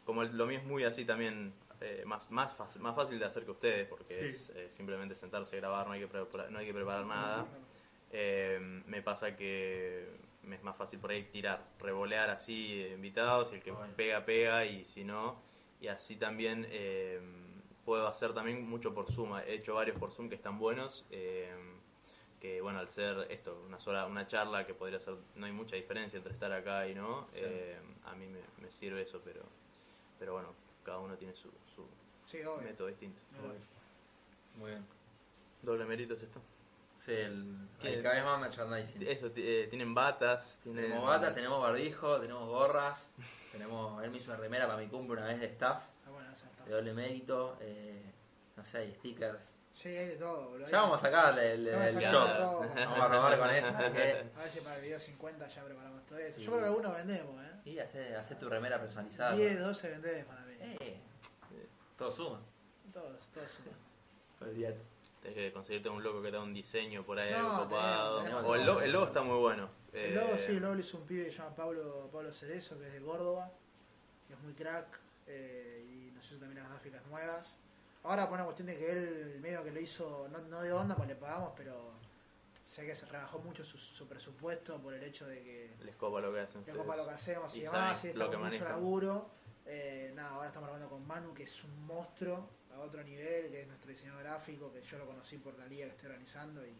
como 0.06 0.22
el- 0.22 0.38
lo 0.38 0.46
mío 0.46 0.60
es 0.60 0.66
muy 0.66 0.84
así 0.84 1.06
también 1.06 1.54
eh, 1.82 2.04
más 2.06 2.30
más 2.30 2.54
fácil, 2.54 2.82
más 2.82 2.96
fácil 2.96 3.18
de 3.18 3.26
hacer 3.26 3.46
que 3.46 3.52
ustedes 3.52 3.88
porque 3.88 4.13
Sí. 4.16 4.26
es 4.36 4.50
eh, 4.56 4.68
simplemente 4.70 5.16
sentarse 5.16 5.56
a 5.58 5.60
grabar, 5.60 5.88
no 5.88 5.94
hay 5.94 6.02
que 6.02 6.08
preparar, 6.08 6.52
no 6.52 6.60
hay 6.60 6.66
que 6.68 6.74
preparar 6.74 7.06
nada. 7.06 7.46
Eh, 8.12 8.60
me 8.86 9.02
pasa 9.02 9.36
que 9.36 10.06
me 10.44 10.56
es 10.56 10.64
más 10.64 10.76
fácil 10.78 11.00
por 11.00 11.12
ahí 11.12 11.24
tirar, 11.24 11.64
revolear 11.80 12.30
así 12.30 12.82
eh, 12.82 12.94
invitados 12.94 13.52
y 13.52 13.56
el 13.56 13.62
que 13.64 13.72
Bueno. 13.72 13.94
pega, 13.96 14.26
pega 14.26 14.66
y 14.66 14.86
si 14.86 15.04
no, 15.04 15.36
y 15.80 15.88
así 15.88 16.16
también 16.16 16.66
eh, 16.70 17.22
puedo 17.86 18.08
hacer 18.08 18.34
también 18.34 18.68
mucho 18.68 18.94
por 18.94 19.12
Zoom, 19.12 19.38
he 19.38 19.54
hecho 19.54 19.76
varios 19.76 19.98
por 19.98 20.12
Zoom 20.12 20.30
que 20.30 20.36
están 20.36 20.58
buenos, 20.60 21.06
eh, 21.12 21.54
que 22.40 22.62
bueno, 22.62 22.80
al 22.80 22.90
ser 22.90 23.28
esto, 23.30 23.62
una 23.66 23.80
sola, 23.80 24.06
una 24.06 24.28
charla 24.28 24.66
que 24.68 24.74
podría 24.74 25.00
ser, 25.00 25.16
no 25.36 25.46
hay 25.46 25.52
mucha 25.54 25.76
diferencia 25.76 26.18
entre 26.18 26.34
estar 26.34 26.52
acá 26.52 26.88
y 26.88 26.94
no, 26.96 27.28
Sí. 27.32 27.40
eh, 27.42 27.80
a 28.06 28.14
mí 28.16 28.28
me, 28.28 28.40
me 28.62 28.70
sirve 28.72 29.02
eso, 29.02 29.22
pero, 29.24 29.42
pero 30.20 30.34
bueno, 30.34 30.50
cada 30.84 31.00
uno 31.00 31.16
tiene 31.16 31.34
su, 31.36 31.50
su 31.76 31.86
Sí, 32.30 32.40
método 32.64 32.88
distinto. 32.88 33.22
Muy 34.58 34.72
bien. 34.72 34.86
Doble 35.62 35.86
mérito 35.86 36.14
es 36.16 36.24
esto. 36.24 36.42
Sí, 37.06 37.12
el, 37.12 37.58
hay 37.82 38.02
cada 38.02 38.16
vez 38.16 38.24
más 38.24 38.39
merchandising. 38.39 39.06
Eso, 39.08 39.30
eh, 39.36 39.68
tienen 39.70 39.94
batas, 39.94 40.58
tienen... 40.63 40.86
Tenemos 40.86 41.06
bata, 41.06 41.34
tenemos 41.34 41.62
barbijo, 41.62 42.20
tenemos 42.22 42.48
gorras, 42.48 43.12
tenemos, 43.52 44.02
él 44.04 44.10
me 44.12 44.18
hizo 44.18 44.32
una 44.32 44.39
remera 44.39 44.68
para 44.68 44.80
mi 44.80 44.88
cumple 44.88 45.18
una 45.18 45.26
vez 45.28 45.39
de 45.42 45.48
staff, 45.48 45.84
Ah, 46.08 46.12
bueno, 46.12 46.32
esa 46.32 46.48
está. 46.48 46.63
de 46.63 46.72
doble 46.72 46.94
mérito, 46.94 47.58
eh, 47.60 48.02
no 48.56 48.63
sé, 48.63 48.78
hay 48.80 48.94
stickers. 48.96 49.54
Sí, 49.74 49.89
hay 49.89 50.08
de 50.10 50.16
todo, 50.18 50.50
boludo. 50.52 50.70
Ya 50.70 50.82
vamos 50.82 51.00
a 51.00 51.08
sacarle 51.08 51.54
el, 51.54 51.68
el 51.68 51.96
shop. 52.00 52.28
Vamos 52.76 53.00
a 53.00 53.08
robar 53.08 53.39
con 53.39 53.50
eso. 53.50 53.74
porque- 53.74 54.24
A 54.36 54.39
ver 54.39 54.50
si 54.50 54.60
para 54.62 54.76
el 54.76 54.82
video 54.84 55.00
50 55.00 55.48
ya 55.48 55.63
preparamos 55.63 56.06
todo 56.06 56.20
eso. 56.20 56.38
Sí. 56.38 56.44
Yo 56.44 56.52
creo 56.52 56.60
que 56.62 56.66
algunos 56.68 56.96
vendemos, 56.96 57.44
¿eh? 57.44 57.50
Y 57.66 57.80
hace, 57.80 58.16
hace 58.16 58.36
tu 58.36 58.48
remera 58.50 58.80
personalizada. 58.80 59.36
10, 59.36 59.60
12 59.60 59.89
vendemos 59.89 60.26
para 60.28 60.42
mí. 60.42 60.54
Eh, 60.62 61.00
todo 61.98 62.12
suma. 62.12 62.39
Todos, 62.94 63.26
todos. 63.34 63.48
suman. 63.52 64.50
Olvídate. 64.52 64.93
Tenés 65.24 65.38
que 65.38 65.52
conseguirte 65.54 65.90
un 65.90 66.04
loco 66.04 66.22
que 66.22 66.30
te 66.30 66.36
da 66.38 66.44
un 66.44 66.54
diseño 66.54 67.04
por 67.04 67.18
ahí 67.18 67.32
No, 67.32 67.38
algo 67.40 67.64
copado. 67.64 68.18
tenemos, 68.22 68.42
tenemos 68.42 68.46
o 68.52 68.56
el, 68.56 68.66
logo, 68.66 68.82
el 68.82 68.92
logo 68.92 69.06
está 69.08 69.22
muy 69.24 69.38
bueno. 69.40 69.70
El 69.94 70.14
logo, 70.16 70.34
Eh, 70.34 70.44
sí, 70.46 70.52
el 70.54 70.62
logo 70.62 70.74
lo 70.76 70.80
hizo 70.82 70.98
un 70.98 71.06
pibe 71.06 71.26
que 71.26 71.32
se 71.32 71.38
llama 71.38 71.56
Pablo, 71.56 72.10
Pablo 72.12 72.32
Cerezo, 72.34 72.78
que 72.78 72.88
es 72.88 72.94
de 72.94 73.02
Córdoba, 73.02 73.52
que 74.28 74.34
es 74.34 74.40
muy 74.42 74.54
crack, 74.54 75.00
eh, 75.28 75.86
y 75.90 76.12
nos 76.12 76.26
hizo 76.26 76.38
también 76.40 76.62
las 76.62 76.70
gráficas 76.70 77.06
nuevas. 77.08 77.56
Ahora 78.04 78.28
por 78.28 78.36
una 78.36 78.44
cuestión 78.46 78.68
de 78.68 78.78
que 78.78 78.92
él 78.92 79.40
medio 79.42 79.64
que 79.64 79.72
lo 79.72 79.80
hizo, 79.80 80.28
no, 80.30 80.40
no 80.40 80.62
de 80.62 80.74
onda, 80.74 80.96
pues 80.96 81.08
le 81.08 81.16
pagamos, 81.16 81.54
pero 81.56 81.94
sé 82.66 82.86
que 82.86 82.96
se 82.96 83.06
rebajó 83.06 83.40
mucho 83.40 83.64
su, 83.64 83.78
su 83.78 84.08
presupuesto 84.08 84.78
por 84.80 84.94
el 84.94 85.04
hecho 85.04 85.26
de 85.28 85.42
que 85.42 85.72
Les 85.86 85.96
copa 85.96 86.20
lo 86.20 86.34
que 86.34 86.42
hacen. 86.42 86.64
le 86.66 86.74
copa 86.74 86.96
lo 86.98 87.06
que 87.06 87.12
hacemos 87.12 87.56
y, 87.56 87.60
Y 87.60 87.62
demás, 87.64 88.04
y 88.04 88.08
está 88.10 88.26
mucho 88.26 88.40
manejan. 88.40 88.68
laburo. 88.70 89.30
Eh, 89.66 90.12
nada, 90.16 90.32
ahora 90.32 90.48
estamos 90.48 90.68
trabajando 90.68 90.90
con 90.94 91.08
Manu, 91.08 91.34
que 91.34 91.44
es 91.44 91.64
un 91.64 91.86
monstruo 91.86 92.50
a 92.76 92.80
otro 92.80 93.04
nivel, 93.04 93.50
que 93.52 93.62
es 93.62 93.68
nuestro 93.68 93.92
diseñador 93.92 94.24
gráfico, 94.24 94.72
que 94.74 94.82
yo 94.82 94.98
lo 94.98 95.06
conocí 95.08 95.38
por 95.38 95.58
la 95.58 95.66
liga 95.68 95.86
que 95.86 95.92
estoy 95.92 96.08
organizando 96.08 96.66
y 96.66 96.74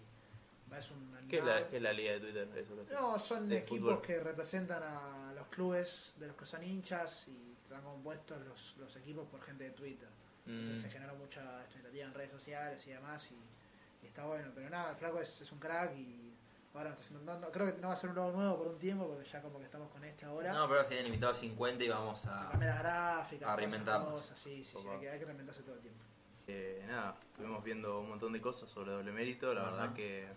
es 0.78 0.90
un 0.90 1.16
¿Qué 1.30 1.38
es, 1.38 1.46
la, 1.46 1.52
animal. 1.58 1.70
¿Qué 1.70 1.78
es 1.78 1.84
la 1.84 1.94
liga 1.94 2.14
de 2.14 2.20
Twitter? 2.20 2.48
Eso? 2.58 2.76
No, 2.92 3.20
son 3.20 3.48
de 3.48 3.58
equipos 3.60 3.94
fútbol. 3.94 4.02
que 4.02 4.20
representan 4.20 4.82
a 4.82 5.32
los 5.36 5.48
clubes 5.50 6.14
de 6.18 6.28
los 6.28 6.36
que 6.36 6.46
son 6.48 6.64
hinchas 6.64 7.28
y 7.28 7.54
están 7.64 7.84
compuestos 7.84 8.44
los, 8.48 8.76
los 8.80 8.96
equipos 8.96 9.28
por 9.28 9.40
gente 9.44 9.66
de 9.66 9.72
Twitter. 9.72 10.10
Entonces 10.48 10.80
Mm. 10.80 10.82
se 10.82 10.90
generó 10.90 11.16
mucha 11.16 11.62
expectativa 11.64 12.06
en 12.06 12.14
redes 12.16 12.32
sociales 12.32 12.86
y 12.88 12.90
demás 12.90 13.30
y, 13.32 14.04
y 14.04 14.08
está 14.08 14.26
bueno. 14.26 14.50
Pero 14.56 14.70
nada, 14.72 14.90
el 14.92 14.96
flaco 14.98 15.20
es, 15.22 15.42
es 15.42 15.52
un 15.52 15.60
crack 15.60 15.96
y 15.96 16.34
ahora 16.74 16.98
no 17.40 17.52
creo 17.52 17.74
que 17.76 17.82
no 17.82 17.88
va 17.90 17.94
a 17.94 17.98
ser 17.98 18.10
un 18.10 18.16
logo 18.16 18.32
nuevo 18.32 18.58
por 18.58 18.68
un 18.68 18.80
tiempo 18.80 19.08
porque 19.08 19.30
ya 19.30 19.42
como 19.42 19.60
que 19.60 19.66
estamos 19.66 19.92
con 19.92 20.04
este 20.04 20.26
ahora. 20.26 20.54
No, 20.54 20.68
pero 20.68 20.84
se 20.86 21.00
han 21.00 21.06
invitado 21.06 21.34
50 21.36 21.84
y 21.84 21.90
vamos 21.90 22.26
A 22.26 22.48
a... 22.48 22.52
cambiar 22.52 22.74
las 22.74 22.84
gráficas, 22.84 23.50
a 23.50 23.56
reinventarnos. 23.56 24.12
cosas, 24.14 24.40
sí, 24.40 24.64
sí, 24.64 24.78
sí, 24.82 24.88
hay 24.88 25.00
que, 25.00 25.10
hay 25.10 25.20
que 25.20 25.26
reinventarse 25.26 25.62
todo 25.64 25.76
el 25.76 25.82
tiempo. 25.82 26.00
Eh, 26.48 26.84
nada, 26.88 27.16
estuvimos 27.32 27.64
viendo 27.64 28.00
un 28.02 28.10
montón 28.10 28.34
de 28.34 28.42
cosas 28.42 28.70
sobre 28.70 28.92
doble 28.92 29.12
mérito, 29.12 29.54
la 29.54 29.64
verdad 29.64 29.94
que 29.94 30.28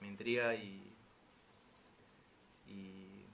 me 0.00 0.06
intriga 0.08 0.54
y, 0.54 0.94
y, 2.66 3.26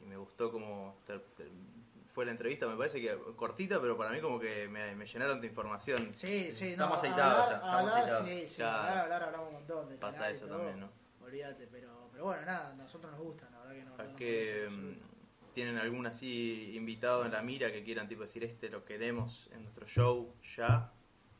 y 0.00 0.04
me 0.06 0.16
gustó 0.16 0.50
como 0.50 0.96
ter- 1.06 1.20
ter- 1.36 1.50
fue 2.20 2.26
la 2.26 2.32
entrevista, 2.32 2.66
me 2.66 2.76
parece 2.76 3.00
que 3.00 3.16
cortita, 3.34 3.80
pero 3.80 3.96
para 3.96 4.10
mí 4.10 4.20
como 4.20 4.38
que 4.38 4.68
me, 4.68 4.94
me 4.94 5.06
llenaron 5.06 5.40
de 5.40 5.46
información. 5.46 6.12
Sí, 6.14 6.54
sí, 6.54 6.68
Estamos 6.72 6.90
no, 6.92 6.98
aceitados 6.98 7.32
hablar, 7.32 7.48
ya, 7.48 7.56
estamos 7.56 7.90
hablar, 7.92 7.96
aceitados. 7.96 8.28
Sí, 8.28 8.48
sí, 8.48 8.56
Claro. 8.56 8.76
hablar, 8.78 8.98
hablar, 9.04 9.22
hablamos 9.24 9.46
un 9.48 9.54
montón 9.54 9.88
de 9.88 9.96
Pasa 9.96 10.28
eso 10.30 10.46
todo. 10.46 10.58
también, 10.58 10.80
¿no? 10.80 10.90
Olvídate, 11.24 11.66
pero, 11.72 12.08
pero 12.12 12.24
bueno, 12.26 12.42
nada, 12.44 12.72
a 12.72 12.74
nosotros 12.74 13.10
nos 13.12 13.22
gusta, 13.22 13.48
la 13.50 13.58
verdad 13.60 13.72
que 13.72 13.84
no. 13.84 13.96
no 13.96 14.02
¿A 14.02 14.04
nos 14.04 14.16
que 14.16 14.68
mm, 14.70 15.52
tienen 15.54 15.78
algún 15.78 16.06
así 16.06 16.72
invitado 16.76 17.24
en 17.24 17.32
la 17.32 17.40
mira 17.40 17.72
que 17.72 17.82
quieran 17.82 18.06
tipo 18.06 18.20
decir 18.20 18.44
este 18.44 18.68
lo 18.68 18.84
queremos 18.84 19.48
en 19.54 19.62
nuestro 19.62 19.86
show 19.86 20.34
ya? 20.58 20.92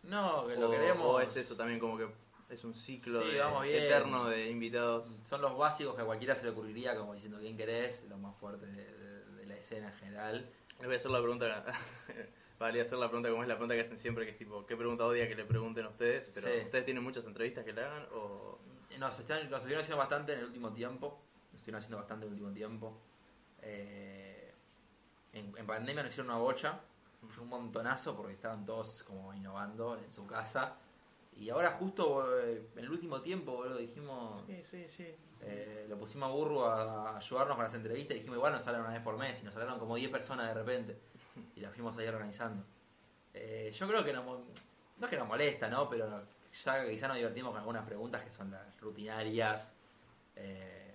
No, 0.05 0.47
que 0.47 0.57
lo 0.57 0.71
queremos... 0.71 1.07
o 1.07 1.21
es 1.21 1.37
eso 1.37 1.57
también 1.57 1.79
como 1.79 1.99
que 1.99 2.09
es 2.49 2.65
un 2.65 2.75
ciclo 2.75 3.21
Sí, 3.21 3.33
de- 3.35 3.87
eterno 3.87 4.25
de 4.31 4.49
invitados. 4.49 5.11
Son 5.25 5.43
los 5.43 5.59
básicos 5.59 5.95
que 5.95 6.01
a 6.01 6.07
cualquiera 6.07 6.35
se 6.35 6.45
le 6.45 6.53
ocurriría, 6.53 6.97
como 6.97 7.13
diciendo 7.13 7.37
quién 7.39 7.55
querés, 7.59 8.07
lo 8.09 8.17
más 8.17 8.35
fuerte 8.39 8.65
de, 8.65 8.83
de- 8.83 9.11
de 9.41 9.47
la 9.47 9.57
escena 9.57 9.89
en 9.89 9.95
general. 9.95 10.47
Les 10.81 10.87
voy 10.87 10.95
a 10.95 10.97
hacer 10.99 11.11
la 11.11 11.21
pregunta. 11.21 11.65
Vale, 12.59 12.81
hacer 12.83 12.99
la 12.99 13.07
pregunta 13.09 13.31
como 13.31 13.43
es 13.43 13.49
la 13.49 13.55
pregunta 13.55 13.75
que 13.75 13.81
hacen 13.81 13.97
siempre, 13.97 14.25
que 14.27 14.33
es 14.33 14.37
tipo, 14.39 14.67
¿qué 14.67 14.77
pregunta 14.77 15.07
odia 15.07 15.27
que 15.27 15.35
le 15.35 15.45
pregunten 15.47 15.87
a 15.87 15.89
ustedes? 15.89 16.31
Pero 16.35 16.47
Sí. 16.49 16.61
¿ustedes 16.65 16.85
tienen 16.85 17.03
muchas 17.03 17.25
entrevistas 17.25 17.65
que 17.65 17.73
le 17.73 17.83
hagan 17.83 18.07
o...? 18.13 18.59
Nos, 18.99 19.19
están, 19.19 19.45
nos 19.49 19.59
estuvieron 19.61 19.81
haciendo 19.83 19.97
bastante 19.99 20.33
en 20.35 20.41
el 20.41 20.45
último 20.47 20.73
tiempo. 20.73 21.23
Nos 21.53 21.61
estuvieron 21.61 21.79
haciendo 21.79 21.97
bastante 21.99 22.27
en 22.27 22.33
el 22.33 22.35
último 22.35 22.53
tiempo. 22.55 23.01
Eh, 23.63 24.53
en, 25.33 25.57
en 25.57 25.67
pandemia 25.67 26.03
nos 26.03 26.13
hicieron 26.13 26.31
una 26.33 26.41
bocha. 26.41 26.81
Fue 27.29 27.43
un 27.45 27.49
montonazo 27.51 28.15
porque 28.17 28.33
estaban 28.35 28.65
todos 28.67 29.03
como 29.05 29.33
innovando 29.33 29.97
en 29.99 30.11
su 30.11 30.27
casa. 30.27 30.77
Y 31.37 31.49
ahora 31.51 31.73
justo 31.73 32.39
eh, 32.39 32.69
en 32.77 32.85
el 32.85 32.91
último 32.91 33.21
tiempo, 33.23 33.53
boludo, 33.53 33.79
dijimos... 33.79 34.45
Sí, 34.47 34.63
sí, 34.63 34.87
sí. 34.89 35.15
eh, 35.41 35.87
lo 35.89 35.97
pusimos 35.99 36.29
a 36.29 36.33
Burro 36.33 36.67
a, 36.67 37.13
a 37.13 37.17
ayudarnos 37.17 37.57
con 37.57 37.65
las 37.65 37.75
entrevistas 37.75 38.15
y 38.15 38.19
dijimos, 38.21 38.37
igual 38.37 38.53
nos 38.53 38.63
salen 38.63 38.83
una 38.83 38.91
vez 38.91 39.01
por 39.03 39.17
mes. 39.17 39.41
Y 39.41 39.45
nos 39.45 39.55
salieron 39.55 39.79
como 39.79 39.97
10 39.97 40.11
personas 40.11 40.49
de 40.49 40.55
repente. 40.55 40.99
Y 41.57 41.61
las 41.61 41.73
fuimos 41.73 41.97
ahí 41.97 42.07
organizando. 42.09 42.63
Eh, 43.33 43.71
yo 43.75 43.89
creo 43.89 44.05
que 44.05 44.13
nos, 44.13 44.25
no 44.27 44.43
es 45.05 45.09
que 45.09 45.17
nos 45.17 45.29
molesta, 45.29 45.69
¿no? 45.69 45.89
Pero 45.89 46.25
ya 46.65 46.85
quizá 46.87 47.07
nos 47.09 47.17
divertimos 47.17 47.53
con 47.53 47.61
algunas 47.61 47.87
preguntas 47.87 48.23
que 48.25 48.31
son 48.33 48.51
las 48.51 48.79
rutinarias. 48.81 49.73
Eh, 50.37 50.95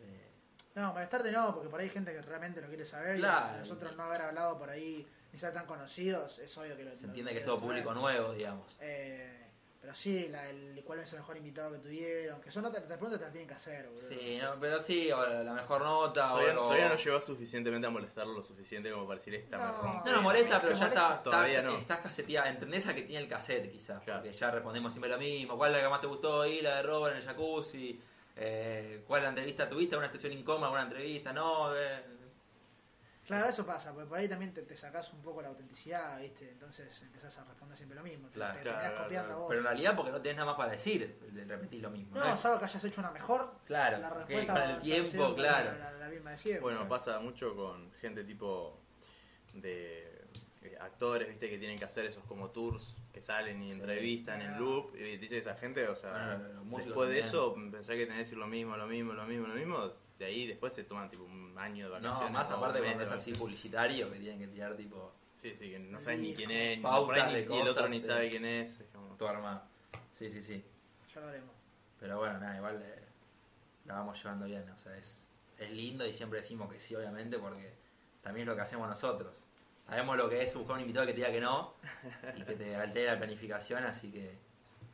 eh, 0.00 0.28
No, 0.74 0.92
molestarte 0.92 1.30
no, 1.30 1.54
porque 1.54 1.68
por 1.68 1.78
ahí 1.78 1.86
hay 1.86 1.92
gente 1.92 2.12
que 2.12 2.22
realmente 2.22 2.60
lo 2.60 2.68
quiere 2.68 2.84
saber. 2.86 3.18
Claro. 3.18 3.58
Y 3.58 3.60
nosotros 3.60 3.94
no 3.96 4.04
haber 4.04 4.22
hablado 4.22 4.58
por 4.58 4.70
ahí, 4.70 5.06
ni 5.32 5.38
ser 5.38 5.52
tan 5.52 5.66
conocidos, 5.66 6.38
es 6.40 6.56
obvio 6.58 6.76
que 6.76 6.84
lo 6.84 6.96
se 6.96 7.06
entiende 7.06 7.30
lo 7.32 7.34
que 7.34 7.40
es 7.40 7.46
todo 7.46 7.60
público 7.60 7.90
saber. 7.94 8.02
nuevo, 8.02 8.32
digamos. 8.32 8.76
Eh, 8.80 9.39
pero 9.80 9.94
sí, 9.94 10.28
la, 10.28 10.48
el, 10.50 10.82
cuál 10.84 10.98
es 11.00 11.12
el 11.12 11.20
mejor 11.20 11.36
invitado 11.38 11.72
que 11.72 11.78
tuvieron. 11.78 12.40
Que 12.42 12.50
son 12.50 12.64
otras 12.66 12.82
preguntas 12.84 13.12
que 13.12 13.18
te 13.18 13.24
las 13.24 13.32
tienen 13.32 13.48
que 13.48 13.54
hacer, 13.54 13.86
boludo. 13.88 13.98
Sí, 14.08 14.38
no, 14.42 14.54
pero 14.60 14.78
sí, 14.80 15.10
o 15.10 15.26
la 15.26 15.42
la 15.42 15.52
mejor 15.54 15.80
nota. 15.82 16.28
Todavía, 16.28 16.52
o, 16.52 16.56
todavía 16.56 16.88
no 16.90 16.96
llegó 16.96 17.20
suficientemente 17.20 17.86
a 17.86 17.90
molestarlo 17.90 18.32
lo 18.34 18.42
suficiente 18.42 18.90
como 18.92 19.06
para 19.06 19.18
decir 19.18 19.34
esta 19.36 19.56
me 19.56 19.64
No. 19.64 19.72
rompe. 19.82 19.98
No 20.04 20.12
nos 20.16 20.22
molesta, 20.22 20.60
pero 20.60 20.74
¿Te 20.74 20.78
ya 20.78 20.84
molesta? 20.86 21.08
está, 21.14 21.22
Todavía 21.22 21.56
está- 21.58 21.70
no. 21.70 21.78
estás 21.78 21.98
caseteada, 22.00 22.48
entendés 22.50 22.86
a 22.86 22.94
que 22.94 23.02
tiene 23.02 23.22
el 23.22 23.28
cassette 23.28 23.70
quizás, 23.72 24.02
Claro. 24.02 24.20
porque 24.20 24.36
ya 24.36 24.50
respondemos 24.50 24.92
siempre 24.92 25.10
lo 25.10 25.18
mismo, 25.18 25.56
¿cuál 25.56 25.70
es 25.72 25.78
la 25.78 25.82
que 25.84 25.88
más 25.90 26.00
te 26.02 26.06
gustó? 26.08 26.44
Y 26.46 26.60
la 26.60 26.76
de 26.76 26.82
Robert 26.82 27.16
en 27.16 27.22
el 27.22 27.26
jacuzzi, 27.26 28.00
eh, 28.36 29.02
¿cuál 29.06 29.20
es 29.20 29.22
la 29.24 29.28
entrevista 29.30 29.68
tuviste? 29.68 29.96
¿Una 29.96 30.06
estación 30.06 30.32
incómoda, 30.34 30.66
alguna 30.66 30.82
entrevista? 30.82 31.32
No, 31.32 31.74
eh, 31.74 32.02
Claro, 33.30 33.48
eso 33.50 33.64
pasa, 33.64 33.92
porque 33.92 34.08
por 34.08 34.18
ahí 34.18 34.28
también 34.28 34.52
te, 34.52 34.62
te 34.62 34.76
sacás 34.76 35.12
un 35.12 35.22
poco 35.22 35.40
la 35.40 35.48
autenticidad, 35.48 36.20
¿viste? 36.20 36.50
Entonces 36.50 37.00
empezás 37.02 37.38
a 37.38 37.44
responder 37.44 37.76
siempre 37.76 37.96
lo 37.96 38.02
mismo. 38.04 38.28
Te- 38.28 38.34
Claro, 38.34 38.54
te, 38.56 38.62
claro, 38.62 38.74
terminás 38.76 38.90
claro, 38.92 39.04
copiando 39.04 39.26
claro. 39.28 39.40
vos. 39.40 39.48
pero 39.48 39.60
en 39.60 39.64
realidad 39.66 39.96
porque 39.96 40.10
no 40.12 40.20
tenés 40.20 40.36
nada 40.36 40.46
más 40.46 40.56
para 40.56 40.72
decir, 40.72 41.18
de 41.30 41.44
repetir 41.44 41.82
lo 41.82 41.90
mismo. 41.90 42.16
No, 42.16 42.28
¿no? 42.28 42.36
salvo 42.36 42.58
que 42.58 42.64
hayas 42.64 42.84
hecho 42.84 43.00
una 43.00 43.10
mejor. 43.12 43.52
Claro, 43.66 43.98
la 43.98 44.10
respuesta 44.10 44.52
con 44.52 44.62
va 44.62 44.66
a 44.66 44.70
el 44.74 44.80
tiempo, 44.80 45.34
claro. 45.36 45.70
La, 45.78 45.90
la- 45.92 45.98
la 45.98 46.08
misma 46.08 46.30
de 46.32 46.38
siempre. 46.38 46.62
Bueno, 46.62 46.78
¿sabes? 46.78 46.90
pasa 46.90 47.18
mucho 47.20 47.54
con 47.54 47.92
gente 48.00 48.24
tipo 48.24 48.80
de 49.54 50.24
eh, 50.62 50.76
actores, 50.80 51.28
viste, 51.28 51.48
que 51.48 51.58
tienen 51.58 51.78
que 51.78 51.84
hacer 51.84 52.04
esos 52.06 52.24
como 52.24 52.50
tours 52.50 52.96
que 53.12 53.22
salen 53.22 53.62
y 53.62 53.68
Sí. 53.68 53.74
entrevistan 53.74 54.42
en 54.42 54.58
loop. 54.58 54.94
Y 54.96 55.16
dice 55.16 55.38
esa 55.38 55.54
gente, 55.54 55.86
o 55.88 55.96
sea, 55.96 56.36
Bueno, 56.64 56.84
después 56.86 57.10
de 57.10 57.20
eso, 57.20 57.54
pensá 57.54 57.92
que 57.94 58.00
tenés 58.06 58.12
que 58.14 58.18
decir 58.24 58.38
lo 58.38 58.46
mismo, 58.46 58.76
lo 58.76 58.86
mismo, 58.86 59.12
lo 59.12 59.24
mismo, 59.24 59.46
lo 59.46 59.54
mismo. 59.54 59.90
De 60.20 60.26
ahí 60.26 60.46
después 60.46 60.74
se 60.74 60.84
toman 60.84 61.10
tipo 61.10 61.24
un 61.24 61.56
año 61.56 61.86
de 61.86 61.92
vacaciones. 61.92 62.20
No, 62.24 62.28
más 62.30 62.50
aparte 62.50 62.78
cuando 62.80 62.98
de 62.98 63.04
es 63.06 63.10
así 63.10 63.32
publicitario, 63.32 64.12
que 64.12 64.18
tienen 64.18 64.38
que 64.38 64.48
tirar 64.48 64.76
tipo 64.76 65.14
Sí, 65.34 65.54
sí, 65.58 65.70
que 65.70 65.78
no 65.78 65.98
sabes 65.98 66.18
ni 66.20 66.34
quién 66.34 66.50
es, 66.50 66.76
ni, 66.76 66.82
Pautas 66.82 67.06
por 67.06 67.14
ahí 67.18 67.32
ni- 67.32 67.40
de 67.40 67.46
ni 67.48 67.54
el 67.56 67.60
otro 67.62 67.74
cosas, 67.74 67.90
ni 67.90 68.00
sí. 68.00 68.06
sabe 68.06 68.28
quién 68.28 68.44
es. 68.44 68.78
es 68.80 68.86
como- 68.90 69.16
todo 69.16 69.30
armado. 69.30 69.62
Sí, 70.12 70.28
sí, 70.28 70.42
sí. 70.42 70.62
Ya 71.14 71.22
lo 71.22 71.28
haremos. 71.28 71.54
Pero 71.98 72.18
bueno, 72.18 72.38
nada, 72.38 72.54
igual 72.54 72.82
eh, 72.84 73.02
la 73.86 73.94
vamos 73.94 74.18
llevando 74.22 74.44
bien. 74.44 74.68
O 74.68 74.76
sea, 74.76 74.94
es, 74.98 75.26
es 75.58 75.70
lindo 75.70 76.06
y 76.06 76.12
siempre 76.12 76.40
decimos 76.40 76.70
que 76.70 76.78
sí, 76.78 76.94
obviamente, 76.94 77.38
porque 77.38 77.72
también 78.20 78.42
es 78.42 78.48
lo 78.50 78.56
que 78.56 78.60
hacemos 78.60 78.86
nosotros. 78.90 79.46
Sabemos 79.80 80.18
lo 80.18 80.28
que 80.28 80.42
es 80.42 80.54
buscar 80.54 80.74
un 80.76 80.82
invitado 80.82 81.06
que 81.06 81.12
te 81.12 81.16
diga 81.20 81.32
que 81.32 81.40
no 81.40 81.72
y 82.36 82.42
que 82.42 82.54
te 82.56 82.76
altere 82.76 83.06
la 83.06 83.16
planificación, 83.16 83.84
así 83.84 84.12
que 84.12 84.36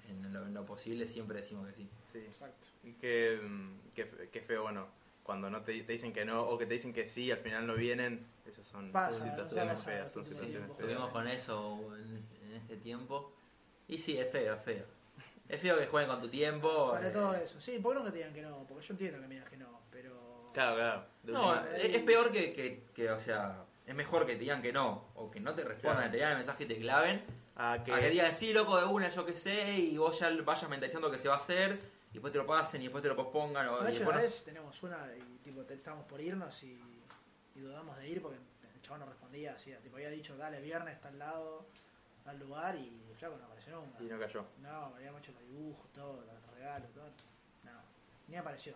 en 0.09 0.33
lo, 0.33 0.47
en 0.47 0.55
lo 0.55 0.65
posible 0.65 1.05
siempre 1.09 1.39
decimos 1.39 1.67
que 1.67 1.73
sí. 1.75 1.89
Sí. 2.13 2.19
Exacto. 2.19 2.65
Y 2.85 2.93
qué, 2.93 3.41
mm, 3.43 3.91
qué, 3.93 4.29
qué 4.33 4.41
feo, 4.41 4.63
bueno, 4.63 4.87
cuando 5.27 5.51
no 5.51 5.63
te, 5.63 5.83
te 5.83 5.93
dicen 5.93 6.13
que 6.13 6.25
no 6.25 6.43
o 6.43 6.57
que 6.57 6.67
te 6.67 6.75
dicen 6.75 6.93
que 6.95 7.09
sí, 7.09 7.33
al 7.33 7.39
final 7.39 7.67
no 7.67 7.75
vienen, 7.75 8.25
esas 8.47 8.65
son 8.65 8.93
Pasa, 8.93 9.23
situaciones 9.23 9.75
pasa, 9.75 9.85
feas, 9.85 10.13
son 10.13 10.25
sí, 10.25 10.31
situaciones 10.31 10.69
sí, 10.71 10.77
feas. 10.77 10.81
Estuvimos 10.81 11.11
con 11.11 11.27
eso 11.27 11.97
en, 11.97 12.25
en 12.47 12.53
este 12.55 12.77
tiempo. 12.77 13.33
Y 13.89 13.99
sí, 13.99 14.17
es 14.17 14.31
feo, 14.31 14.55
es 14.55 14.63
feo. 14.63 14.85
Es 15.49 15.61
feo 15.61 15.77
que 15.77 15.87
jueguen 15.87 16.11
con 16.11 16.21
tu 16.21 16.29
tiempo. 16.29 16.87
Sobre 16.87 17.09
eh, 17.09 17.11
todo 17.11 17.35
eso. 17.35 17.61
Sí, 17.61 17.79
¿por 17.81 17.93
qué 17.93 17.99
no 17.99 18.05
que 18.05 18.11
te 18.13 18.17
digan 18.19 18.33
que 18.33 18.43
no? 18.43 18.65
Porque 18.69 18.87
yo 18.87 18.95
entiendo 18.95 19.21
que 19.21 19.27
me 19.27 19.35
digas 19.35 19.51
que 19.51 19.57
no, 19.57 19.81
pero. 19.91 20.51
Claro, 20.55 20.77
claro. 20.77 21.05
De 21.25 21.33
No, 21.33 21.67
es, 21.67 21.75
es 21.97 22.03
peor 22.03 22.31
que, 22.31 22.53
que, 22.53 22.85
que, 22.95 23.11
o 23.11 23.19
sea, 23.19 23.65
es 23.85 23.95
mejor 23.95 24.27
que 24.27 24.35
te 24.35 24.39
digan 24.39 24.63
que 24.63 24.73
no, 24.73 25.05
o 25.15 25.31
que 25.31 25.41
no 25.41 25.55
te 25.55 25.65
respondan, 25.65 25.97
Claro. 25.97 26.07
que 26.07 26.11
te 26.11 26.17
digan 26.19 26.31
el 26.33 26.37
mensaje 26.39 26.65
y 26.65 26.67
te 26.67 26.79
claven, 26.79 27.25
a 27.57 27.83
que, 27.85 27.93
a 27.93 28.01
que 28.01 28.11
digan 28.11 28.33
sí, 28.33 28.53
loco, 28.53 28.79
de 28.79 28.87
una, 28.87 29.09
yo 29.09 29.25
qué 29.27 29.35
sé, 29.35 29.73
y 29.77 29.97
vos 29.99 30.19
ya 30.19 30.31
vayas 30.45 30.69
mentalizando 30.69 31.11
que 31.11 31.19
se 31.19 31.29
va 31.29 31.35
a 31.35 31.39
hacer, 31.39 31.79
y 31.79 31.96
después 32.17 32.33
te 32.33 32.39
lo 32.39 32.47
pasen, 32.47 32.81
y 32.81 32.85
después 32.85 33.03
te 33.03 33.09
lo 33.09 33.17
pospongan, 33.17 33.67
o, 33.69 33.79
De 33.83 33.91
y 33.93 33.95
hecho, 33.97 34.05
después 34.05 34.07
una 34.09 34.17
no- 34.17 34.23
vez 34.23 34.45
tenemos 34.45 34.83
una 34.83 35.09
y 35.17 35.39
tipo, 35.45 35.63
te- 35.65 35.75
estábamos 35.75 36.07
por 36.07 36.21
irnos 36.21 36.63
y, 36.63 36.81
y 37.55 37.61
dudamos 37.61 37.97
de 37.99 38.09
ir 38.09 38.21
porque 38.23 38.39
el 38.39 38.83
chabón 38.83 39.01
no 39.01 39.07
respondía. 39.07 39.55
Así, 39.55 39.73
tipo, 39.83 39.97
había 39.97 40.11
dicho, 40.11 40.37
dale, 40.37 40.61
viernes, 40.61 40.95
está 40.95 41.09
al 41.09 41.19
lado, 41.19 41.67
tal 42.25 42.39
lugar, 42.39 42.77
y 42.77 43.03
el 43.11 43.17
flaco 43.17 43.37
no 43.39 43.45
apareció 43.47 43.77
nunca. 43.81 44.03
y 44.03 44.07
no 44.07 44.19
cayó. 44.19 44.45
No, 44.63 44.95
habíamos 44.97 45.21
hecho 45.23 45.33
los 45.33 45.43
dibujos, 45.43 45.93
todo, 45.93 46.23
los 46.25 46.55
regalos, 46.55 46.91
todo. 46.93 47.07
No, 47.65 47.73
ni 48.29 48.37
apareció. 48.37 48.75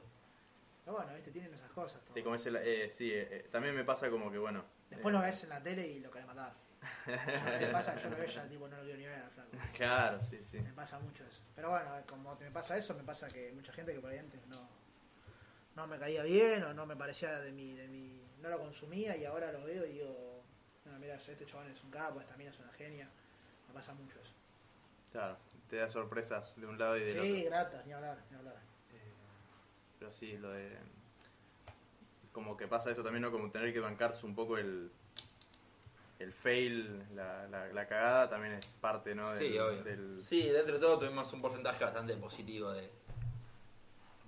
Pero 0.84 0.96
bueno, 0.96 1.14
viste, 1.14 1.30
tienen 1.30 1.52
esas 1.54 1.70
cosas. 1.72 2.00
todo. 2.04 2.14
Sí, 2.14 2.22
como 2.22 2.34
ese, 2.36 2.50
eh, 2.62 2.90
sí 2.90 3.10
eh, 3.12 3.28
eh, 3.30 3.48
también 3.50 3.74
me 3.74 3.84
pasa 3.84 4.08
como 4.10 4.30
que, 4.30 4.38
bueno. 4.38 4.64
Después 4.88 5.14
eh, 5.14 5.18
lo 5.18 5.22
ves 5.24 5.42
en 5.44 5.48
la 5.50 5.62
tele 5.62 5.86
y 5.86 6.00
lo 6.00 6.10
querés 6.10 6.26
matar. 6.26 6.52
Qué 7.58 7.66
pasa, 7.72 8.00
yo 8.00 8.08
lo 8.10 8.16
veo 8.16 8.26
ya, 8.26 8.46
tipo, 8.48 8.68
no 8.68 8.76
lo 8.76 8.82
quiero 8.82 8.98
ni 8.98 9.06
ver 9.06 9.22
al 9.22 9.30
flaco. 9.30 9.50
Claro, 9.76 10.20
sí, 10.24 10.38
sí. 10.50 10.58
Me 10.58 10.72
pasa 10.72 10.98
mucho 10.98 11.24
eso. 11.24 11.40
Pero 11.54 11.70
bueno, 11.70 11.90
como 12.08 12.36
te 12.36 12.44
me 12.44 12.50
pasa 12.50 12.76
eso, 12.76 12.94
me 12.94 13.02
pasa 13.02 13.28
que 13.28 13.52
mucha 13.52 13.72
gente 13.72 13.92
que 13.92 14.00
por 14.00 14.10
ahí 14.10 14.18
antes 14.18 14.46
no, 14.46 14.68
no 15.76 15.86
me 15.86 15.98
caía 15.98 16.22
bien 16.22 16.62
o 16.64 16.72
no 16.74 16.86
me 16.86 16.96
parecía 16.96 17.38
de 17.40 17.52
mi, 17.52 17.74
de 17.74 17.86
mi. 17.88 18.20
no 18.40 18.48
lo 18.48 18.58
consumía 18.58 19.16
y 19.16 19.24
ahora 19.24 19.52
lo 19.52 19.64
veo 19.64 19.84
y 19.86 19.92
digo, 19.92 20.42
no, 20.86 20.98
mira, 20.98 21.14
este 21.16 21.44
chabón 21.46 21.70
es 21.70 21.82
un 21.84 21.90
capo, 21.90 22.20
esta 22.20 22.36
mina 22.36 22.50
es 22.50 22.58
una 22.58 22.72
genia. 22.72 23.08
Me 23.68 23.74
pasa 23.74 23.92
mucho 23.94 24.18
eso. 24.20 24.32
Claro, 25.12 25.36
te 25.68 25.76
da 25.76 25.88
sorpresas 25.90 26.58
de 26.58 26.66
un 26.66 26.78
lado 26.78 26.96
y 26.96 27.04
del 27.04 27.20
Sí, 27.20 27.38
otro. 27.40 27.50
gratas, 27.50 27.86
ni 27.86 27.92
hablar, 27.92 28.18
ni 28.30 28.36
hablar. 28.38 28.54
Eh, 28.92 29.12
pero 29.98 30.12
sí, 30.12 30.36
lo 30.38 30.50
de. 30.50 30.76
Como 32.32 32.56
que 32.56 32.68
pasa 32.68 32.90
eso 32.90 33.02
también, 33.02 33.22
¿no? 33.22 33.30
Como 33.32 33.50
tener 33.50 33.72
que 33.72 33.80
bancarse 33.80 34.24
un 34.24 34.34
poco 34.34 34.56
el. 34.56 34.90
El 36.20 36.34
fail, 36.34 37.02
la, 37.16 37.48
la, 37.48 37.68
la 37.72 37.88
cagada 37.88 38.28
también 38.28 38.52
es 38.52 38.66
parte, 38.74 39.14
¿no? 39.14 39.26
Sí, 39.38 39.48
Del- 39.48 39.60
obvio. 39.60 39.82
del- 39.84 40.22
Sí, 40.22 40.42
dentro 40.48 40.74
de 40.74 40.78
todo 40.80 40.98
tuvimos 40.98 41.32
un 41.32 41.40
porcentaje 41.40 41.82
bastante 41.82 42.14
positivo 42.16 42.70
de, 42.72 42.90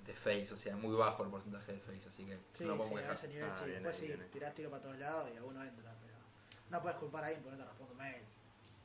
de 0.07 0.15
fails, 0.15 0.51
o 0.53 0.57
sea, 0.57 0.75
muy 0.75 0.97
bajo 0.97 1.23
el 1.23 1.29
porcentaje 1.31 1.73
de 1.73 1.81
fails, 1.81 2.07
así 2.07 2.25
que 2.25 2.39
Sí, 2.55 2.65
no 2.65 2.73
sí, 2.73 2.79
podemos 2.79 2.91
a 2.99 3.03
quejar. 3.03 3.17
ese 3.17 3.29
nivel 3.29 3.45
Ah, 3.45 3.57
sí. 3.59 3.65
bien 3.67 3.83
Después 3.83 3.97
sí, 3.99 4.07
bien 4.07 4.29
tirás 4.33 4.55
tiro 4.55 4.71
para 4.71 4.83
todos 4.83 4.97
lados 4.99 5.31
y 5.33 5.37
alguno 5.37 5.63
entra, 5.63 5.95
pero 6.01 6.15
no 6.71 6.81
puedes 6.83 6.97
culpar 6.99 7.25
a 7.25 7.27
alguien 7.27 7.43
porque 7.45 7.59
no 7.59 7.63
te 7.65 7.69
responde 7.69 7.93
un 7.93 7.99
mail. 7.99 8.23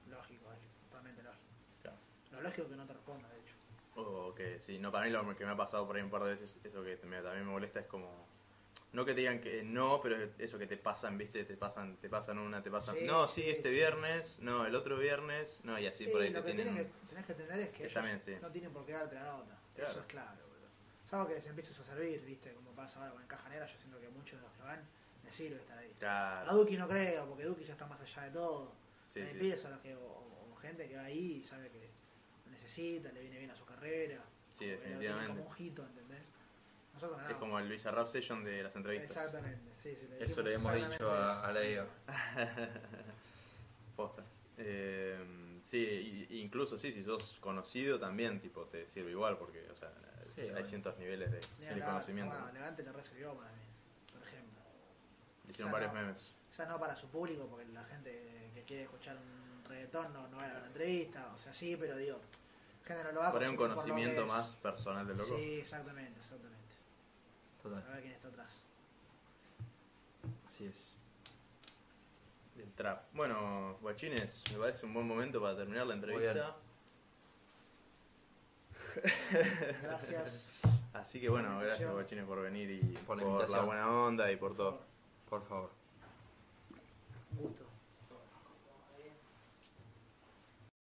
Lógico, 0.10 0.52
es 0.52 0.60
totalmente 0.90 1.24
lógico. 1.24 1.44
Claro. 1.82 1.98
Lo 2.34 2.42
lógico 2.42 2.62
es 2.64 2.68
que 2.70 2.76
no 2.76 2.86
te 2.88 2.94
responda, 2.94 3.30
de 3.30 3.40
hecho. 3.40 3.56
O 3.96 4.36
que 4.36 4.60
sí, 4.60 4.80
no, 4.80 4.92
para 4.92 5.06
mí 5.06 5.12
lo 5.12 5.34
que 5.36 5.46
me 5.46 5.52
ha 5.52 5.56
pasado 5.58 5.88
por 5.88 5.96
ahí 5.96 6.04
un 6.04 6.10
par 6.12 6.24
de 6.26 6.32
veces, 6.32 6.54
eso 6.62 6.84
que 6.84 7.00
me- 7.06 7.22
también 7.22 7.46
me 7.46 7.52
molesta 7.52 7.80
es 7.80 7.88
como. 7.88 8.28
No 8.94 9.06
que 9.06 9.14
te 9.14 9.20
digan 9.20 9.42
que 9.42 9.64
no, 9.64 10.00
pero 10.02 10.18
eso 10.40 10.58
que 10.58 10.66
te 10.66 10.78
pasan, 10.78 11.18
viste, 11.18 11.44
te 11.44 11.58
pasan, 11.58 11.98
te 11.98 12.10
pasan 12.10 12.38
una, 12.40 12.64
te 12.64 12.72
pasan. 12.72 12.96
Sí, 12.96 13.06
no, 13.06 13.28
sí, 13.28 13.42
sí, 13.44 13.50
este 13.50 13.70
sí. 13.70 13.76
viernes, 13.76 14.40
no, 14.40 14.66
el 14.66 14.74
otro 14.76 14.98
viernes, 14.98 15.60
no, 15.64 15.78
y 15.78 15.86
así 15.88 16.06
Sí, 16.06 16.12
por 16.12 16.22
ahí 16.22 16.30
lo 16.32 16.42
te 16.42 16.48
que 16.52 16.56
tienen. 16.56 16.76
tenés 16.76 16.92
que, 16.92 17.08
tenés 17.10 17.26
que 17.26 17.32
entender 17.34 17.60
es 17.60 17.70
que 17.70 17.74
que 17.78 17.84
ellos 17.84 17.94
también, 17.94 18.22
sí. 18.24 18.36
no 18.42 18.50
tienen 18.52 18.72
por 18.72 18.86
qué 18.86 18.94
darte 18.94 19.16
la 19.16 19.24
nota. 19.26 19.60
Claro. 19.76 19.92
Eso 19.92 20.00
es 20.00 20.06
claro, 20.08 20.42
boludo. 20.48 20.68
Salvo 21.04 21.28
que 21.28 21.34
les 21.36 21.46
empieces 21.48 21.78
a 21.80 21.84
servir, 21.84 22.22
viste, 22.26 22.54
como 22.54 22.72
pasa 22.72 23.00
ahora 23.00 23.12
con 23.12 23.22
el 23.22 23.28
Caja 23.28 23.50
Negra, 23.50 23.66
yo 23.68 23.78
siento 23.78 24.00
que 24.00 24.10
muchos 24.10 24.40
de 24.40 24.48
los 24.48 24.54
que 24.56 24.62
van 24.64 24.82
les 25.26 25.36
sirve 25.36 25.58
estar 25.58 25.78
ahí. 25.78 25.92
A 25.96 26.00
Claro, 26.00 26.56
Duki 26.56 26.78
no 26.78 26.88
creo, 26.88 27.28
porque 27.28 27.44
Duki 27.44 27.64
ya 27.66 27.74
está 27.74 27.86
más 27.88 28.00
allá 28.00 28.22
de 28.24 28.32
todo. 28.32 28.72
sí. 29.14 29.22
pibes 29.38 29.66
a 29.66 29.70
los 29.72 29.82
que, 29.82 29.96
o, 29.96 30.00
o 30.54 30.56
gente 30.62 30.88
que 30.88 30.96
va 30.96 31.04
ahí 31.04 31.42
y 31.42 31.44
sabe 31.44 31.70
que 31.70 31.90
lo 32.46 32.52
necesita, 32.52 33.12
le 33.12 33.20
viene 33.20 33.38
bien 33.38 33.52
a 33.52 33.56
su 33.56 33.66
carrera. 33.66 34.24
Sí, 34.58 34.66
definitivamente. 34.68 35.28
como 35.40 35.50
un 35.50 35.56
hito, 35.62 35.86
¿entendés? 35.86 36.22
Nosotros 36.98 37.22
no. 37.22 37.30
Es 37.30 37.36
como 37.36 37.60
el 37.60 37.70
Visa 37.70 37.92
Rap 37.92 38.08
Session 38.08 38.44
de 38.44 38.64
las 38.64 38.76
entrevistas. 38.76 39.12
Exactamente, 39.12 39.72
sí, 39.84 39.96
sí. 40.00 40.08
le 40.10 40.24
Eso 40.26 40.42
le 40.42 40.54
hemos 40.56 40.74
dicho 40.74 41.12
a, 41.12 41.48
a 41.48 41.52
la 41.52 41.62
EO. 41.64 41.86
Posta. 43.96 44.24
Eh, 44.58 45.60
sí, 45.68 46.28
incluso 46.32 46.78
sí, 46.80 46.92
si 46.92 47.04
sos 47.04 47.38
conocido 47.40 48.00
también, 48.00 48.40
tipo, 48.40 48.64
te 48.66 48.88
sirve 48.88 49.12
igual, 49.12 49.38
porque, 49.38 49.68
o 49.72 49.76
sea, 49.76 49.92
Sí, 50.36 50.42
hay 50.42 50.52
bueno. 50.52 50.68
cientos 50.68 50.98
niveles 50.98 51.32
de, 51.32 51.40
de 51.40 51.70
hablar, 51.72 51.90
conocimiento. 51.90 52.36
Bueno, 52.36 52.52
Levante 52.54 52.84
lo 52.84 52.92
recibió 52.94 53.34
para 53.36 53.50
mí, 53.52 53.62
por 54.12 54.22
ejemplo. 54.22 54.60
Le 55.46 55.52
Hicieron 55.52 55.74
o 55.74 55.78
sea, 55.78 55.88
varios 55.88 55.94
no. 55.94 56.00
memes. 56.02 56.32
O 56.52 56.54
sea, 56.56 56.66
no 56.66 56.80
para 56.80 56.96
su 56.96 57.08
público, 57.08 57.48
porque 57.48 57.66
la 57.74 57.84
gente 57.86 58.52
que 58.54 58.64
quiere 58.64 58.84
escuchar 58.84 59.16
un 59.18 59.64
reggaetón 59.66 60.14
no, 60.14 60.28
no 60.28 60.38
va 60.38 60.44
a 60.46 60.48
la 60.48 60.66
entrevista, 60.68 61.32
o 61.34 61.38
sea, 61.38 61.54
sí, 61.54 61.76
pero 61.80 61.96
digo, 61.98 62.20
gente 62.86 63.04
no 63.04 63.12
lo 63.14 63.20
va 63.22 63.28
a 63.30 63.32
Por 63.32 63.44
un 63.44 63.56
conocimiento 63.56 64.26
más 64.26 64.56
personal 64.58 65.08
del 65.08 65.18
loco. 65.18 65.36
Sí, 65.38 65.60
exactamente, 65.60 66.20
exactamente. 66.20 66.57
Total. 67.68 67.84
Saber 67.84 68.02
quién 68.02 68.14
está 68.14 68.28
atrás. 68.30 68.52
Así 70.48 70.66
es. 70.66 70.96
Del 72.56 72.72
trap. 72.74 73.04
Bueno, 73.14 73.78
guachines, 73.82 74.44
me 74.52 74.58
parece 74.58 74.86
un 74.86 74.94
buen 74.94 75.08
momento 75.08 75.42
para 75.42 75.58
terminar 75.58 75.86
la 75.86 75.96
bien. 75.96 76.10
entrevista. 76.10 76.56
Gracias. 79.84 80.50
Así 80.94 81.22
que 81.22 81.30
bueno, 81.30 81.60
gracias 81.60 81.92
guachines 81.92 82.26
por 82.26 82.42
venir 82.42 82.72
y 82.72 82.80
Por 83.06 83.22
por, 83.22 83.48
la 83.48 83.62
buena 83.62 83.92
onda 83.92 84.32
y 84.32 84.38
por 84.38 84.56
todo. 84.56 84.80
Por 85.30 85.46
favor. 85.46 85.77